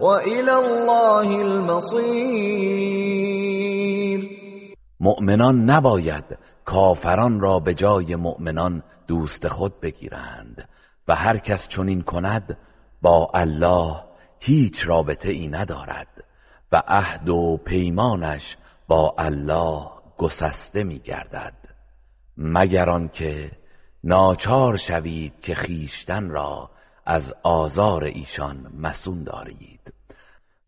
وإلى 0.00 0.52
الله 0.52 1.40
المصير. 1.40 3.06
مؤمنان 5.00 5.70
نباید 5.70 6.38
کافران 6.64 7.40
را 7.40 7.58
به 7.58 7.74
جای 7.74 8.16
مؤمنان 8.16 8.82
دوست 9.06 9.48
خود 9.48 9.80
بگیرند 9.80 10.68
و 11.08 11.14
هر 11.14 11.36
کس 11.38 11.68
چنین 11.68 12.02
کند 12.02 12.58
با 13.02 13.30
الله 13.34 13.96
هیچ 14.38 14.88
رابطه 14.88 15.30
ای 15.30 15.48
ندارد 15.48 16.24
و 16.72 16.82
عهد 16.88 17.28
و 17.28 17.56
پیمانش 17.64 18.56
با 18.88 19.14
الله 19.18 19.86
گسسته 20.18 20.84
می 20.84 20.98
گردد 20.98 21.54
مگر 22.36 22.90
آنکه 22.90 23.50
ناچار 24.04 24.76
شوید 24.76 25.40
که 25.40 25.54
خیشتن 25.54 26.28
را 26.28 26.70
از 27.06 27.34
آزار 27.42 28.04
ایشان 28.04 28.72
مسون 28.80 29.24
دارید. 29.24 29.92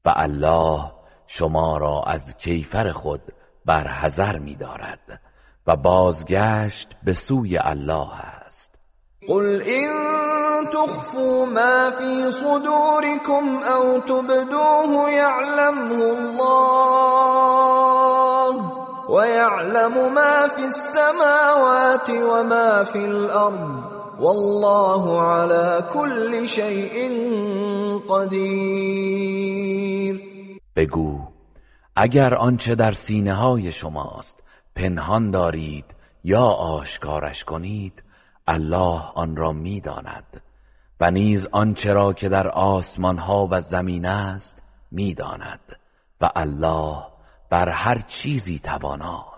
و 0.05 0.13
الله 0.17 0.93
شما 1.27 1.79
را 1.79 2.03
از 2.07 2.37
کیفر 2.37 2.93
خود 2.93 3.23
برحذر 3.65 4.39
می 4.39 4.55
دارد 4.55 5.21
و 5.67 5.77
بازگشت 5.77 6.89
به 7.03 7.15
سوی 7.15 7.59
الله 7.59 8.21
است. 8.21 8.75
قل 9.29 9.63
إن 9.63 9.89
تخفوا 10.67 11.47
ما 11.47 11.91
في 11.91 12.33
صدوركم 12.33 13.63
أو 13.63 14.01
تبدوه 14.01 15.11
يعلمه 15.11 16.03
الله 16.03 16.99
ويعلم 19.09 20.15
ما 20.15 20.49
في 20.49 20.65
السماوات 20.65 22.11
وما 22.11 22.85
في 22.85 22.99
الأرض 22.99 23.98
والله 24.19 25.23
على 25.23 25.83
كل 25.93 26.49
شيء 26.49 27.09
قدیر 28.09 29.49
بگو 30.77 31.21
اگر 31.97 32.35
آنچه 32.35 32.75
در 32.75 32.93
سینه 32.93 33.35
های 33.35 33.73
شماست 33.73 34.43
پنهان 34.75 35.31
دارید 35.31 35.85
یا 36.25 36.45
آشکارش 36.45 37.45
کنید 37.45 38.03
الله 38.47 39.03
آن 39.15 39.37
را 39.37 39.53
می‌داند. 39.53 40.43
و 41.01 41.11
نیز 41.11 41.47
آنچه 41.53 41.93
را 41.93 42.13
که 42.13 42.29
در 42.29 42.49
آسمان 42.49 43.19
ها 43.19 43.49
و 43.51 43.61
زمین 43.61 44.07
است 44.07 44.63
می‌داند. 44.91 45.61
و 46.21 46.31
الله 46.37 47.03
بر 47.51 47.69
هر 47.69 47.99
چیزی 47.99 48.59
تواناست 48.59 49.38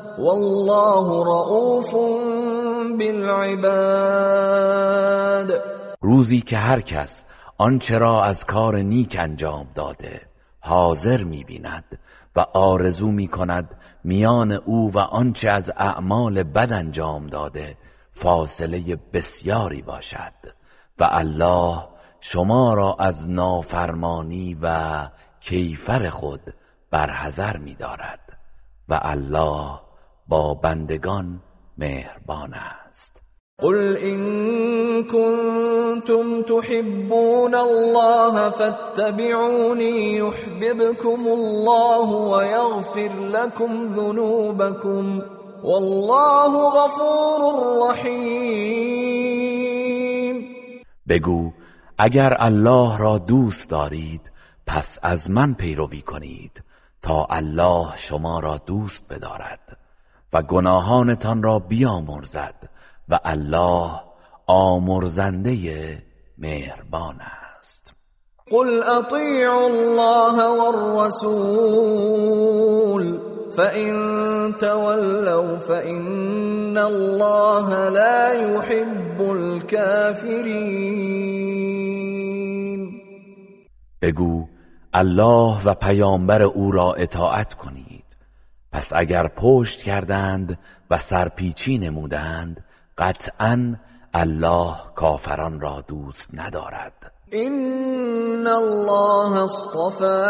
والله 0.19 1.25
رؤوف 1.25 1.91
بالعباد. 2.99 4.31
روزی 6.01 6.41
که 6.41 6.57
هر 6.57 6.81
کس 6.81 7.23
آنچه 7.57 7.97
را 7.97 8.23
از 8.23 8.45
کار 8.45 8.77
نیک 8.77 9.15
انجام 9.19 9.67
داده 9.75 10.21
حاضر 10.59 11.23
می‌بیند 11.23 11.99
و 12.35 12.45
آرزو 12.53 13.11
می 13.11 13.27
کند 13.27 13.77
میان 14.03 14.51
او 14.51 14.91
و 14.93 14.99
آنچه 14.99 15.49
از 15.49 15.71
اعمال 15.77 16.43
بد 16.43 16.71
انجام 16.71 17.27
داده 17.27 17.77
فاصله 18.13 18.97
بسیاری 19.13 19.81
باشد. 19.81 20.33
و 20.99 21.07
الله 21.11 21.87
شما 22.19 22.73
را 22.73 22.95
از 22.99 23.29
نافرمانی 23.29 24.57
و 24.61 25.07
کیفر 25.39 26.09
خود 26.09 26.41
برحذر 26.91 27.57
می 27.57 27.75
دارد 27.75 28.19
و 28.89 28.99
الله 29.01 29.79
با 30.31 30.53
بندگان 30.53 31.39
مهربان 31.77 32.53
است. 32.53 33.21
قل 33.59 33.97
إن 33.97 34.21
كنتم 35.03 36.41
تحبون 36.41 37.55
الله 37.55 38.49
فاتبعوني 38.49 40.17
يحببكم 40.17 41.27
الله 41.27 42.09
ويغفر 42.09 43.11
لكم 43.33 43.85
ذنوبكم 43.85 45.21
والله 45.63 46.69
غفور 46.69 47.41
رحیم 47.89 48.71
بگو 51.09 51.51
اگر 51.97 52.37
الله 52.39 52.97
را 52.97 53.17
دوست 53.17 53.69
دارید 53.69 54.31
پس 54.65 54.99
از 55.01 55.29
من 55.29 55.53
پیروی 55.53 56.01
کنید 56.01 56.63
تا 57.01 57.27
الله 57.29 57.87
شما 57.97 58.39
را 58.39 58.57
دوست 58.57 59.07
بدارد. 59.09 59.80
و 60.33 60.41
گناهانتان 60.41 61.43
را 61.43 61.59
بیامرزد 61.59 62.55
و 63.09 63.19
الله 63.23 63.91
آمرزنده 64.47 65.97
مهربان 66.37 67.15
است. 67.59 67.93
قل 68.51 68.83
اطیعوا 68.83 69.65
الله 69.65 70.35
والرسول 70.61 71.71
فإن 73.57 73.93
تولوا 74.59 75.57
فإن 75.57 76.77
الله 76.77 77.89
لا 77.89 78.33
يحب 78.33 79.21
الكافرین. 79.21 80.81
بگو 84.01 84.45
الله 84.93 85.63
و 85.65 85.73
پیامبر 85.73 86.41
او 86.41 86.71
را 86.71 86.93
اطاعت 86.93 87.53
کنید. 87.53 87.90
پس 88.71 88.93
اگر 88.95 89.27
پشت 89.27 89.83
کردند 89.83 90.59
و 90.91 90.97
سرپیچی 90.97 91.77
نمودند 91.77 92.63
قطعا 92.97 93.75
الله 94.13 94.75
کافران 94.95 95.59
را 95.59 95.81
دوست 95.87 96.29
ندارد. 96.33 97.11
ان 97.31 98.47
الله 98.47 99.43
اصطفى 99.43 100.21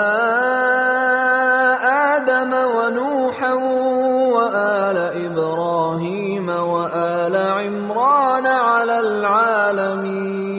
آدم 2.15 2.53
ونوحا 2.53 3.55
وآل 4.33 4.97
ابراهیم 4.97 6.49
وآل 6.49 7.35
عمران 7.35 8.45
على 8.45 8.91
العالمین 8.91 10.51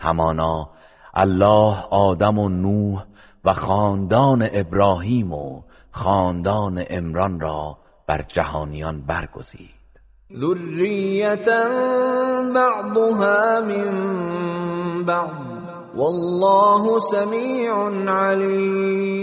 همانا 0.00 0.68
الله 1.14 1.84
آدم 1.90 2.38
و 2.38 2.48
نوح 2.48 3.04
و 3.44 3.54
خاندان 3.54 4.48
ابراهیم 4.52 5.32
و 5.32 5.62
خاندان 5.90 6.78
عمران 6.78 7.40
را 7.40 7.78
بر 8.06 8.22
جهانیان 8.22 9.00
برگزید. 9.00 9.70
ذریتا 10.36 11.64
بعضها 12.54 13.60
من 13.60 15.04
بعض 15.04 15.30
والله 15.94 17.00
سمیع 17.00 17.72
علیم. 18.08 19.20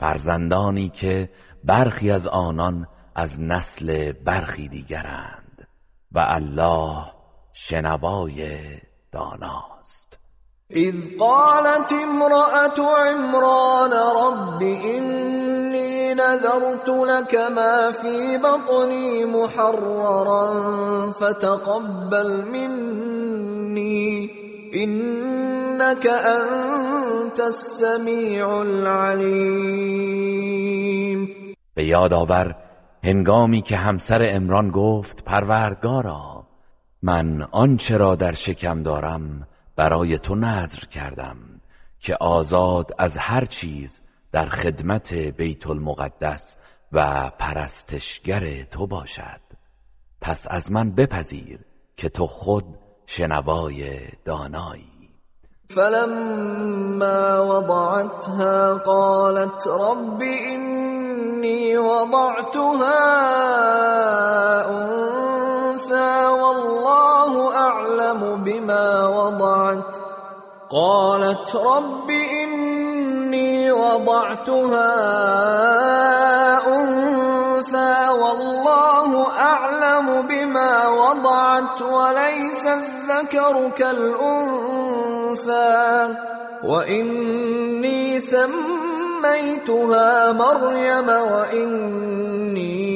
فرزندانی 0.00 0.88
که 0.88 1.30
برخی 1.64 2.10
از 2.10 2.26
آنان 2.26 2.86
از 3.14 3.40
نسل 3.40 4.12
برخی 4.12 4.68
دیگرند 4.68 5.68
و 6.12 6.24
الله 6.28 7.04
شنوای 7.52 8.58
داناست. 9.12 9.77
اذ 10.76 11.16
قالت 11.18 11.92
امرأة 11.92 12.78
عمران 12.78 13.92
رب 13.92 14.62
إني 14.62 16.14
نذرت 16.14 16.88
لك 16.88 17.34
ما 17.34 17.92
في 17.92 18.38
بطني 18.38 19.24
محررا 19.24 20.52
فتقبل 21.12 22.44
مني. 22.52 24.30
إنك 24.74 26.06
أنت 26.06 27.40
السميع 27.40 28.62
العليم. 28.62 29.88
به 31.76 31.84
یاد 31.84 32.12
آور 32.12 32.54
هنگامی 33.04 33.62
که 33.62 33.76
همسر 33.76 34.22
امران 34.22 34.70
گفت 34.70 35.24
پروردگارا 35.24 36.44
من 37.02 37.48
آنچه 37.52 37.96
را 37.96 38.14
در 38.14 38.32
شکم 38.32 38.82
دارم 38.82 39.47
برای 39.78 40.18
تو 40.18 40.34
نظر 40.34 40.78
کردم 40.78 41.36
که 42.00 42.16
آزاد 42.16 42.90
از 42.98 43.18
هر 43.18 43.44
چیز 43.44 44.00
در 44.32 44.46
خدمت 44.48 45.14
بیت 45.14 45.66
المقدس 45.66 46.56
و 46.92 47.30
پرستشگر 47.38 48.62
تو 48.62 48.86
باشد. 48.86 49.40
پس 50.20 50.46
از 50.50 50.72
من 50.72 50.90
بپذیر 50.90 51.60
که 51.96 52.08
تو 52.08 52.26
خود 52.26 52.64
شنوای 53.06 53.98
دانایی. 54.24 55.10
فلما 55.70 57.44
وضعتها 57.44 58.74
قالت 58.74 59.66
رب 59.66 60.22
إني 60.22 61.76
وضعتها 61.76 63.28
والله 66.28 67.56
أعلم 67.56 68.44
بما 68.44 69.06
وضعت. 69.06 69.96
قالت 70.70 71.56
رب 71.56 72.10
إني 72.10 73.72
وضعتها 73.72 74.94
أنثى 76.66 78.08
والله 78.08 79.26
أعلم 79.40 80.22
بما 80.22 80.88
وضعت 80.88 81.82
وليس 81.82 82.66
الذكر 82.66 83.70
كالأنثى. 83.76 84.88
وإني 86.64 88.18
سميتها 88.18 90.32
مريم 90.32 91.08
وإني 91.08 92.88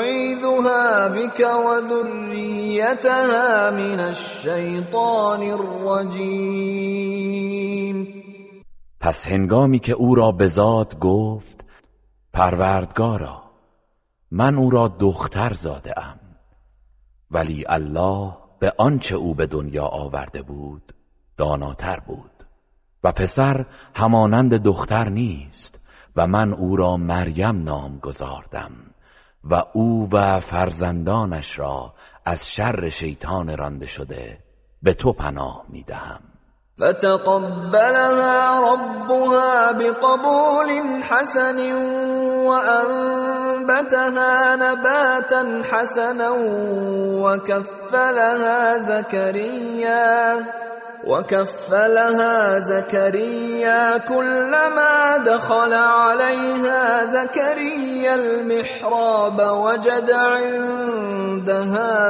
أعيذها 0.00 1.08
بك 1.08 1.40
وذريتها 1.66 3.10
من 3.70 4.00
الشيطان 4.00 5.42
الرجيم. 5.42 6.70
پس 9.00 9.26
هنگامی 9.26 9.78
که 9.78 9.92
او 9.92 10.14
را 10.14 10.32
به 10.32 10.46
ذات 10.46 10.98
گفت 10.98 11.64
پروردگارا 12.32 13.42
من 14.30 14.54
او 14.54 14.70
را 14.70 14.88
دختر 14.88 15.52
زاده 15.52 15.98
ام. 15.98 16.20
ولی 17.30 17.64
الله 17.68 18.36
به 18.58 18.72
آنچه 18.78 19.16
او 19.16 19.34
به 19.34 19.46
دنیا 19.46 19.84
آورده 19.84 20.42
بود 20.42 20.94
داناتر 21.36 22.00
بود. 22.00 22.30
و 23.04 23.12
پسر 23.12 23.66
همانند 23.94 24.54
دختر 24.54 25.08
نیست 25.08 25.80
و 26.16 26.26
من 26.26 26.52
او 26.52 26.76
را 26.76 26.96
مریم 26.96 27.62
نام 27.62 27.98
گذاردم 27.98 28.70
و 29.44 29.64
او 29.72 30.08
و 30.12 30.40
فرزندانش 30.40 31.58
را 31.58 31.92
از 32.24 32.50
شر 32.50 32.88
شیطان 32.88 33.56
رانده 33.56 33.86
شده 33.86 34.38
به 34.82 34.94
تو 34.94 35.12
پناه 35.12 35.64
می‌دهم 35.68 36.20
فتقبلها 36.80 38.74
ربها 38.74 39.72
بقبول 39.72 40.68
حسن 41.02 41.72
وأنبتها 42.46 44.06
نباتا 44.56 45.62
حسنا 45.72 46.32
وكفلها 47.24 48.78
زكريا 48.78 50.36
وكفلها 51.04 52.58
زكريا 52.58 53.98
كلما 53.98 55.16
دخل 55.16 55.72
عليها 55.72 57.04
زكريا 57.04 58.14
المحراب 58.14 59.40
وجد 59.40 60.10
عندها 60.10 60.56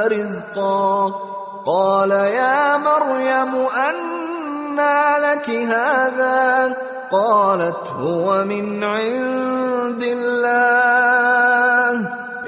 رزقا. 0.07 1.11
قال 1.65 2.11
يا 2.11 2.77
مريم 2.77 3.67
أنى 3.77 5.19
لك 5.19 5.49
هذا؟ 5.49 6.73
قالت 7.11 7.87
هو 7.99 8.43
من 8.43 8.83
عند 8.83 10.03
الله. 10.03 11.95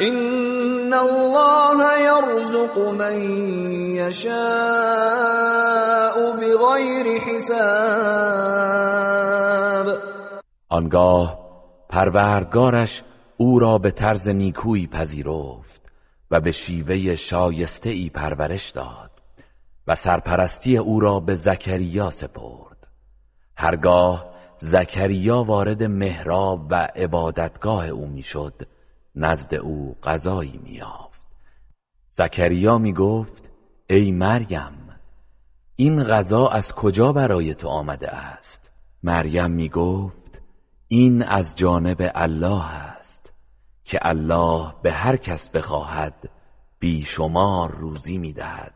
إن 0.02 0.62
الله 0.94 1.99
يرزق 1.99 2.78
من 2.78 3.22
يشاء 3.95 4.34
بغير 6.32 7.20
حساب. 7.20 8.64
آنگاه 10.70 11.40
پروردگارش 11.90 13.03
او 13.38 13.60
را 13.60 13.78
به 13.78 13.91
طرز 13.91 14.30
نیکویی 14.30 14.88
پذیرفت 14.88 15.82
و 16.32 16.40
به 16.40 16.52
شیوه 16.52 17.15
شایسته 17.15 17.90
ای 17.90 18.10
پرورش 18.10 18.70
داد 18.70 19.11
و 19.88 19.95
سرپرستی 19.95 20.78
او 20.78 20.99
را 20.99 21.20
به 21.20 21.36
زکریا 21.36 22.10
سپرد. 22.10 22.88
هرگاه 23.57 24.34
زکریا 24.57 25.44
وارد 25.44 25.84
محراب 25.84 26.68
و 26.70 26.76
عبادتگاه 26.95 27.88
او 27.88 28.07
می‌شد 28.07 28.53
نزد 29.15 29.53
او 29.56 29.95
غذایی 30.03 30.60
میافت 30.64 31.27
زکریا 32.10 32.77
می‌گفت 32.77 33.49
ای 33.90 34.11
مریم 34.11 34.99
این 35.76 36.03
غذا 36.03 36.48
از 36.48 36.73
کجا 36.73 37.11
برای 37.11 37.53
تو 37.56 37.68
آمده 37.68 38.10
است؟ 38.10 38.72
مریم 39.03 39.52
می‌گفت 39.52 40.41
این 40.88 41.23
از 41.23 41.56
جانب 41.56 42.11
الله 42.15 42.73
است 42.73 43.34
که 43.85 43.99
الله 44.02 44.73
به 44.81 44.91
هر 44.91 45.15
کس 45.15 45.49
بخواهد 45.49 46.30
بیشمار 46.80 47.72
روزی 47.72 48.18
می‌دهد. 48.18 48.73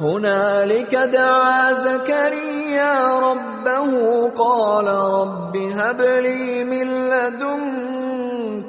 هنالك 0.00 0.94
دعا 0.94 1.72
زكريا 1.74 3.20
ربه 3.22 4.30
قال 4.36 4.88
رب 4.88 5.56
هب 5.56 6.00
لي 6.00 6.64
من 6.64 7.10
لدنك 7.10 7.97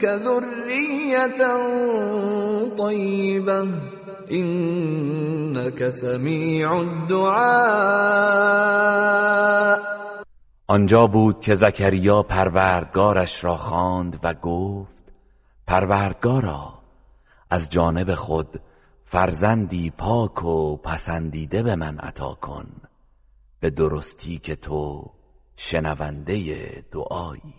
ذرية 0.06 1.42
طيبة. 2.78 3.68
إنك 4.32 5.90
سميع 5.90 6.74
الدعاء. 6.80 8.20
آنجا 10.68 11.08
بود 11.08 11.42
که 11.42 11.56
زکریا 11.56 12.24
پروردگارش 12.24 13.44
را 13.44 13.58
خواند 13.58 14.20
و 14.24 14.34
گفت 14.34 15.04
پروردگارا 15.68 16.74
از 17.50 17.70
جانب 17.70 18.16
خود 18.16 18.62
فرزندی 19.06 19.90
پاک 19.98 20.46
و 20.46 20.78
پسندیده 20.78 21.64
به 21.64 21.76
من 21.76 21.98
عطا 21.98 22.34
کن 22.34 22.68
به 23.60 23.70
درستی 23.70 24.38
که 24.38 24.56
تو 24.56 25.12
شنونده 25.56 26.36
دعایی. 26.92 27.59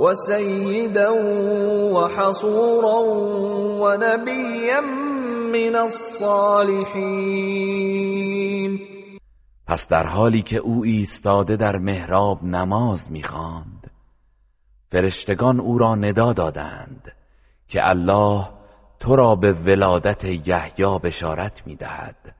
وسيدا 0.00 1.10
وحصورا 1.92 2.98
ونبيا 3.80 4.80
من 5.52 5.76
الصالحين. 5.76 7.20
پس 9.66 9.88
در 9.88 10.06
حالی 10.06 10.42
که 10.42 10.56
او 10.56 10.84
ایستاده 10.84 11.56
در 11.56 11.78
محراب 11.78 12.44
نماز 12.44 13.10
می‌خواند 13.12 13.90
فرشتگان 14.90 15.60
او 15.60 15.78
را 15.78 15.94
ندا 15.94 16.32
دادند 16.32 17.12
که 17.68 17.88
الله 17.88 18.48
تو 19.00 19.16
را 19.16 19.34
به 19.34 19.52
ولادت 19.52 20.24
یحیی 20.24 20.98
بشارت 21.02 21.66
می‌دهد 21.66 22.34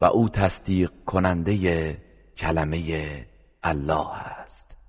و 0.00 0.04
او 0.04 0.28
تصدیق 0.28 0.90
کننده 1.06 1.96
کلمه 2.36 3.26
الله 3.62 4.16
است. 4.16 4.81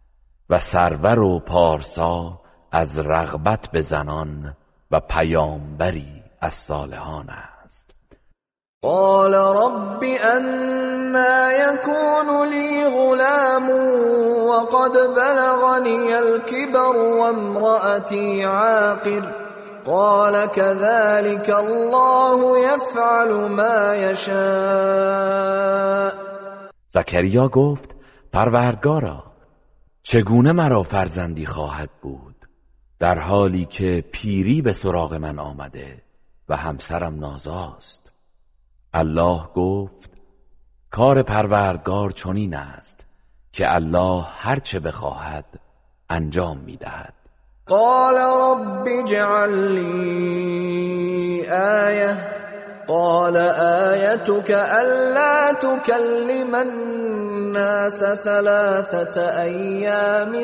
و 0.49 0.59
سرور 0.59 1.19
و 1.19 1.39
پارسا 1.39 2.39
از 2.71 2.99
رغبت 2.99 3.67
به 3.71 3.81
زنان 3.81 4.53
و 4.91 4.99
پیامبری 4.99 6.23
از 6.41 6.53
صالحان 6.53 7.29
است. 7.29 7.91
قال 8.81 9.33
رب 9.33 10.03
أنا 10.03 11.51
يكون 11.51 12.47
لي 12.49 12.85
غلام 12.85 13.69
وقد 14.49 14.91
بلغني 15.15 16.13
الكبر 16.13 16.95
وامرأتي 16.95 18.43
عاقر. 18.43 19.23
قال 19.85 20.47
كذلك 20.47 21.49
الله 21.49 22.59
يفعل 22.59 23.31
ما 23.49 23.95
يشاء. 23.95 25.33
زکریا 26.89 27.47
گفت 27.47 27.95
پروردگارا 28.33 29.32
چگونه 30.03 30.51
مرا 30.51 30.83
فرزندی 30.83 31.45
خواهد 31.45 31.89
بود؟ 32.01 32.35
در 32.99 33.19
حالی 33.19 33.65
که 33.65 34.05
پیری 34.11 34.61
به 34.61 34.73
سراغ 34.73 35.13
من 35.13 35.39
آمده 35.39 36.01
و 36.49 36.55
همسرم 36.55 37.19
نازاست. 37.19 38.11
الله 38.93 39.47
گفت 39.55 40.11
کار 40.91 41.21
پروردگار 41.21 42.11
چنین 42.11 42.53
است 42.53 43.05
که 43.53 43.75
الله 43.75 44.23
هرچه 44.23 44.79
بخواهد 44.79 45.45
انجام 46.09 46.57
می‌دهد. 46.57 47.13
قال 47.67 48.15
رب 48.15 48.87
اجعل 48.87 49.49
لي 49.71 51.45
آية 51.51 52.17
قال 52.87 53.37
آيتك 53.37 54.51
ألا 54.51 55.53
تكلم 55.53 56.55
الناس 56.55 57.99
ثلاثة 57.99 59.41
أيام 59.41 60.35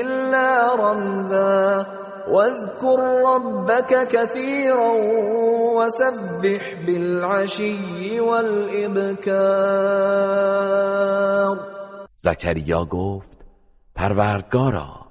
إلا 0.00 0.74
رمزا 0.74 1.86
واذكر 2.28 2.98
ربك 3.26 4.08
كثيرا 4.08 4.92
وسبح 5.76 6.74
بالعشي 6.86 8.20
والإبكار. 8.20 9.28
زکریا 12.16 12.84
گفت 12.84 13.38
پروردگارا 13.94 15.06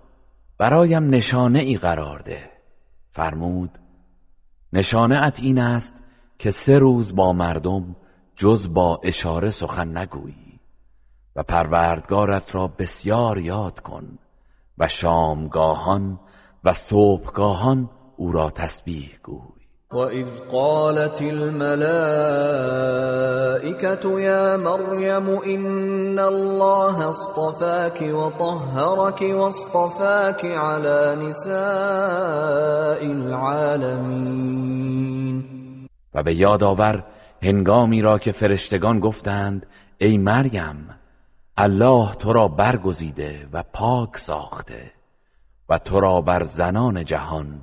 برایم 0.59 1.09
نشانه 1.09 1.59
ای 1.59 1.77
قرار 1.77 2.19
ده. 2.19 2.49
فرمود 3.11 3.69
نشانه 4.73 5.25
ات 5.27 5.39
این 5.39 5.59
است 5.59 5.95
که 6.39 6.51
سه 6.51 6.79
روز 6.79 7.15
با 7.15 7.33
مردم 7.33 7.95
جز 8.35 8.73
با 8.73 8.99
اشاره 9.03 9.49
سخن 9.49 9.97
نگویی 9.97 10.59
و 11.35 11.43
پروردگارت 11.43 12.55
را 12.55 12.67
بسیار 12.67 13.37
یاد 13.37 13.79
کن 13.79 14.19
و 14.77 14.87
شامگاهان 14.87 16.19
و 16.63 16.73
صبحگاهان 16.73 17.89
او 18.17 18.31
را 18.31 18.49
تسبیح 18.49 19.19
گوی. 19.23 19.57
وإذ 19.93 20.27
قالت 20.51 21.21
الملائكة 21.21 21.79
يا 24.19 24.57
مريم 24.57 25.29
إن 25.29 26.19
الله 26.19 27.09
اصطفاك 27.09 28.01
وطهرك 28.01 29.21
واصطفاك 29.21 30.45
على 30.45 31.15
نساء 31.15 33.05
العالمين 33.05 34.67
و 36.17 36.23
به 36.23 36.35
یاد 36.35 36.63
آور 36.63 37.03
هنگامی 37.41 38.01
را 38.01 38.19
که 38.19 38.31
فرشتگان 38.31 38.99
گفتند 38.99 39.65
ای 39.97 40.17
مریم 40.17 40.89
الله 41.57 42.13
تو 42.13 42.33
را 42.33 42.47
برگزیده 42.47 43.47
و 43.53 43.63
پاک 43.73 44.17
ساخته 44.17 44.91
و 45.69 45.77
تو 45.77 45.99
را 45.99 46.21
بر 46.21 46.43
زنان 46.43 47.05
جهان 47.05 47.61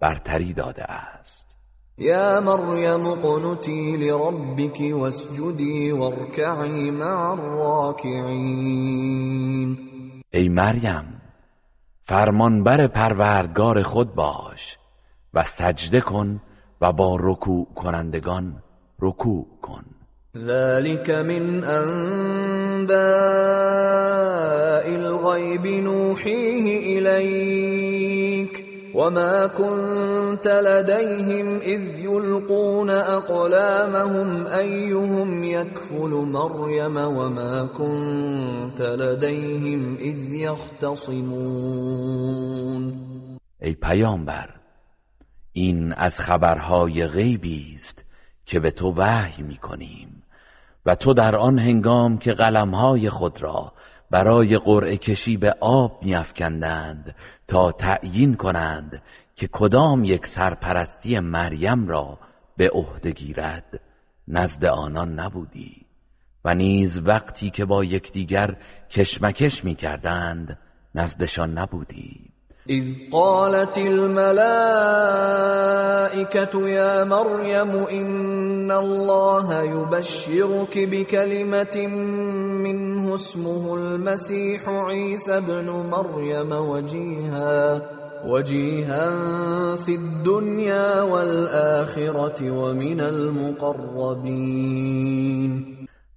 برتری 0.00 0.52
داده 0.52 0.84
است. 0.84 1.56
يا 1.98 2.40
مريم 2.40 3.06
اقنتي 3.06 3.96
لربك 3.96 4.80
واسجدي 4.80 5.92
واركعي 5.92 6.90
مع 6.90 7.32
الراكعين 7.32 8.58
ای 10.30 10.48
مریم 10.48 11.20
فرمانبر 12.02 12.86
پروردگار 12.86 13.82
خود 13.82 14.14
باش 14.14 14.78
و 15.34 15.44
سجده 15.44 16.00
کن 16.00 16.40
و 16.84 16.92
با 16.92 17.16
رکوع 17.20 17.66
کنندگان 17.74 18.62
رکوع 19.02 19.46
کن. 19.62 19.84
ذلك 20.36 21.10
من 21.10 21.64
أنباء 21.64 22.94
الغيب 24.88 25.66
نوحيه 25.66 26.98
إليك 26.98 28.64
وما 28.94 29.46
كنت 29.46 30.48
لديهم 30.48 31.58
إذ 31.58 31.98
يلقون 31.98 32.90
أقلامهم 32.90 34.46
أيهم 34.46 35.44
يكفل 35.44 36.10
مريم 36.10 36.96
وما 36.96 37.66
كنت 37.66 38.82
لديهم 38.82 39.94
إذ 39.94 40.34
يختصمون 40.34 41.34
ای 43.62 43.74
پیامبر 43.74 44.63
این 45.56 45.92
از 45.92 46.20
خبرهای 46.20 47.06
غیبی 47.06 47.72
است 47.74 48.04
که 48.46 48.60
به 48.60 48.70
تو 48.70 48.94
وحی 48.96 49.42
می‌کنیم 49.42 50.22
و 50.86 50.94
تو 50.94 51.14
در 51.14 51.36
آن 51.36 51.58
هنگام 51.58 52.18
که 52.18 52.32
قلمهای 52.32 53.10
خود 53.10 53.42
را 53.42 53.72
برای 54.10 54.58
قرعه 54.58 54.96
کشی 54.96 55.36
به 55.36 55.56
آب 55.60 56.02
میافکندند 56.02 57.14
تا 57.48 57.72
تعیین 57.72 58.34
کنند 58.34 59.02
که 59.36 59.48
کدام 59.52 60.04
یک 60.04 60.26
سرپرستی 60.26 61.20
مریم 61.20 61.88
را 61.88 62.18
به 62.56 62.70
عهده 62.70 63.10
گیرد 63.10 63.80
نزد 64.28 64.64
آنان 64.64 65.20
نبودی 65.20 65.86
و 66.44 66.54
نیز 66.54 66.98
وقتی 66.98 67.50
که 67.50 67.64
با 67.64 67.84
یکدیگر 67.84 68.56
کشمکش 68.90 69.64
می‌کردند 69.64 70.58
نزدشان 70.94 71.58
نبودی. 71.58 72.33
اذ 72.70 72.84
قالت 73.12 73.78
الملائكة 73.78 74.24
يا 76.68 77.04
مريم 77.04 77.70
إن 77.70 78.70
الله 78.70 79.62
يبشرك 79.62 80.78
بكلمة 80.78 81.86
منه 82.64 83.14
اسمه 83.14 83.74
المسيح 83.74 84.68
عيسى 84.68 85.36
ابن 85.36 85.70
مريم 85.92 86.52
وجيها 86.52 87.82
وجيها 88.26 89.10
في 89.76 89.94
الدنيا 89.94 91.02
والآخرة 91.02 92.50
ومن 92.50 93.00
المقربين. 93.00 94.24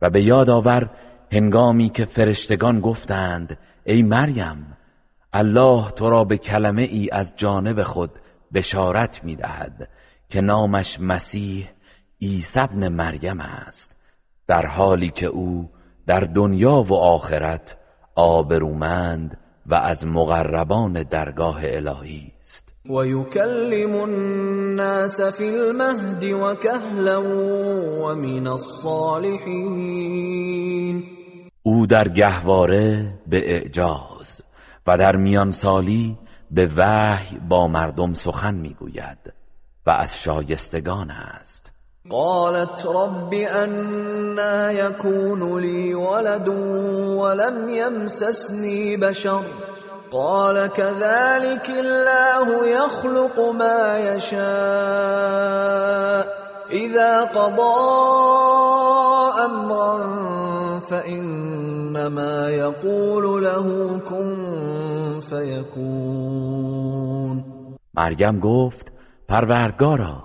و 0.01 0.09
به 0.09 0.21
یاد 0.23 0.49
آور 0.49 0.89
هنگامی 1.31 1.89
که 1.89 2.05
فرشتگان 2.05 2.81
گفتند 2.81 3.57
ای 3.85 4.03
مریم 4.03 4.76
الله 5.37 5.91
تو 5.91 6.09
را 6.09 6.23
به 6.23 6.37
کلمه 6.37 6.81
ای 6.81 7.09
از 7.11 7.33
جانب 7.35 7.83
خود 7.83 8.11
بشارت 8.53 9.23
می 9.23 9.35
دهد 9.35 9.89
که 10.29 10.41
نامش 10.41 10.99
مسیح 10.99 11.69
عیسی 12.21 12.59
ابن 12.59 12.87
مریم 12.87 13.39
است 13.39 13.91
در 14.47 14.65
حالی 14.65 15.09
که 15.09 15.25
او 15.25 15.69
در 16.07 16.19
دنیا 16.19 16.83
و 16.83 16.93
آخرت 16.93 17.77
آبرومند 18.15 19.37
و 19.65 19.75
از 19.75 20.05
مقربان 20.05 21.03
درگاه 21.03 21.59
الهی 21.61 22.31
است. 22.39 22.73
و 22.85 23.05
یکلم 23.05 23.95
الناس 23.95 25.21
فی 25.21 25.55
المهد 25.55 26.23
و 26.23 26.55
کهلا 26.55 27.21
و 27.21 28.15
من 28.15 28.47
الصالحین 28.47 29.87
او 31.63 31.87
در 31.87 32.07
گهواره 32.07 33.13
به 33.27 33.51
اعجاز 33.55 34.16
و 34.87 34.97
در 34.97 35.15
میان 35.15 35.51
سالی 35.51 36.17
به 36.51 36.69
وحی 36.77 37.39
با 37.49 37.67
مردم 37.67 38.13
سخن 38.13 38.53
می‌گوید 38.53 39.33
و 39.85 39.89
از 39.89 40.17
شایستگان 40.17 41.11
است. 41.11 41.71
قالت 42.09 42.85
رب 42.85 43.33
انا 43.33 44.71
يكون 44.71 45.59
لي 45.59 45.93
ولد 45.93 46.47
ولم 46.47 47.69
يمسسني 47.69 48.97
بشر. 48.97 49.41
قال 50.11 50.67
كذلك 50.67 51.69
الله 51.69 52.67
يخلق 52.67 53.39
ما 53.39 53.99
يشاء. 53.99 54.37
اذا 56.71 57.21
قضى 57.21 57.61
امرا 59.45 59.99
فانما 60.79 62.49
يقول 62.49 63.43
له 63.43 63.99
كن 64.09 64.76
فيكون 65.29 66.97
مریم 67.93 68.39
گفت 68.39 68.91
پروردگارا 69.27 70.23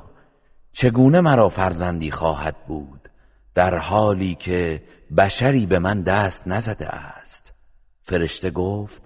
چگونه 0.73 1.21
مرا 1.21 1.49
فرزندی 1.49 2.11
خواهد 2.11 2.57
بود 2.67 3.09
در 3.55 3.79
حالی 3.79 4.35
که 4.35 4.83
بشری 5.17 5.67
به 5.67 5.79
من 5.79 6.03
دست 6.03 6.49
نزده 6.49 6.89
است؟ 6.89 7.53
فرشته 8.03 8.51
گفت 8.51 9.03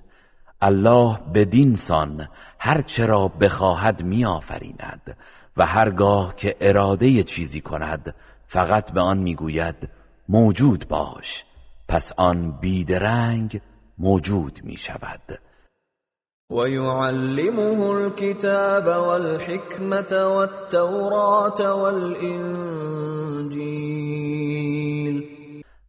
الله 0.60 1.18
بدین 1.34 1.74
سان 1.74 2.28
هر 2.58 2.80
چرا 2.80 3.28
بخواهد 3.28 4.02
میآفریند 4.02 5.16
و 5.56 5.66
هرگاه 5.66 6.36
که 6.36 6.56
اراده 6.60 7.22
چیزی 7.22 7.60
کند 7.60 8.14
فقط 8.46 8.92
به 8.92 9.00
آن 9.00 9.18
می‌گوید 9.18 9.88
موجود 10.28 10.88
باش 10.88 11.44
پس 11.88 12.12
آن 12.16 12.50
بیدرنگ 12.50 13.60
موجود 13.98 14.60
می 14.64 14.76
شود 14.76 15.38
ويعلمه 16.50 17.92
الكتاب 17.98 18.86
والحكمة 18.86 20.36
والتوراة 20.36 21.74
والإنجيل. 21.74 23.16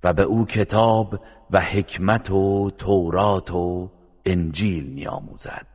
و 0.03 0.13
به 0.13 0.23
أو 0.23 0.45
کتاب 0.45 1.19
و 1.53 1.59
حکمت 1.59 2.31
و 2.31 2.69
تورات 2.69 3.51
و 3.51 3.87
انجیل 4.27 4.93
میآموزد. 4.95 5.67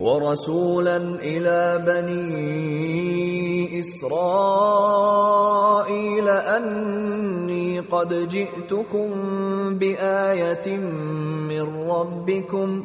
ورسولا 0.00 0.96
إلى 1.22 1.84
بني 1.86 3.80
إسرائيل 3.80 5.08
أني 6.28 7.80
قد 7.80 8.28
جئتكم 8.28 9.08
بآية 9.78 10.76
من 11.48 11.90
ربكم 11.90 12.84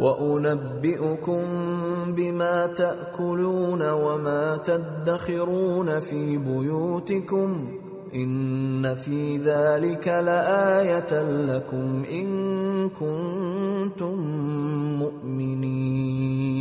وأنبئكم 0.00 1.42
بما 2.16 2.66
تأكلون 2.66 3.82
وما 3.90 4.56
تدخرون 4.56 6.00
في 6.00 6.38
بيوتكم 6.38 7.68
إن 8.14 8.94
في 8.94 9.36
ذلك 9.38 10.08
لآية 10.08 11.22
لكم 11.22 12.04
إن 12.04 12.28
كنتم 12.88 14.16
مؤمنين. 14.98 16.56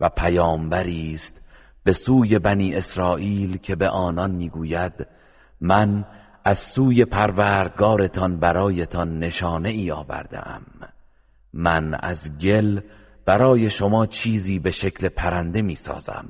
و 0.00 0.08
پیامبری 0.08 1.14
است 1.14 1.42
به 1.84 1.92
سوی 1.92 2.38
بنی 2.38 2.74
اسرائیل 2.74 3.56
که 3.56 3.76
به 3.76 3.88
آنان 3.88 4.30
می‌گوید 4.30 5.06
من 5.60 6.04
از 6.44 6.58
سوی 6.58 7.04
پروردگارتان 7.04 8.40
برایتان 8.40 9.18
نشانه 9.18 9.68
ای 9.68 9.90
آوردم 9.90 10.62
من 11.52 11.94
از 11.94 12.38
گل 12.38 12.80
برای 13.24 13.70
شما 13.70 14.06
چیزی 14.06 14.58
به 14.58 14.70
شکل 14.70 15.08
پرنده 15.08 15.62
می 15.62 15.74
سازم. 15.74 16.28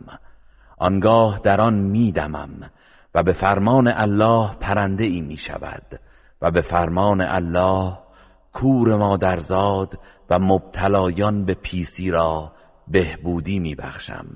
آنگاه 0.78 1.40
در 1.42 1.60
آن 1.60 1.74
می 1.74 2.12
دمم 2.12 2.70
و 3.14 3.22
به 3.22 3.32
فرمان 3.32 3.88
الله 3.88 4.55
پرنده 4.60 5.05
ای 5.05 5.20
می 5.20 5.36
شود 5.36 6.01
و 6.42 6.51
به 6.51 6.60
فرمان 6.60 7.20
الله 7.20 7.98
کور 8.52 8.97
مادرزاد 8.97 9.98
و 10.30 10.38
مبتلایان 10.38 11.44
به 11.44 11.55
پیسی 11.55 12.10
را 12.10 12.52
بهبودی 12.88 13.59
می 13.59 13.74
بخشم 13.74 14.26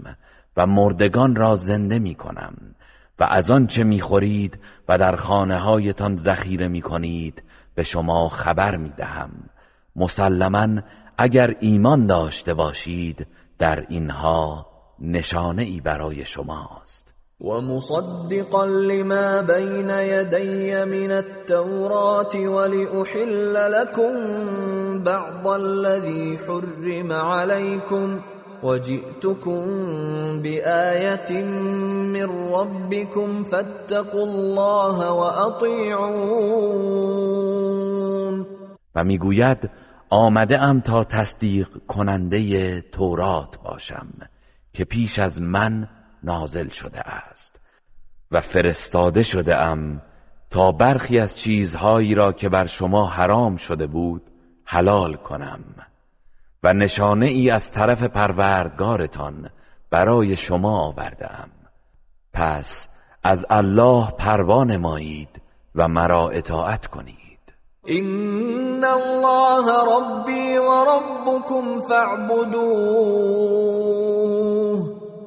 و 0.57 0.67
مردگان 0.67 1.37
را 1.37 1.55
زنده 1.57 1.99
می 1.99 2.15
کنم 2.15 2.55
و 3.19 3.25
از 3.25 3.51
آنچه 3.51 3.85
می 3.85 4.01
خورید 4.01 4.59
و 4.89 4.99
در 4.99 5.17
خانه 5.17 5.59
هایتان 5.59 6.17
ذخیره 6.17 6.69
می 6.69 6.83
کنید 6.83 7.43
به 7.75 7.83
شما 7.83 8.29
خبر 8.29 8.77
می 8.77 8.91
دهم. 8.91 9.31
مسلما 9.97 10.69
اگر 11.19 11.57
ایمان 11.61 12.07
داشته 12.07 12.55
باشید 12.55 13.27
در 13.59 13.87
اینها 13.89 14.67
نشانه 15.01 15.63
ای 15.63 15.81
برای 15.81 16.25
شماست. 16.25 17.15
ومصدقا 17.41 18.65
لما 18.65 19.43
بين 19.43 19.91
يدي 19.91 20.85
من 20.85 21.11
التوراة 21.11 22.37
ولأحل 22.37 23.55
لكم 23.73 24.13
بعض 25.05 25.47
الذي 25.47 26.39
حرم 26.39 27.13
عليكم 27.13 28.21
وجئتكم 28.63 29.65
بآية 30.43 31.43
من 32.15 32.53
ربكم 32.55 33.45
فاتقوا 33.45 34.27
الله 34.27 35.13
وأطيعون. 35.13 36.45
و 38.95 39.05
می‌گوید 39.05 39.71
آمده 40.11 40.63
ام 40.63 40.81
تا 40.81 41.05
تصدیق 41.05 41.69
کننده 41.87 42.81
تورات 42.81 43.63
باشم 43.63 44.09
که 44.73 44.85
پیش 44.85 45.19
از 45.19 45.43
من 45.43 45.89
نازل 46.23 46.69
شده 46.69 47.01
است 47.01 47.61
و 48.31 48.41
فرستاده 48.41 49.23
شده 49.23 49.57
ام 49.57 50.03
تا 50.51 50.73
برخی 50.73 51.19
از 51.19 51.39
چیزهایی 51.39 52.15
را 52.15 52.33
که 52.33 52.49
بر 52.49 52.67
شما 52.67 53.07
حرام 53.07 53.57
شده 53.57 53.87
بود 53.87 54.23
حلال 54.65 55.15
کنم 55.17 55.61
و 56.63 56.75
نشانه 56.75 57.27
ای 57.27 57.51
از 57.51 57.71
طرف 57.73 58.03
پروردگارتان 58.03 59.51
برای 59.91 60.37
شما 60.37 60.79
آوردم 60.79 61.51
پس 62.33 62.89
از 63.23 63.47
الله 63.51 64.11
پروا 64.11 64.65
نمایید 64.65 65.41
و 65.75 65.89
مرا 65.89 66.29
اطاعت 66.29 66.87
کنید. 66.87 67.24
این 67.85 68.85
الله 68.85 69.67
ربی 69.89 70.57
و 70.57 70.85
ربکم 70.85 71.81
فاعبدوه. 71.89 73.15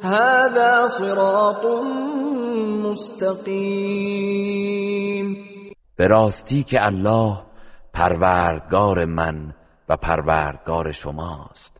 هذا 0.03 0.87
صراط 0.87 1.65
مستقیم 2.85 4.57
به 5.95 6.07
راستی 6.07 6.63
که 6.63 6.85
الله 6.85 7.37
پروردگار 7.93 9.05
من 9.05 9.53
و 9.89 9.97
پروردگار 9.97 10.91
شماست. 10.91 11.77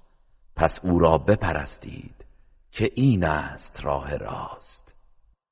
پس 0.55 0.79
او 0.83 0.99
را 0.99 1.17
بپرستید 1.17 2.25
که 2.71 2.91
این 2.95 3.23
است 3.23 3.85
راه 3.85 4.17
راست. 4.17 4.76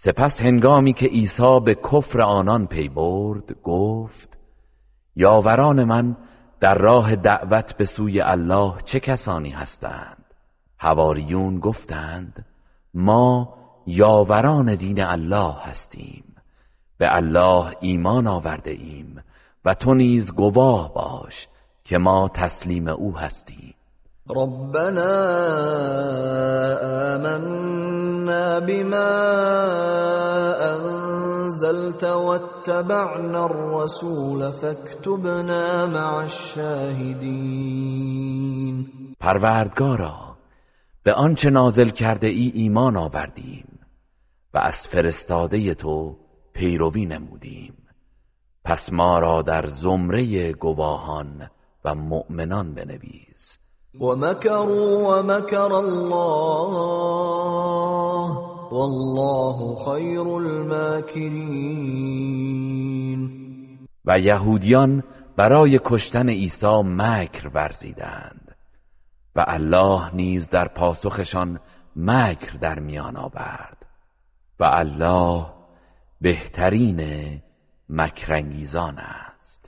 سپس 0.00 0.42
هنگامی 0.42 0.92
که 0.92 1.06
عیسی 1.06 1.60
به 1.64 1.74
کفر 1.74 2.20
آنان 2.20 2.66
پی 2.66 2.88
برد 2.88 3.62
گفت 3.62 4.38
یاوران 5.16 5.84
من 5.84 6.16
در 6.60 6.74
راه 6.74 7.16
دعوت 7.16 7.76
به 7.76 7.84
سوی 7.84 8.20
الله 8.20 8.74
چه 8.84 9.00
کسانی 9.00 9.50
هستند؟ 9.50 10.24
حواریون 10.76 11.60
گفتند 11.60 12.46
ما 12.94 13.54
یاوران 13.86 14.74
دین 14.74 15.02
الله 15.02 15.54
هستیم 15.62 16.24
به 16.98 17.16
الله 17.16 17.76
ایمان 17.80 18.26
آورده 18.26 18.70
ایم 18.70 19.24
و 19.64 19.74
تو 19.74 19.94
نیز 19.94 20.34
گواه 20.34 20.94
باش 20.94 21.48
که 21.84 21.98
ما 21.98 22.30
تسلیم 22.34 22.88
او 22.88 23.18
هستیم. 23.18 23.74
ربنا 24.30 25.14
آمنا 27.14 28.60
بما 28.60 29.10
انزلت 30.60 32.04
واتبعنا 32.04 33.44
الرسول 33.44 34.50
فاكتبنا 34.50 35.86
مع 35.86 36.16
الشاهدین 36.16 37.68
پروردگارا 39.20 40.36
به 41.02 41.14
آنچه 41.14 41.50
نازل 41.50 41.88
کرده 41.88 42.26
ای 42.26 42.52
ایمان 42.54 42.96
آوردیم 42.96 43.78
و 44.54 44.58
از 44.58 44.86
فرستاده 44.86 45.74
تو 45.74 46.16
پیروی 46.52 47.06
نمودیم. 47.06 47.74
پس 48.64 48.92
ما 48.92 49.18
را 49.18 49.42
در 49.42 49.66
زمره 49.66 50.52
گواهان 50.52 51.50
و 51.84 51.94
مؤمنان 51.94 52.74
بنویس. 52.74 53.57
و 53.94 54.16
مکروا 54.16 54.98
و 54.98 55.22
مکر 55.22 55.72
الله 55.72 56.68
والله 58.70 59.76
خیر 59.84 60.20
الماکرین 60.20 61.68
و 64.04 64.18
یهودیان 64.18 65.04
برای 65.36 65.80
کشتن 65.84 66.28
عیسی 66.28 66.82
مکر 66.84 67.48
ورزیدند. 67.48 68.56
و 69.36 69.44
الله 69.46 70.14
نیز 70.14 70.48
در 70.48 70.68
پاسخشان 70.68 71.60
مکر 71.96 72.52
در 72.52 72.78
میان 72.78 73.16
آورد. 73.16 73.86
و 74.60 74.64
الله 74.64 75.46
بهترین 76.20 77.02
مکرنگیزان 77.88 78.98
است. 78.98 79.67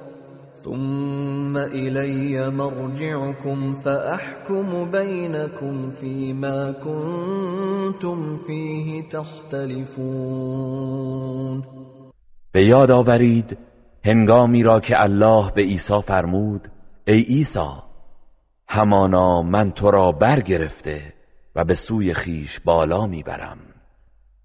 ثم 0.63 1.57
الي 1.57 2.49
مرجعكم 2.49 3.73
فاحكم 3.73 4.91
بينكم 4.91 5.89
فيما 5.89 6.71
كنتم 6.71 8.37
فيه 8.37 9.09
تختلفون. 9.09 10.41
به 12.53 12.63
یاد 12.65 12.91
آورید 12.91 13.57
هنگامی 14.05 14.63
را 14.63 14.79
که 14.79 15.01
الله 15.01 15.51
به 15.51 15.61
عیسی 15.61 16.01
فرمود 16.01 16.67
ای 17.07 17.21
عیسی 17.21 17.69
همانا 18.67 19.41
من 19.41 19.71
تو 19.71 19.91
را 19.91 20.11
برگرفته 20.11 21.13
و 21.55 21.65
به 21.65 21.75
سوی 21.75 22.13
خیش 22.13 22.59
بالا 22.59 23.07
می‌برم 23.07 23.57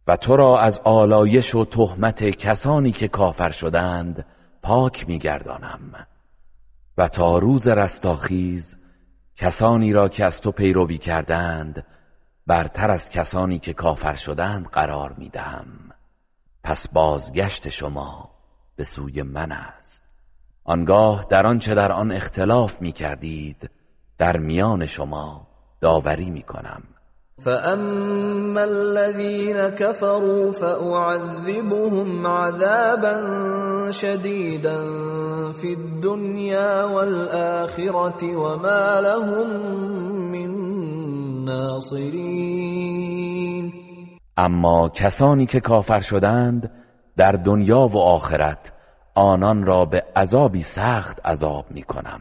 و 0.06 0.16
تو 0.16 0.36
را 0.36 0.60
از 0.60 0.80
آلایش 0.84 1.54
و 1.54 1.64
تهمت 1.64 2.24
کسانی 2.24 2.92
که 2.92 3.08
کافر 3.08 3.50
شدند 3.50 4.24
پاک 4.66 5.08
میگردانم. 5.08 6.06
و 6.98 7.08
تا 7.08 7.38
روز 7.38 7.68
رستاخیز 7.68 8.76
کسانی 9.36 9.92
را 9.92 10.08
که 10.08 10.24
از 10.24 10.40
تو 10.40 10.52
پیروی 10.52 10.98
کردند 10.98 11.86
برتر 12.46 12.90
از 12.90 13.10
کسانی 13.10 13.58
که 13.58 13.72
کافر 13.72 14.14
شدند 14.14 14.68
قرار 14.68 15.12
می‌دهم. 15.12 15.68
پس 16.64 16.88
بازگشت 16.88 17.68
شما 17.68 18.30
به 18.76 18.84
سوی 18.84 19.22
من 19.22 19.52
است. 19.52 20.08
آنگاه 20.64 21.26
در 21.30 21.46
آنچه 21.46 21.74
در 21.74 21.92
آن 21.92 22.12
اختلاف 22.12 22.80
می 22.82 22.92
کردید 22.92 23.70
در 24.18 24.36
میان 24.36 24.86
شما 24.86 25.46
داوری 25.80 26.30
می 26.30 26.42
کنم 26.42 26.82
فاما 27.44 28.64
الذين 28.64 29.68
كفروا 29.68 30.52
فاعذبهم 30.52 32.26
عذابا 32.26 33.14
شديدا 33.90 34.78
في 35.52 35.72
الدنيا 35.72 36.84
والاخره 36.84 38.36
وما 38.36 39.00
لهم 39.00 39.60
من 40.32 40.50
ناصرين 41.44 42.96
اما 44.38 44.88
کسانی 44.88 45.46
که 45.46 45.60
کافر 45.60 46.00
شدند 46.00 46.70
در 47.16 47.32
دنیا 47.32 47.88
و 47.88 47.98
آخرت 47.98 48.72
آنان 49.14 49.66
را 49.66 49.84
به 49.84 50.02
عذابی 50.16 50.62
سخت 50.62 51.20
عذاب 51.26 51.64
می 51.70 51.82
کنم 51.82 52.20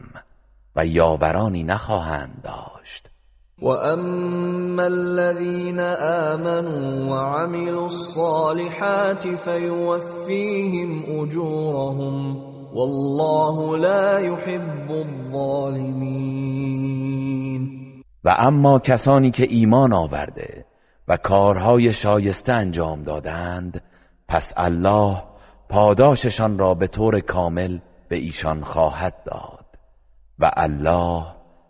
و 0.76 0.86
یاورانی 0.86 1.64
نخواهند 1.64 2.42
داشت. 2.44 3.05
و 3.62 3.68
اما 3.68 4.82
الذين 4.82 5.80
آمنوا 6.30 7.10
وعملوا 7.10 7.86
الصالحات 7.86 9.28
فيوفيهم 9.28 11.20
اجورهم 11.20 12.36
والله 12.74 13.78
لا 13.78 14.18
يحب 14.18 14.90
الظالمين. 14.90 16.36
و 18.24 18.28
اما 18.38 18.78
کسانی 18.78 19.30
که 19.30 19.46
ایمان 19.50 19.92
آورده 19.92 20.64
و 21.08 21.16
کارهای 21.16 21.92
شایسته 21.92 22.52
انجام 22.52 23.02
دادند 23.02 23.82
پس 24.28 24.52
الله 24.56 25.22
پاداششان 25.68 26.58
را 26.58 26.74
به 26.74 26.86
طور 26.86 27.20
کامل 27.20 27.78
به 28.08 28.16
ایشان 28.16 28.62
خواهد 28.62 29.14
داد 29.24 29.66
و 30.38 30.50
الله 30.56 31.24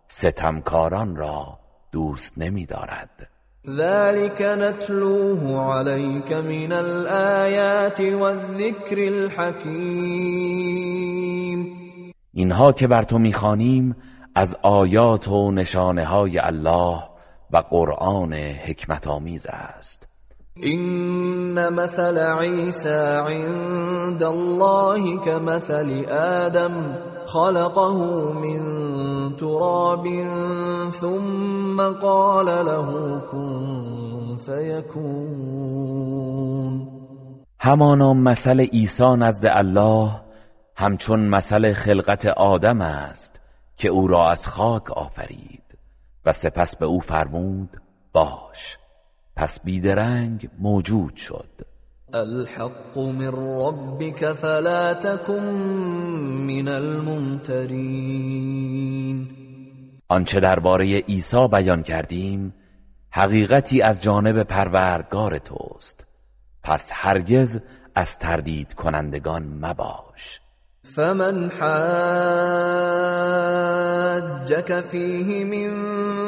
ستمکاران 0.09 1.17
را 1.17 1.56
دوست 1.97 2.39
نمی 2.39 2.67
دارد 2.67 3.29
ذلك 3.69 4.43
نتلوه 4.43 5.43
عليك 5.75 6.33
من 6.33 6.73
الآيات 6.73 8.01
والذكر 8.01 8.99
الحكيم. 8.99 10.47
اینها 12.33 12.73
که 12.73 12.87
بر 12.87 13.03
تو 13.03 13.19
می‌خوانیم 13.19 13.97
از 14.35 14.57
آیات 14.63 15.29
و 15.29 15.51
نشانه 15.53 16.05
های 16.05 16.39
الله 16.39 17.03
و 17.51 17.57
قرآن 17.57 18.33
حکمت 18.35 19.07
آمیز 19.07 19.47
است. 19.47 20.06
این 20.61 21.69
مثل 21.69 22.19
عیسی 22.19 22.89
عند 22.89 24.23
الله 24.23 25.19
كمثل 25.19 26.05
آدم 26.13 26.73
خلقه 27.27 27.99
من 28.33 28.61
تراب 29.37 30.07
ثم 30.91 31.93
قال 32.03 32.47
له 32.47 33.19
كن 33.31 34.37
فيكون. 34.37 35.67
همانا 37.61 38.13
مثل 38.13 38.61
عیسی 38.61 39.17
نزد 39.17 39.47
الله 39.47 40.21
همچون 40.77 41.29
مثل 41.29 41.73
خلقت 41.73 42.27
آدم 42.27 42.81
است 42.81 43.41
که 43.77 43.89
او 43.89 44.07
را 44.07 44.31
از 44.31 44.47
خاک 44.47 44.91
آفرید. 44.91 45.63
و 46.27 46.33
سپس 46.33 46.77
به 46.77 46.87
او 46.87 47.01
فرمود 47.01 47.69
باش. 48.13 48.79
پس 49.37 49.61
بیدرنگ 49.61 50.49
موجود 50.59 51.17
شد. 51.17 51.49
الحق 52.15 52.99
من 52.99 53.33
ربك 53.33 54.33
فلا 54.33 54.95
تكن 54.95 55.43
من 56.47 56.69
الممترین. 56.69 58.17
آنچه 60.09 60.41
درباره 60.41 60.99
عیسی 60.99 61.49
بیان 61.49 61.83
کردیم 61.83 62.55
حقیقتی 63.11 63.83
از 63.83 64.03
جانب 64.03 64.43
پروردگار 64.43 65.39
توست. 65.39 66.07
پس 66.63 66.91
هرگز 66.95 67.61
از 67.95 68.19
تردید 68.19 68.75
کنندگان 68.75 69.43
مباش. 69.43 70.41
فمن 70.83 71.51
حاجك 74.47 74.81
فيه 74.81 75.45
من 75.45 76.26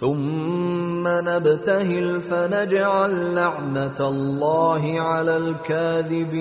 ثم 0.00 1.08
نبتهل 1.08 2.20
فنجعل 2.20 3.34
لعنة 3.34 4.00
الله 4.00 5.00
على 5.00 5.30
الكاذبين. 5.30 6.38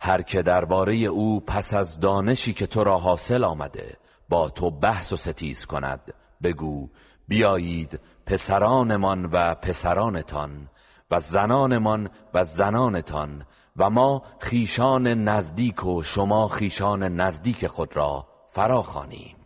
هر 0.00 0.22
که 0.22 0.42
درباره 0.42 0.94
او 0.94 1.40
پس 1.40 1.74
از 1.74 2.00
دانشی 2.00 2.52
که 2.52 2.66
تو 2.66 2.84
را 2.84 2.98
حاصل 2.98 3.44
آمده 3.44 3.96
با 4.28 4.48
تو 4.48 4.70
بحث 4.70 5.12
و 5.12 5.16
ستیز 5.16 5.66
کند. 5.66 6.00
بگو 6.42 6.88
بیایید 7.28 8.00
پسرانمان 8.26 9.24
و 9.24 9.54
پسرانتان 9.54 10.68
و 11.10 11.20
زنانمان 11.20 12.10
و 12.34 12.44
زنانتان 12.44 13.46
و 13.76 13.90
ما 13.90 14.22
خیشان 14.40 15.06
نزدیک 15.06 15.86
و 15.86 16.02
شما 16.02 16.48
خیشان 16.48 17.02
نزدیک 17.02 17.66
خود 17.66 17.96
را 17.96 18.26
فراخوانیم. 18.48 19.36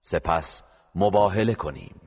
سپس 0.00 0.62
مباهله 0.94 1.54
کنیم 1.54 2.00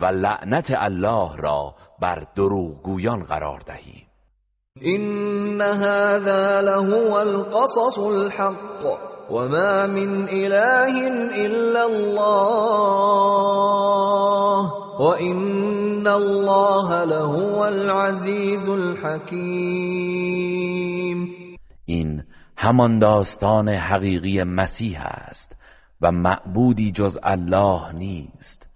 و 0.00 0.06
لعنت 0.06 0.70
الله 0.70 1.36
را 1.36 1.74
بر 2.00 2.24
دروغگویان 2.36 3.22
قرار 3.22 3.60
دهیم. 3.60 4.08
إن 4.84 5.60
هذا 5.60 6.60
لهو 6.60 7.18
القصص 7.18 7.98
الحق 7.98 8.84
وما 9.30 9.86
من 9.86 10.28
إله 10.28 11.08
إلا 11.46 11.84
الله 11.84 13.08
وإن 15.00 16.06
الله 16.06 17.04
لهو 17.04 17.64
العزيز 17.64 18.68
الحكيم 18.68 20.08
این 21.86 22.22
همان 22.56 22.98
داستان 22.98 23.68
حقیقی 23.68 24.42
مسیح 24.42 25.02
است 25.02 25.57
و 26.00 26.12
معبودی 26.12 26.92
جز 26.92 27.18
الله 27.22 27.92
نیست. 27.92 28.68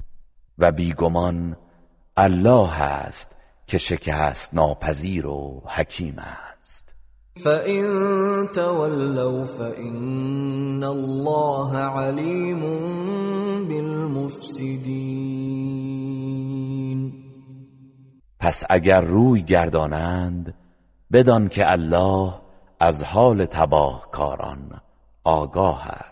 و 0.59 0.73
بیگمان 0.73 1.57
الله 2.17 2.83
است 2.83 3.37
که 3.67 3.79
شکست 3.79 4.55
ناپذیر 4.55 5.27
و 5.27 5.63
حکیم 5.67 6.19
است. 6.19 6.95
فَإِن 7.37 7.83
تَوَلَّوْا 8.55 9.47
فَإِنَّ 9.47 10.85
اللَّهَ 10.85 11.77
عَلِيمٌ 11.79 12.61
بِالْمُفْسِدِينَ. 13.69 14.73
پس 18.41 18.65
اگر 18.71 19.01
روی 19.01 19.43
گردانند 19.43 20.55
بدان 21.13 21.49
که 21.49 21.73
الله 21.73 22.35
از 22.81 23.05
حال 23.05 23.45
تباه 23.45 24.09
کاران 24.11 24.81
آگاه 25.25 25.89
است. 25.89 26.12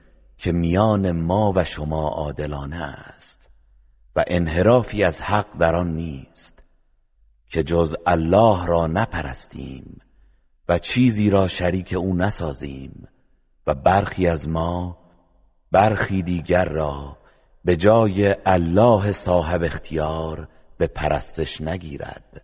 که 0.41 0.51
میان 0.51 1.11
ما 1.11 1.53
و 1.55 1.63
شما 1.63 2.07
عادلانه 2.07 2.83
است 2.83 3.49
و 4.15 4.23
انحرافی 4.27 5.03
از 5.03 5.21
حق 5.21 5.57
در 5.57 5.75
آن 5.75 5.93
نیست 5.95 6.63
که 7.49 7.63
جز 7.63 7.95
الله 8.05 8.65
را 8.65 8.87
نپرستیم 8.87 10.01
و 10.69 10.77
چیزی 10.77 11.29
را 11.29 11.47
شریک 11.47 11.93
او 11.93 12.15
نسازیم 12.15 13.07
و 13.67 13.75
برخی 13.75 14.27
از 14.27 14.49
ما 14.49 14.97
برخی 15.71 16.21
دیگر 16.21 16.65
را 16.65 17.17
به 17.65 17.75
جای 17.75 18.35
الله 18.45 19.11
صاحب 19.11 19.63
اختیار 19.63 20.47
به 20.77 20.87
پرستش 20.87 21.61
نگیرد. 21.61 22.41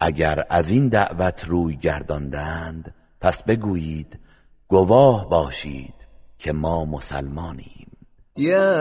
اگر 0.00 0.46
از 0.50 0.70
این 0.70 0.88
دعوت 0.88 1.44
روی 1.44 1.76
گرداندند 1.76 2.94
پس 3.20 3.42
بگویید 3.42 4.18
گواه 4.68 5.28
باشید. 5.28 6.01
که 6.42 6.52
ما 6.52 6.84
مسلمانیم. 6.84 7.86
يا 8.36 8.74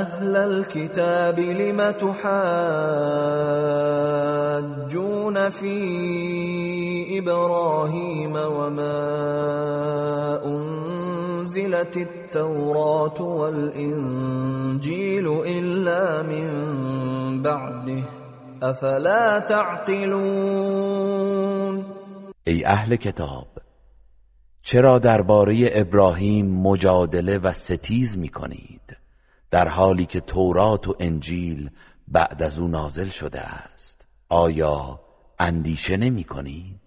أهل 0.00 0.36
الكتاب 0.36 1.38
لم 1.40 1.90
تحاجون 1.90 2.30
في 5.50 7.18
إبراهيم 7.18 8.36
وما 8.36 9.00
أنزلت 10.44 11.96
التوراة 11.96 13.22
والإنجيل 13.22 14.62
إلا 15.46 16.22
من 16.22 17.42
بعده 17.42 18.02
أفلا 18.62 19.38
تعقلون؟ 19.38 20.74
ای 22.48 22.66
أهل 22.66 22.94
کتاب 22.94 23.53
چرا 24.66 24.98
درباره 24.98 25.70
ابراهیم 25.72 26.46
مجادله 26.46 27.38
و 27.38 27.52
ستیز 27.52 28.18
می 28.18 28.28
کنید 28.28 28.96
در 29.50 29.68
حالی 29.68 30.06
که 30.06 30.20
تورات 30.20 30.88
و 30.88 30.96
انجیل 31.00 31.70
بعد 32.08 32.42
از 32.42 32.58
او 32.58 32.68
نازل 32.68 33.08
شده 33.08 33.40
است. 33.40 34.06
آیا 34.28 35.00
اندیشه 35.38 35.96
نمی 35.96 36.24
کنید 36.24 36.80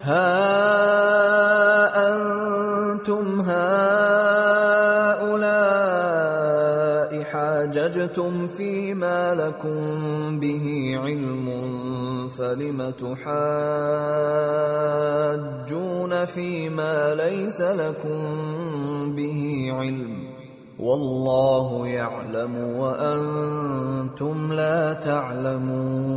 ها 0.00 0.14
انتم 1.94 3.40
هؤلاء 3.40 4.50
احتججتم 7.34 8.46
فيما 8.46 9.34
لكم 9.34 10.40
به 10.40 10.96
علم 10.98 11.48
فلم 12.28 12.90
تحاجون 12.90 13.24
فيما 16.24 17.14
ليس 17.14 17.60
لكم 17.60 18.20
به 19.16 19.72
علم؟ 19.72 20.30
والله 20.78 21.88
يعلم 21.88 22.56
وانتم 22.56 24.52
لا 24.52 24.92
تعلمون. 24.92 26.14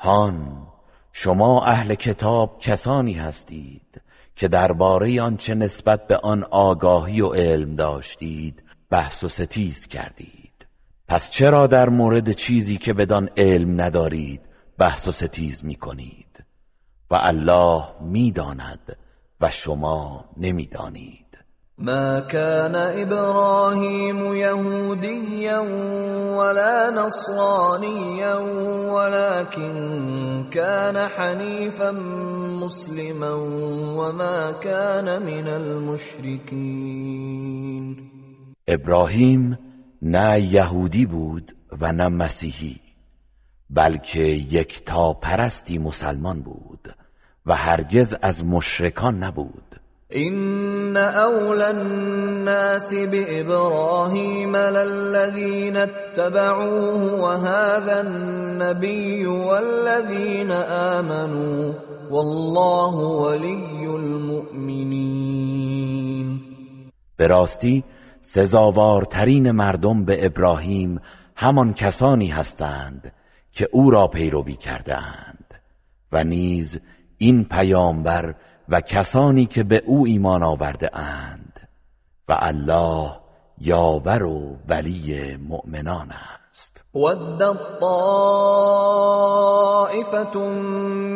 هان 0.00 0.64
شما 1.12 1.66
اهل 1.66 1.94
کتاب 1.94 2.58
کسانی 2.60 3.12
هستید 3.12 4.00
که 4.36 4.48
درباره 4.48 5.22
آنچه 5.22 5.54
نسبت 5.54 6.06
به 6.06 6.16
آن 6.16 6.44
آگاهی 6.50 7.20
و 7.20 7.28
علم 7.28 7.76
داشتید. 7.76 8.63
بحث 8.94 9.24
و 9.24 9.28
ستیز 9.28 9.86
کردید. 9.86 10.66
پس 11.08 11.30
چرا 11.30 11.66
در 11.66 11.88
مورد 11.88 12.32
چیزی 12.32 12.78
که 12.78 12.92
بدان 12.92 13.30
علم 13.36 13.80
ندارید 13.80 14.40
بحث 14.78 15.08
و 15.08 15.12
ستیز 15.12 15.64
می 15.64 15.74
کنید 15.74 16.44
و 17.10 17.14
الله 17.14 17.84
می‌داند 18.00 18.96
و 19.40 19.50
شما 19.50 20.24
نمی‌دانید. 20.36 21.24
ما 21.78 22.20
كان 22.20 22.74
ابراهيم 22.74 24.34
يهوديا 24.34 25.60
ولا 26.38 26.90
نصرانيا 26.90 28.34
ولكن 28.94 29.74
كان 30.50 31.08
حنيفا 31.08 31.90
مسلما 32.62 33.34
وما 33.98 34.52
كان 34.52 35.22
من 35.22 35.48
المشركين. 35.48 36.74
ابراهیم 38.68 39.58
نه 40.02 40.40
یهودی 40.40 41.06
بود 41.06 41.56
و 41.80 41.92
نه 41.92 42.08
مسیحی 42.08 42.80
بلکه 43.70 44.22
یک 44.50 44.84
تا 44.84 45.12
پرستی 45.12 45.78
مسلمان 45.78 46.40
بود 46.40 46.94
و 47.46 47.56
هرگز 47.56 48.16
از 48.22 48.44
مشرکان 48.44 49.22
نبود. 49.22 49.80
ان 50.10 50.96
اولى 50.96 51.64
الناس 51.64 52.94
بابراهيم 52.94 54.56
للذين 54.56 55.76
اتبعوه 55.76 57.20
وهذا 57.20 58.00
النبي 58.00 59.26
والذين 59.26 60.50
امنوا 60.50 61.72
والله 62.10 62.94
ولي 62.96 63.86
المؤمنين. 63.86 65.34
به 67.18 67.26
راستی 67.26 67.84
سزاوارترین 68.34 69.50
مردم 69.50 70.04
به 70.04 70.26
ابراهیم 70.26 71.00
همان 71.36 71.72
کسانی 71.72 72.26
هستند 72.26 73.12
که 73.52 73.68
او 73.72 73.90
را 73.90 74.06
پیروی 74.06 74.54
کردند 74.54 75.54
و 76.12 76.24
نیز 76.24 76.80
این 77.18 77.44
پیامبر 77.44 78.34
و 78.68 78.80
کسانی 78.80 79.46
که 79.46 79.62
به 79.62 79.82
او 79.86 80.06
ایمان 80.06 80.42
آورده 80.42 80.98
اند 80.98 81.68
و 82.28 82.36
الله 82.38 83.10
یاور 83.58 84.22
و 84.22 84.58
ولی 84.68 85.36
مؤمنان 85.36 86.10
است. 86.10 86.43
ود 86.94 87.42
طائفة 87.80 88.38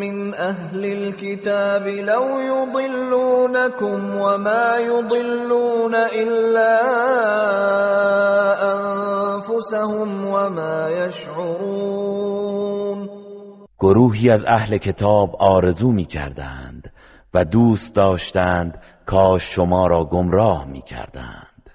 من 0.02 0.34
اهل 0.34 0.84
الكتاب 0.84 1.86
لو 1.86 2.40
يضلونكم 2.40 4.16
وما 4.16 4.76
يضلون 4.76 5.94
الا 5.94 6.80
انفسهم 8.74 10.26
وما 10.26 10.90
يشعرون 10.90 12.28
گروهی 13.80 14.30
از 14.30 14.44
اهل 14.44 14.76
کتاب 14.76 15.36
آرزو 15.38 15.92
می 15.92 16.04
کردند 16.04 16.92
و 17.34 17.44
دوست 17.44 17.94
داشتند 17.94 18.82
کاش 19.06 19.54
شما 19.54 19.86
را 19.86 20.04
گمراه 20.04 20.64
می 20.64 20.82
کردند 20.82 21.70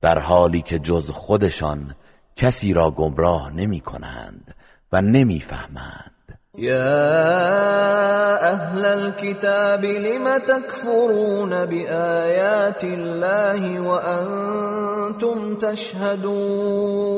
در 0.00 0.18
حالی 0.18 0.62
که 0.62 0.78
جز 0.78 1.10
خودشان 1.10 1.94
کسی 2.36 2.72
را 2.72 2.90
گمراه 2.90 3.52
نمی 3.52 3.80
کنند 3.80 4.54
و 4.92 5.02
نمی 5.02 5.40
فهمند. 5.40 6.38
یا 6.58 8.36
اهل 8.36 8.84
الكتاب 8.84 9.84
لم 9.84 10.38
تكفرون 10.38 11.66
بآیات 11.66 12.84
الله 12.84 13.80
وانتم 13.80 15.56
تشهدون؟ 15.56 17.16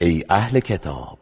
ای 0.00 0.24
اهل 0.30 0.60
کتاب 0.60 1.18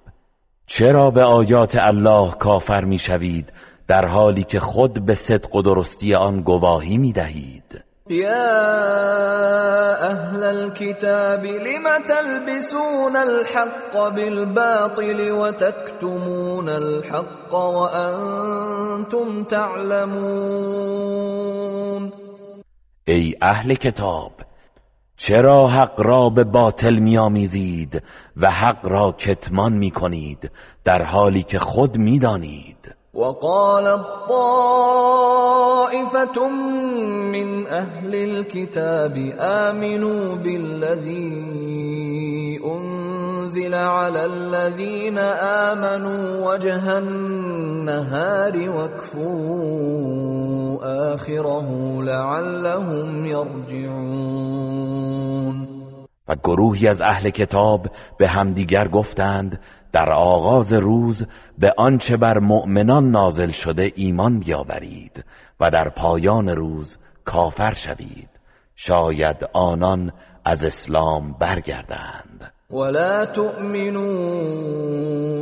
چرا 0.67 1.11
به 1.11 1.23
آیات 1.23 1.77
الله 1.81 2.31
کافر 2.31 2.85
می‌شوید 2.85 3.53
در 3.89 4.07
حالی 4.07 4.45
که 4.45 4.61
خود 4.61 5.07
به 5.07 5.15
صدق 5.15 5.57
و 5.57 5.63
درستی 5.63 6.15
آن 6.15 6.41
گواهی 6.41 6.99
می 6.99 7.13
دهید؟ 7.13 7.84
یا 8.11 8.45
اهل 10.07 10.43
الكتاب 10.45 11.45
لم 11.45 11.85
تلبسون 12.09 13.17
الحق 13.17 14.09
بالباطل 14.09 15.31
وتكتمون 15.33 16.69
الحق 16.69 17.55
وانتم 17.55 19.45
تعلمون؟ 19.45 20.13
ای 23.07 23.35
اهل 23.43 23.75
کتاب 23.75 24.33
چرا 25.17 25.69
حق 25.69 26.01
را 26.01 26.31
به 26.31 26.45
باطل 26.45 26.95
میآمیزید 26.95 28.03
و 28.37 28.51
حق 28.51 28.89
را 28.89 29.13
کتمان 29.13 29.73
می 29.73 29.91
کنید 29.91 30.51
در 30.85 31.03
حالی 31.03 31.43
که 31.43 31.59
خود 31.59 31.99
می‌دانید؟ 31.99 32.94
وقال 33.15 33.87
الطائفة 33.87 34.49
من 37.31 37.67
أهل 37.67 38.15
الكتاب 38.15 39.35
آمنوا 39.39 40.35
بالذي 40.35 41.31
أنزل 42.67 43.75
على 43.75 44.25
الذين 44.25 45.19
آمنوا 45.69 46.53
وجه 46.53 46.99
النهار 46.99 48.71
واكفروا 48.71 49.95
آخره 51.15 51.69
لعلهم 52.03 53.27
يرجعون. 53.27 54.75
و 56.29 56.37
گروهی 56.45 56.89
از 56.89 57.01
اهل 57.03 57.31
کتاب 57.31 57.87
به 58.19 58.29
همدیگر 58.29 58.89
گفتند 58.89 59.61
در 59.95 60.13
آغاز 60.13 60.73
روز 60.73 61.27
به 61.59 61.75
آنچه 61.77 62.17
بر 62.17 62.39
مؤمنان 62.39 63.11
نازل 63.11 63.51
شده 63.51 63.93
ایمان 63.95 64.39
بیاورید 64.39 65.25
و 65.61 65.71
در 65.71 65.89
پایان 65.89 66.49
روز 66.49 66.99
کافر 67.25 67.75
شوید. 67.75 68.29
شاید 68.75 69.37
آنان 69.53 70.13
از 70.45 70.65
اسلام 70.65 71.33
برگردند. 71.33 72.53
ولا 72.71 73.27
تؤمنوا 73.27 74.03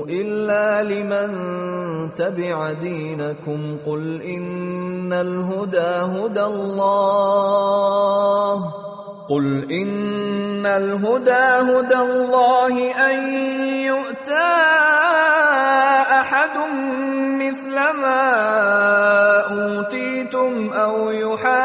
الا 0.08 0.80
لمن 0.80 1.30
تبع 2.08 2.74
دينكم. 2.74 3.76
قل 3.86 4.20
ان 4.24 5.12
الهدى 5.12 6.00
هدى 6.16 6.40
الله. 6.40 7.82
قل 9.32 9.72
إن 9.72 10.66
الهدى 10.66 11.72
هدى 11.72 11.94
الله 11.96 12.74
أن 13.10 13.16
يؤتى 13.80 14.52
أحد 16.20 16.56
مثل 17.40 17.74
ما 17.74 18.20
أوتيتم 19.40 20.70
أو 20.72 21.10
يحاجوكم 21.10 21.64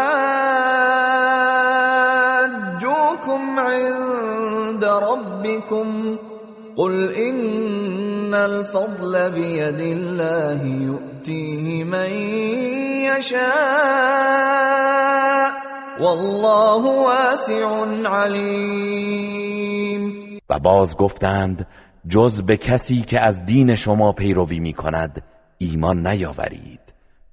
عند 3.59 4.83
ربكم 4.85 6.17
قل 6.77 7.13
إن 7.13 8.33
الفضل 8.33 9.31
بيد 9.31 9.79
الله 9.79 10.63
يؤتيه 10.63 11.83
من 11.83 12.11
يشاء 13.11 14.47
والله 15.99 16.83
واسع 17.03 17.63
علیم 18.05 19.37
و 20.49 20.59
باز 20.59 20.97
گفتند 20.97 21.67
جز 22.07 22.41
به 22.41 22.57
کسی 22.57 23.01
که 23.01 23.19
از 23.19 23.45
دین 23.45 23.75
شما 23.75 24.11
پیروی 24.11 24.59
می 24.59 24.73
کند 24.73 25.23
ایمان 25.57 26.07
نیاورید. 26.07 26.79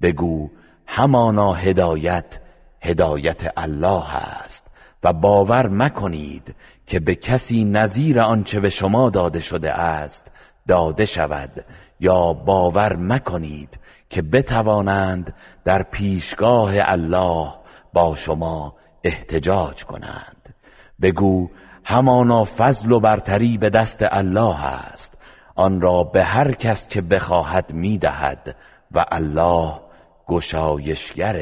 بگو 0.03 0.51
همانا 0.87 1.53
هدایت 1.53 2.39
هدایت 2.81 3.53
الله 3.57 4.17
است. 4.17 4.67
و 5.03 5.13
باور 5.13 5.69
مکنید 5.69 6.55
که 6.87 7.01
به 7.01 7.15
کسی 7.15 7.65
نظیر 7.65 8.21
آنچه 8.21 8.61
به 8.61 8.71
شما 8.71 9.11
داده 9.11 9.41
شده 9.41 9.73
است 9.73 10.33
داده 10.69 11.05
شود. 11.05 11.65
یا 12.01 12.33
باور 12.33 12.97
مکنید 12.97 13.79
که 14.11 14.23
بتوانند 14.23 15.35
در 15.65 15.83
پیشگاه 15.83 16.73
الله 16.77 17.64
با 17.95 18.15
شما 18.15 18.75
احتجاج 19.05 19.85
کنند. 19.85 20.55
بگو 21.03 21.49
همانا 21.85 22.45
فضل 22.45 22.93
و 22.93 23.01
برتری 23.01 23.59
به 23.59 23.71
دست 23.71 24.05
الله 24.11 24.65
است. 24.65 25.15
آن 25.57 25.81
را 25.81 26.05
به 26.05 26.25
هر 26.25 26.53
کس 26.53 26.89
که 26.89 27.03
بخواهد 27.03 27.73
می‌دهد 27.73 28.57
و 28.93 29.05
الله 29.13 29.81
گشایشگر 30.29 31.37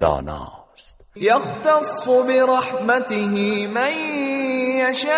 داناست. 0.00 1.00
یختص 1.16 2.08
برحمته 2.08 3.16
من 3.68 3.92
یشاء. 4.88 5.14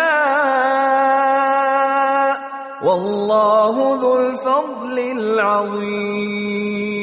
والله 2.83 3.97
ذو 4.01 4.07
الفضل 4.07 4.99
العظیم. 5.19 6.96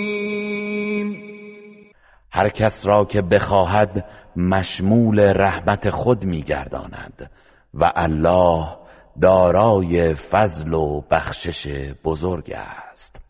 هر 2.35 2.49
کس 2.49 2.87
را 2.87 3.05
که 3.05 3.23
بخواهد 3.23 4.05
مشمول 4.37 5.21
رحمت 5.21 5.91
خود 5.91 6.25
میگرداند 6.25 7.31
و 7.75 7.93
الله 7.97 8.77
دارای 9.21 10.15
فضل 10.15 10.75
و 10.75 11.01
بخشش 11.11 11.93
بزرگ 12.05 12.53
است. 12.57 13.17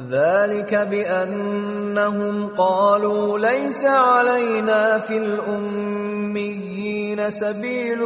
ذلك 0.00 0.74
بأنهم 0.74 2.46
قالوا 2.46 3.38
ليس 3.38 3.84
علينا 3.84 4.98
في 4.98 5.18
الأميين 5.18 6.66
سبيل 7.30 8.02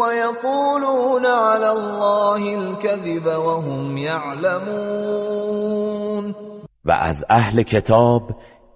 ويقولون 0.00 1.26
على 1.26 1.70
الله 1.70 2.54
الكذب 2.54 3.26
وهم 3.26 3.98
يعلمون. 3.98 5.14
و 6.84 6.90
از 6.90 7.24
اهل 7.30 7.62
کتاب 7.62 8.22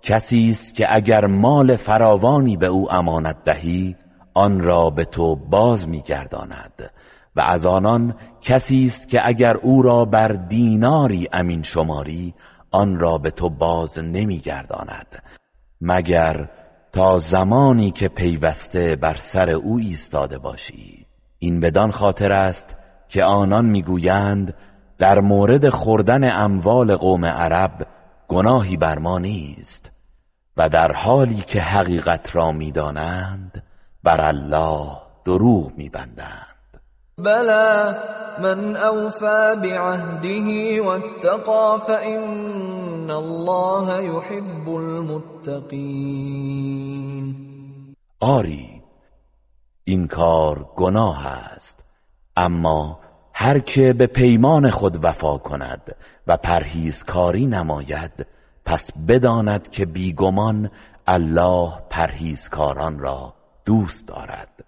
کسی 0.03 0.51
است 0.51 0.75
که 0.75 0.95
اگر 0.95 1.27
مال 1.27 1.77
فراوانی 1.77 2.57
به 2.57 2.67
او 2.67 2.93
امانت 2.93 3.37
دهی 3.45 3.97
آن 4.35 4.61
را 4.61 4.91
به 4.91 5.05
تو 5.05 5.37
باز 5.37 5.89
میگرداند. 5.89 6.91
و 7.39 7.41
از 7.41 7.67
آنان 7.67 8.15
کسی 8.41 8.85
است 8.87 9.09
که 9.09 9.27
اگر 9.27 9.57
او 9.57 9.83
را 9.83 10.05
بر 10.05 10.29
دیناری 10.29 11.29
امین 11.33 11.63
شماری 11.63 12.35
آن 12.71 12.99
را 12.99 13.19
به 13.19 13.31
تو 13.31 13.49
باز 13.49 13.99
نمیگرداند. 13.99 15.23
مگر 15.81 16.49
تا 16.93 17.19
زمانی 17.19 17.91
که 17.91 18.09
پیوسته 18.09 18.97
بر 18.97 19.17
سر 19.17 19.51
او 19.51 19.79
ایستاده 19.79 20.39
باشی. 20.39 21.07
این 21.39 21.61
بدان 21.61 21.91
خاطر 21.91 22.33
است 22.33 22.77
که 23.09 23.25
آنان 23.25 23.67
می‌گویند 23.67 24.55
در 24.99 25.21
مورد 25.21 25.69
خوردن 25.69 26.41
اموال 26.41 26.97
قوم 26.97 27.25
عرب 27.25 27.87
گناهی 28.29 28.77
بر 28.77 28.99
ما 28.99 29.19
نیست 29.19 29.93
و 30.57 30.69
در 30.69 30.93
حالی 30.93 31.43
که 31.47 31.61
حقیقت 31.61 32.37
را 32.37 32.53
می‌دانند 32.53 33.63
بر 34.03 34.21
الله 34.21 34.97
دروغ 35.25 35.73
میبندند. 35.77 36.48
بلى 37.19 37.97
من 38.39 38.77
اوفى 38.77 39.57
بعهده 39.63 40.81
واتقى 40.81 41.81
فإن 41.87 43.11
الله 43.11 44.03
يحب 44.03 44.69
المتقين. 44.69 45.89
آری 48.21 48.83
این 49.85 50.07
کار 50.07 50.67
گناه 50.77 51.27
است 51.27 51.85
اما 52.37 53.01
هر 53.33 53.59
که 53.59 53.93
به 53.93 54.07
پیمان 54.07 54.71
خود 54.71 55.05
وفا 55.05 55.39
کند 55.39 55.97
و 56.27 56.37
پرهیزکاری 56.37 57.47
نماید 57.47 58.27
پس 58.65 58.91
بداند 59.09 59.71
که 59.71 59.87
بیگمان 59.87 60.71
الله 61.07 61.73
پرهیزکاران 61.91 62.99
را 62.99 63.35
دوست 63.65 64.09
دارد. 64.09 64.68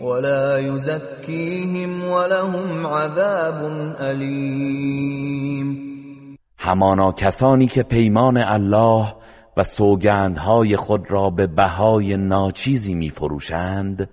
ولا 0.00 0.58
يزكيهم 0.58 2.04
ولهم 2.04 2.86
عذاب 2.86 3.70
علیم 4.00 5.90
همانا 6.58 7.12
کسانی 7.12 7.66
که 7.66 7.82
پیمان 7.82 8.36
الله 8.36 9.14
و 9.56 9.62
سوگندهای 9.62 10.76
خود 10.76 11.10
را 11.10 11.30
به 11.30 11.46
بهای 11.46 12.16
ناچیزی 12.16 12.94
میفروشند 12.94 14.08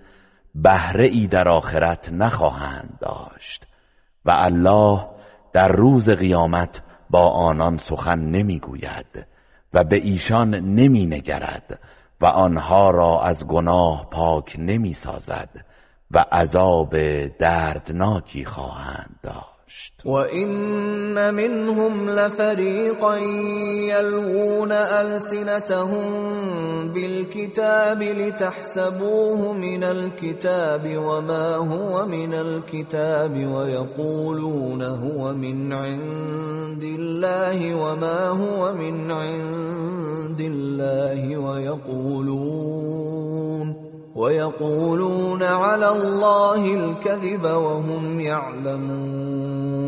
بهره 0.54 1.06
ای 1.06 1.26
در 1.26 1.48
آخرت 1.48 2.12
نخواهند 2.12 2.98
داشت 3.00 3.66
و 4.24 4.30
الله 4.30 5.06
در 5.52 5.68
روز 5.68 6.10
قیامت 6.10 6.82
با 7.10 7.30
آنان 7.30 7.76
سخن 7.76 8.18
نمی‌گوید 8.18 9.26
و 9.74 9.84
به 9.84 9.96
ایشان 9.96 10.54
نمی 10.54 11.06
نگرد 11.06 11.78
و 12.20 12.26
آنها 12.26 12.90
را 12.90 13.22
از 13.22 13.46
گناه 13.46 14.06
پاک 14.10 14.56
نمی 14.58 14.92
سازد 14.92 15.67
و 16.10 16.24
عذاب 16.32 16.96
دردناکی 17.38 18.44
خواهند 18.44 19.16
داشت. 19.22 19.58
و 20.04 20.10
این 20.10 20.50
منهم 21.30 22.08
لفریقا 22.08 23.18
یلوون 23.88 24.72
السنتهم 24.72 26.08
بالكتاب 26.92 28.02
لتحسبوه 28.02 29.52
من 29.52 29.84
الكتاب 29.84 30.82
وما 30.96 31.56
هو 31.56 32.06
من 32.06 32.34
الكتاب 32.34 33.36
ويقولون 33.46 34.82
هو 34.82 35.34
من 35.34 35.72
عند 35.72 36.84
الله 36.84 37.74
وما 37.74 38.28
هو 38.28 38.72
من 38.72 39.10
عند 39.10 40.40
الله 40.40 41.36
ويقولون 41.36 42.98
ويقولون 44.18 45.42
على 45.42 45.86
الله 45.86 46.74
الكذب 46.74 47.44
وهم 47.44 48.20
يعلمون. 48.20 49.78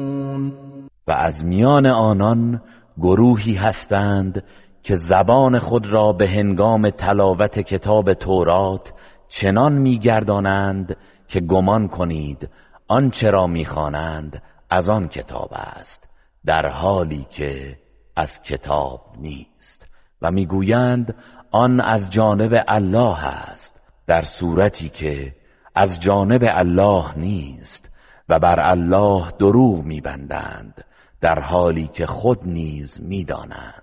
و 1.07 1.11
از 1.13 1.45
میان 1.45 1.87
آنان 1.87 2.63
گروهی 2.99 3.55
هستند 3.55 4.43
که 4.83 4.97
زبان 4.97 5.59
خود 5.59 5.87
را 5.87 6.13
به 6.13 6.29
هنگام 6.29 6.91
تلاوت 6.91 7.59
کتاب 7.59 8.15
تورات 8.15 8.93
چنان 9.29 9.73
میگردانند 9.73 10.97
که 11.29 11.41
گمان 11.41 11.89
کنید 11.89 12.49
آنچه 12.89 13.31
را 13.31 13.47
می‌خوانند 13.47 14.43
از 14.71 14.89
آن 14.89 15.09
کتاب 15.09 15.49
است 15.53 16.09
در 16.47 16.67
حالی 16.67 17.27
که 17.31 17.79
از 18.17 18.43
کتاب 18.43 19.01
نیست. 19.19 19.87
و 20.23 20.31
می‌گویند 20.31 21.15
آن 21.51 21.81
از 21.81 22.11
جانب 22.11 22.65
الله 22.69 23.25
است. 23.25 23.70
در 24.11 24.23
صورتی 24.23 24.89
که 24.89 25.35
از 25.75 26.01
جانب 26.01 26.43
الله 26.45 27.19
نیست 27.19 27.91
و 28.29 28.39
بر 28.39 28.61
الله 28.61 29.31
دروغ 29.39 29.85
میبندند 29.85 30.85
در 31.21 31.41
حالی 31.41 31.91
که 31.93 32.07
خود 32.07 32.39
نیز 32.45 32.99
می‌دانند. 33.01 33.83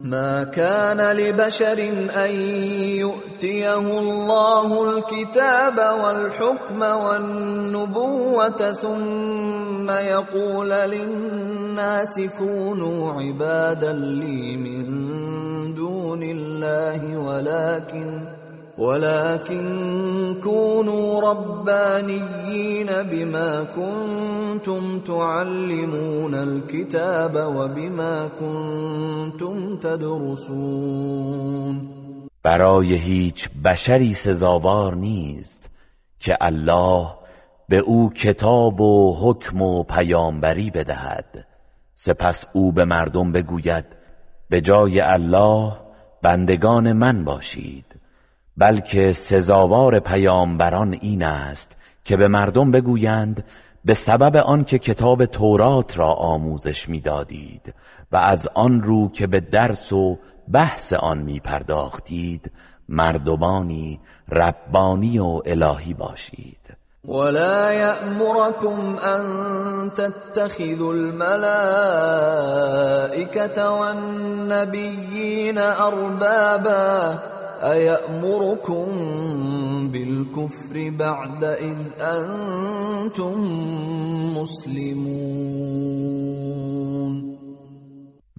ما 0.00 0.44
كان 0.44 1.00
لبشر 1.00 1.92
ان 2.16 2.30
يؤتيه 2.98 3.98
الله 3.98 4.82
الكتاب 4.88 5.78
والحكم 6.02 6.82
والنبوة 6.82 8.72
ثم 8.72 9.90
يقول 9.90 10.70
للناس 10.70 12.20
كونوا 12.38 13.22
عبادا 13.22 13.92
لي 13.92 14.56
من 14.56 14.84
دون 15.74 16.22
الله 16.22 17.16
ولكن 17.16 18.41
ولكن 18.78 20.34
كونوا 20.42 21.20
ربانيين 21.20 22.86
بما 22.86 23.64
كنتم 23.64 25.00
تعلمون 25.00 26.34
الكتاب 26.34 27.34
وبما 27.34 28.28
كنتم 28.40 29.76
تدرسون. 29.76 31.22
برای 32.44 32.94
هیچ 32.94 33.48
بشری 33.64 34.14
سزاوار 34.14 34.94
نیست 34.94 35.70
که 36.20 36.36
الله 36.40 37.08
به 37.68 37.78
او 37.78 38.10
کتاب 38.10 38.80
و 38.80 39.16
حکم 39.20 39.62
و 39.62 39.82
پیامبری 39.82 40.70
بدهد. 40.70 41.46
سپس 41.94 42.44
او 42.52 42.72
به 42.72 42.84
مردم 42.84 43.32
بگوید 43.32 43.84
به 44.50 44.60
جای 44.60 45.00
الله 45.00 45.72
بندگان 46.22 46.92
من 46.92 47.24
باشید. 47.24 47.91
بلکه 48.56 49.12
سزاوار 49.12 49.98
پیامبران 49.98 50.98
این 51.00 51.22
است 51.22 51.76
که 52.04 52.16
به 52.16 52.28
مردم 52.28 52.70
بگویند 52.70 53.44
به 53.84 53.94
سبب 53.94 54.36
آنکه 54.36 54.78
کتاب 54.78 55.24
تورات 55.24 55.98
را 55.98 56.12
آموزش 56.12 56.88
می‌دادید 56.88 57.74
و 58.12 58.16
از 58.16 58.48
آن 58.54 58.82
رو 58.82 59.10
که 59.12 59.26
به 59.26 59.40
درس 59.40 59.92
و 59.92 60.18
بحث 60.52 60.92
آن 60.92 61.18
می 61.18 61.40
پرداختید 61.40 62.50
مردمانی 62.88 64.00
ربانی 64.28 65.18
و 65.18 65.40
الهی 65.46 65.94
باشید. 65.94 66.56
ولا 67.08 67.72
يأمركم 67.72 68.96
أن 68.98 69.22
تتخذوا 69.90 70.92
الملائكة 70.94 71.22
والنبيين 73.70 75.58
أربابا 75.58 77.18
أيأمركم 77.62 78.86
بالكفر 79.92 80.90
بعد 80.98 81.44
إذ 81.44 81.78
أنتم 82.00 83.36
مسلمون؟ 84.36 85.92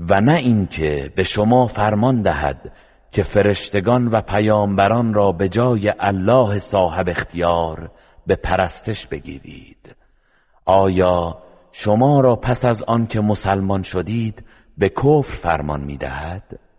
و 0.10 0.22
نه 0.22 0.36
اینکه 0.36 1.12
به 1.16 1.24
شما 1.24 1.68
فرمان 1.68 2.22
دهد 2.22 2.72
که 3.12 3.24
فرشتگان 3.24 4.08
و 4.08 4.22
پیامبران 4.22 5.14
را 5.14 5.32
به 5.32 5.50
جای 5.50 5.94
الله 6.00 6.60
صاحب 6.60 7.10
اختیار 7.10 7.91
به 8.28 8.36
پرستش 8.36 9.08
بگیرید. 9.08 9.95
آیا 10.66 11.38
شما 11.72 12.22
را 12.22 12.36
پس 12.36 12.66
از 12.66 12.84
آن 12.84 13.08
که 13.08 13.22
مسلمان 13.22 13.84
شدید 13.84 14.44
به 14.78 14.90
کفر 14.90 15.36
فرمان 15.36 15.82
می‌دهد؟ 15.82 16.60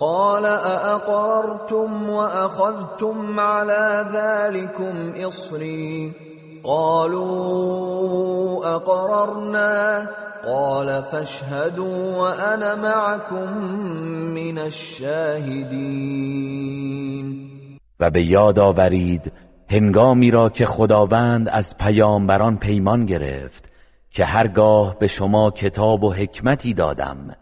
قال 0.00 0.46
أأقررتم 0.46 2.08
وأخذتم 2.08 3.40
على 3.40 4.06
ذلكم 4.12 5.12
إصري؟ 5.26 6.12
قالوا 6.64 7.96
أقررنا. 8.76 10.06
قال 10.46 11.02
فاشهدوا 11.02 12.16
وأنا 12.16 12.74
معكم 12.74 13.52
من 14.34 14.58
الشاهدين. 14.58 16.18
و 18.00 18.10
به 18.10 18.22
یاد 18.22 18.58
آورید 18.58 19.32
هنگامی 19.70 20.30
را 20.30 20.48
که 20.48 20.66
خداوند 20.66 21.48
از 21.48 21.78
پیامبران 21.78 22.58
پیمان 22.58 23.06
گرفت 23.06 23.64
که 24.10 24.24
هرگاه 24.24 24.98
به 24.98 25.06
شما 25.06 25.50
کتاب 25.50 26.04
و 26.04 26.12
حکمتی 26.12 26.74
دادم 26.74 27.36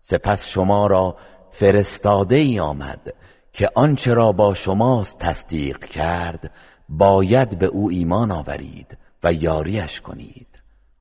سپس 0.00 0.48
شما 0.48 0.86
را 0.86 1.16
فرستاده 1.52 2.36
ای 2.36 2.60
آمد 2.60 3.14
که 3.52 3.70
آنچه 3.74 4.14
را 4.14 4.32
با 4.32 4.54
شماست 4.54 5.18
تصدیق 5.18 5.78
کرد 5.78 6.50
باید 6.88 7.58
به 7.58 7.66
او 7.66 7.90
ایمان 7.90 8.30
آورید 8.30 8.98
و 9.24 9.32
یاریش 9.32 10.00
کنید. 10.00 10.46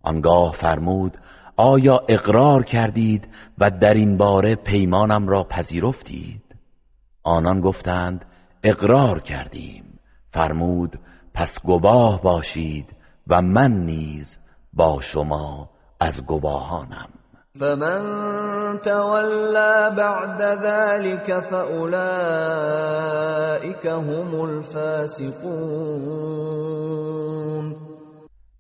آنگاه 0.02 0.54
فرمود 0.54 1.18
آیا 1.56 2.06
اقرار 2.10 2.64
کردید 2.64 3.28
و 3.58 3.72
در 3.72 3.94
این 3.94 4.18
باره 4.18 4.56
پیمانم 4.56 5.28
را 5.28 5.44
پذیرفتید؟ 5.44 6.56
آنان 7.24 7.62
گفتند 7.62 8.26
اقرار 8.64 9.20
کردیم. 9.20 10.00
فرمود 10.32 11.00
پس 11.34 11.62
گواه 11.62 12.22
باشید 12.22 12.90
و 13.28 13.42
من 13.42 13.72
نیز 13.72 14.38
با 14.74 15.02
شما 15.02 15.70
از 16.00 16.26
گواهانم. 16.26 17.10
فمن 17.60 18.02
تولى 18.82 19.94
بعد 19.98 20.42
ذلك 20.42 21.40
فاولئك 21.40 21.96
هم 23.86 24.42
الفاسقون 24.42 25.42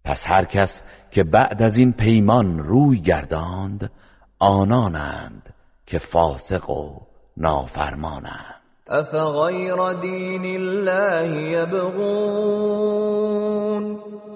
پس 0.05 0.27
هر 0.27 0.45
کس 0.45 0.83
که 1.11 1.23
بعد 1.23 1.61
از 1.61 1.77
این 1.77 1.93
پیمان 1.93 2.59
روی 2.59 2.99
گرداند 2.99 3.91
آنانند 4.39 5.53
که 5.85 5.99
فاسق 5.99 6.69
و 6.69 6.99
نافرمانند. 7.37 8.55
افغیر 8.87 9.93
دین 10.01 10.45
الله 10.45 11.51
یبغون 11.51 13.50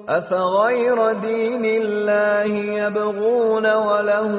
افغیر 0.07 1.13
دین 1.21 1.65
الله 1.65 2.49
یبغون 2.49 3.65
وله 3.65 4.31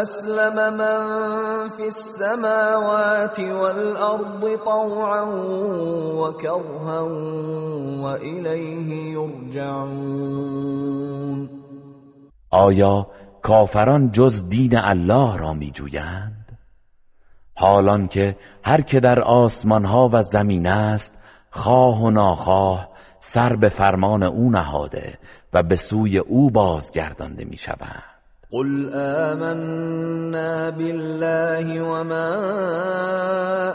اسلم 0.00 0.74
من 0.76 1.68
فی 1.76 1.82
السماوات 1.82 3.38
والارض 3.38 4.56
طوعا 4.64 5.24
وكرها 6.20 7.08
والیه 8.02 8.88
یرجعون 9.12 10.60
آیا 12.50 13.06
کافران 13.42 14.10
جز 14.10 14.48
دین 14.48 14.76
الله 14.76 15.36
را 15.36 15.52
می 15.52 15.70
جویند؟ 15.70 16.58
حالان 17.54 18.06
که 18.06 18.36
هر 18.62 18.80
که 18.80 19.00
در 19.00 19.20
آسمان 19.20 19.84
ها 19.84 20.10
و 20.12 20.22
زمین 20.22 20.66
است 20.66 21.14
خواه 21.50 22.02
و 22.02 22.10
ناخواه 22.10 22.89
سر 23.20 23.56
به 23.56 23.68
فرمان 23.68 24.22
او 24.22 24.50
نهاده 24.50 25.18
و 25.52 25.62
به 25.62 25.76
سوی 25.76 26.18
او 26.18 26.50
بازگردانده 26.50 27.44
می 27.44 27.56
شود. 27.56 28.02
قل 28.50 28.94
آمنا 28.94 30.70
بالله 30.70 31.82
وما 31.82 32.34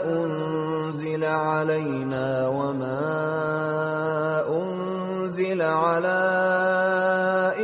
انزل 0.04 1.24
علينا 1.24 2.52
وما 2.52 3.00
انزل 4.40 4.85
على 5.54 6.22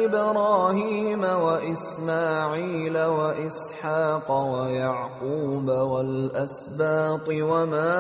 إبراهيم 0.05 1.25
وإسماعيل 1.25 2.97
وإسحاق 2.99 4.33
ويعقوب 4.33 5.69
والأسباط 5.69 7.29
وما 7.29 7.99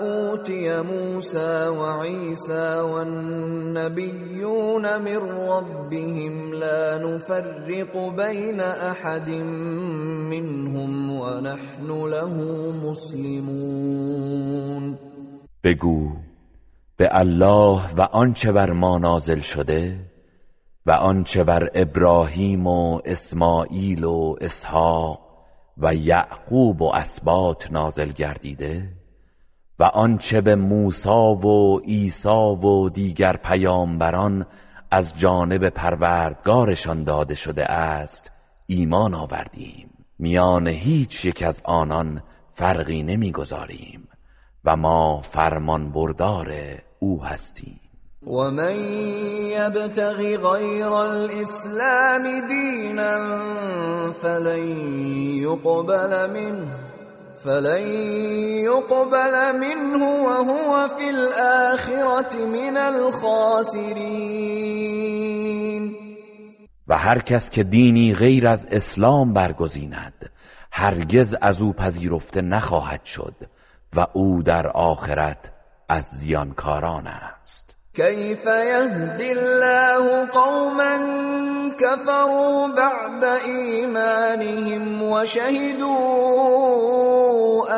أوتي 0.00 0.82
موسى 0.82 1.68
وعيسى 1.68 2.80
والنبيون 2.80 4.22
من 5.02 5.20
ربهم 5.48 6.54
لا 6.54 6.98
نفرق 6.98 7.96
بين 8.16 8.60
أحد 8.60 9.28
منهم 10.30 11.20
ونحن 11.20 11.88
له 12.10 12.34
مسلمون. 12.84 14.26
بگو 15.64 16.26
به 16.96 17.08
الله 17.12 17.94
و 17.96 18.00
آنچه 18.00 18.52
بر 18.52 18.72
ما 18.72 18.98
نازل 18.98 19.40
شده 19.40 20.00
و 20.86 20.90
آنچه 20.90 21.44
بر 21.44 21.70
ابراهیم 21.74 22.66
و 22.66 23.00
اسماعیل 23.04 24.04
و 24.04 24.36
اسحاق 24.40 25.20
و 25.78 25.94
یعقوب 25.94 26.82
و 26.82 26.92
اسبات 26.94 27.72
نازل 27.72 28.08
گردیده 28.12 28.88
و 29.78 29.84
آنچه 29.84 30.40
به 30.40 30.56
موسی 30.56 31.08
و 31.08 31.78
عیسی 31.78 32.28
و 32.28 32.88
دیگر 32.88 33.36
پیامبران 33.36 34.46
از 34.90 35.18
جانب 35.18 35.68
پروردگارشان 35.68 37.04
داده 37.04 37.34
شده 37.34 37.64
است 37.64 38.32
ایمان 38.66 39.14
آوردیم. 39.14 39.90
میان 40.18 40.68
هیچ 40.68 41.24
یک 41.24 41.42
از 41.42 41.62
آنان 41.64 42.22
فرقی 42.52 43.02
نمی‌گذاریم 43.02 44.08
و 44.64 44.76
ما 44.76 45.20
فرمان 45.20 45.92
بردار 45.92 46.52
او 46.98 47.24
هستیم. 47.24 47.80
ومن 48.26 48.76
يبتغ 49.52 50.18
غير 50.22 51.02
الاسلام 51.02 52.46
دينا 52.48 53.12
فلن 54.12 54.64
يقبل 55.38 56.30
منه 56.30 56.86
فلن 57.44 57.82
يقبل 58.64 59.34
منه 59.60 60.04
وهو 60.04 60.88
في 60.88 61.10
الآخرة 61.10 62.46
من 62.46 62.76
الخاسرین 62.76 64.36
و 66.88 66.98
هر 66.98 67.18
کس 67.18 67.50
که 67.50 67.62
دینی 67.62 68.14
غیر 68.14 68.48
از 68.48 68.66
اسلام 68.70 69.32
برگزیند 69.32 70.30
هرگز 70.72 71.36
از 71.40 71.60
او 71.60 71.72
پذیرفته 71.72 72.40
نخواهد 72.40 73.04
شد 73.04 73.34
و 73.96 74.06
او 74.12 74.42
در 74.42 74.66
آخرت 74.66 75.55
از 75.88 76.04
زیانکاران 76.04 77.06
است. 77.06 77.76
كيف 77.94 78.46
يهدي 78.46 79.32
الله 79.32 80.26
قوما 80.26 80.98
كفروا 81.78 82.68
بعد 82.68 83.24
إيمانهم 83.24 85.02
وشهدوا 85.02 85.96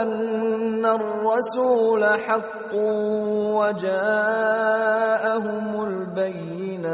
أن 0.03 0.85
الرسول 0.87 2.05
حق 2.05 2.75
وجاءهم 3.59 4.25
البينات 5.85 6.89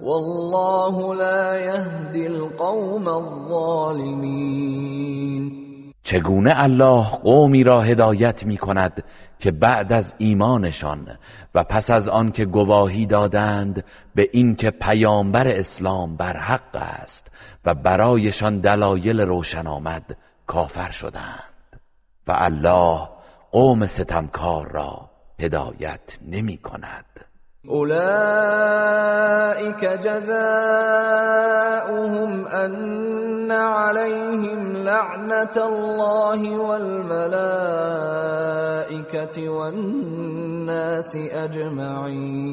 والله 0.00 1.14
لا 1.14 1.56
يهدي 1.56 2.26
القوم 2.26 3.08
الظالمين. 3.08 4.82
چگونه 6.04 6.52
الله 6.56 7.04
قومی 7.04 7.64
را 7.64 7.80
هدایت 7.80 8.44
می 8.44 8.56
کند 8.56 9.04
که 9.38 9.50
بعد 9.50 9.92
از 9.92 10.14
ایمانشان 10.18 11.18
و 11.54 11.64
پس 11.64 11.90
از 11.90 12.08
آن 12.08 12.32
که 12.32 12.44
گواهی 12.44 13.06
دادند 13.06 13.84
به 14.14 14.28
اینکه 14.32 14.70
پیامبر 14.70 15.48
اسلام 15.48 16.16
بر 16.16 16.36
حق 16.36 16.74
است 16.74 17.30
و 17.64 17.74
برایشان 17.74 18.58
دلایل 18.58 19.20
روشن 19.20 19.66
آمد 19.66 20.16
کافر 20.46 20.90
شدند. 20.90 21.52
و 22.26 22.32
الله 22.38 23.08
قوم 23.50 23.86
ستمکار 23.86 24.70
را 24.70 25.10
هدایت 25.40 26.18
نمی 26.22 26.56
کند 26.56 27.04
اولئك 27.68 27.94
جزاؤهم 29.84 30.36
ان 32.46 33.50
عليهم 33.50 34.76
لعنة 34.76 35.56
الله 35.56 36.50
والملائكة 36.50 37.38
والناس 39.48 41.16
اجمعین 41.16 42.52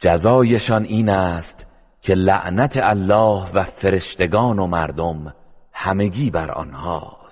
جزایشان 0.00 0.84
این 0.84 1.08
است 1.08 1.66
که 2.02 2.14
لعنت 2.14 2.76
الله 2.76 3.52
و 3.54 3.64
فرشتگان 3.64 4.58
و 4.58 4.66
مردم 4.66 5.34
همگی 5.72 6.30
بر 6.30 6.50
آنهاست 6.50 7.23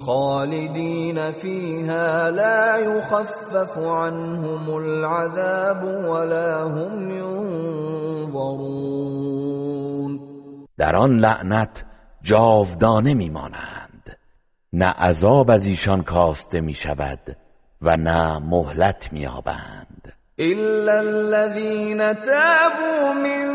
خالدين 0.00 1.32
فيها 1.32 2.30
لا 2.30 2.78
يخفف 2.78 3.78
عنهم 3.78 4.76
العذاب 4.76 5.84
ولا 5.84 6.62
هم 6.62 7.10
ينظرون. 7.10 8.68
در 10.78 10.96
آن 10.96 11.20
لعنت 11.20 11.84
جاودانه 12.22 13.14
میمانند. 13.14 14.16
نه 14.72 14.86
عذاب 14.86 15.50
از 15.50 15.66
ایشان 15.66 16.02
کاسته 16.02 16.60
می 16.60 16.74
شود 16.74 17.36
و 17.82 17.96
نه 17.96 18.38
مهلت 18.38 19.12
میابند 19.12 19.97
الا 20.40 21.00
الذين 21.00 21.98
تابوا 21.98 23.12
من 23.12 23.48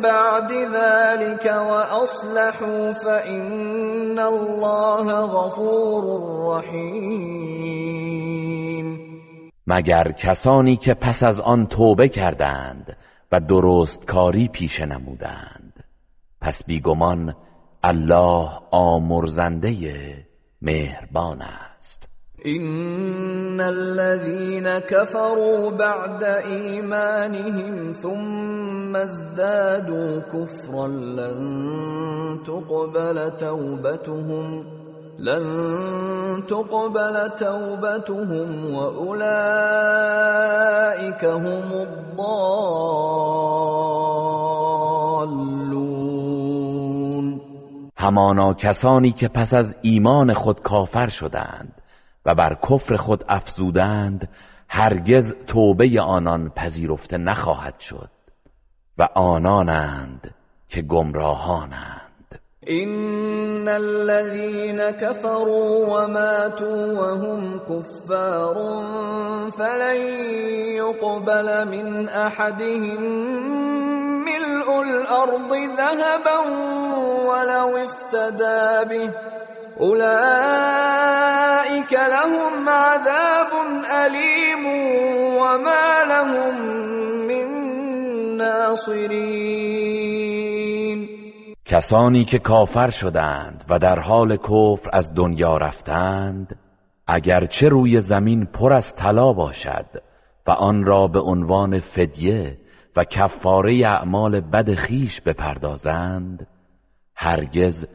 بعد 0.00 0.52
ذلك 0.52 1.46
واصلحوا 1.46 2.92
فان 2.92 4.18
الله 4.18 5.12
غفور 5.12 6.04
رحیم 6.58 7.84
مگر 9.66 10.12
کسانی 10.12 10.76
که 10.76 10.94
پس 10.94 11.22
از 11.22 11.40
آن 11.40 11.66
توبه 11.66 12.08
کردند 12.08 12.96
و 13.32 13.40
درست 13.40 14.06
کاری 14.06 14.48
پیش 14.48 14.80
نمودند. 14.80 15.84
پس 16.40 16.64
بیگمان 16.64 17.36
الله 17.84 18.50
آمرزنده 18.70 19.74
مهربان 20.62 21.42
است. 21.42 21.73
ان 22.46 23.60
الذين 23.60 24.78
كفروا 24.78 25.70
بعد 25.70 26.22
ايمانهم 26.24 27.92
ثم 27.92 28.96
ازدادوا 28.96 30.20
كفرا 30.20 30.86
لن 30.88 32.38
تقبل 32.46 33.36
توبتهم 33.36 34.64
لن 35.18 35.42
تقبل 36.48 37.30
توبتهم 37.38 38.74
واولئك 38.74 39.24
هم 41.24 41.72
الضالون 41.72 42.34
همانا 47.96 48.54
کسانی 48.54 49.12
که 49.12 49.28
پس 49.28 49.54
از 49.54 49.76
ایمان 49.82 50.34
خود 50.34 50.62
کافر 50.62 51.08
شدند. 51.08 51.83
و 52.26 52.34
بر 52.34 52.54
کفر 52.54 52.96
خود 52.96 53.24
افزودند 53.28 54.28
هرگز 54.68 55.34
توبه 55.46 56.00
آنان 56.00 56.50
پذیرفته 56.50 57.18
نخواهد 57.18 57.80
شد 57.80 58.10
و 58.98 59.08
آنانند 59.14 60.34
که 60.68 60.82
گمراهانند. 60.82 62.00
ان 62.66 63.68
الذين 63.68 64.90
كفروا 64.90 65.86
وماتوا 65.86 66.92
وهم 66.92 67.58
كفار 67.58 68.54
فلن 69.58 69.96
يقبل 70.76 71.64
من 71.68 72.08
احدهم 72.08 73.02
ملء 74.24 74.82
الارض 74.82 75.52
ذهبا 75.76 76.38
ولو 77.28 77.76
افتدى 77.76 78.88
به 78.88 79.14
اولئك 79.78 80.02
لهم 81.92 82.68
عذاب 82.68 83.52
الیم 83.90 84.66
وما 85.36 86.02
لهم 86.08 86.54
من 87.28 87.48
ناصرین 88.36 89.84
کسانی 91.64 92.24
که 92.24 92.38
کافر 92.38 92.90
شدند 92.90 93.64
و 93.68 93.78
در 93.78 93.98
حال 93.98 94.36
کفر 94.36 94.90
از 94.92 95.14
دنیا 95.14 95.56
رفتند 95.56 96.58
اگرچه 97.06 97.68
روی 97.68 98.00
زمین 98.00 98.46
پر 98.46 98.72
از 98.72 98.94
طلا 98.94 99.32
باشد 99.32 99.86
و 100.46 100.50
آن 100.50 100.84
را 100.84 101.08
به 101.08 101.20
عنوان 101.20 101.80
فدیه 101.80 102.58
و 102.96 103.04
کفاره 103.04 103.72
اعمال 103.74 104.40
بد 104.40 104.74
خیش 104.74 105.20
بپردازند 105.20 106.46
هرگز 107.14 107.86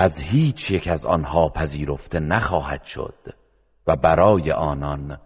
از 0.00 0.20
هیچ 0.20 0.70
یک 0.70 0.88
از 0.88 1.06
آنها 1.06 1.48
پذیرفته 1.48 2.20
نخواهد 2.20 2.84
شد 2.84 3.14
و 3.86 3.96
برای 3.96 4.52
آنان 4.52 5.18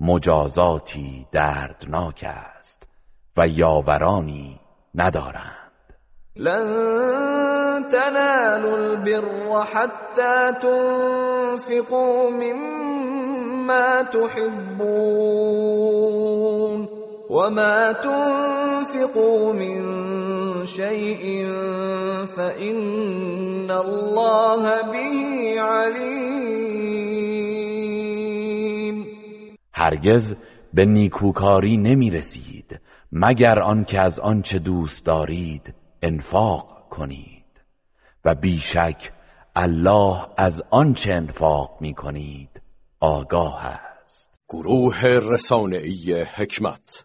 مجازاتی 0.00 1.26
دردناک 1.32 2.24
است 2.28 2.88
و 3.36 3.48
یاورانی 3.48 4.60
ندارند. 4.94 5.94
لن 6.36 7.84
تنالوا 7.92 8.76
البر 8.76 9.24
حتى 9.64 10.52
تنفقوا 10.62 12.30
مما 12.30 14.02
تحبون. 14.12 15.68
وما 17.30 17.92
تنفقوا 17.92 19.52
من 19.52 19.84
شيء 20.66 21.46
فإن 22.26 23.70
الله 23.70 24.82
به 24.92 25.62
علیم 25.62 26.78
هرگز 29.72 30.34
به 30.74 30.84
نیکوکاری 30.84 31.76
نمی 31.76 32.10
رسید 32.10 32.80
مگر 33.12 33.58
آنکه 33.58 34.00
از 34.00 34.20
آنچه 34.20 34.58
دوست 34.58 35.04
دارید 35.04 35.74
انفاق 36.02 36.88
کنید. 36.90 37.44
و 38.24 38.34
بیشک 38.34 39.12
الله 39.56 40.26
از 40.36 40.62
آنچه 40.70 41.12
انفاق 41.12 41.76
می 41.80 41.94
کنید 41.94 42.60
آگاه 43.00 43.64
است. 43.66 44.40
گروه 44.48 45.04
رسانه‌ای 45.04 46.22
حکمت 46.22 47.04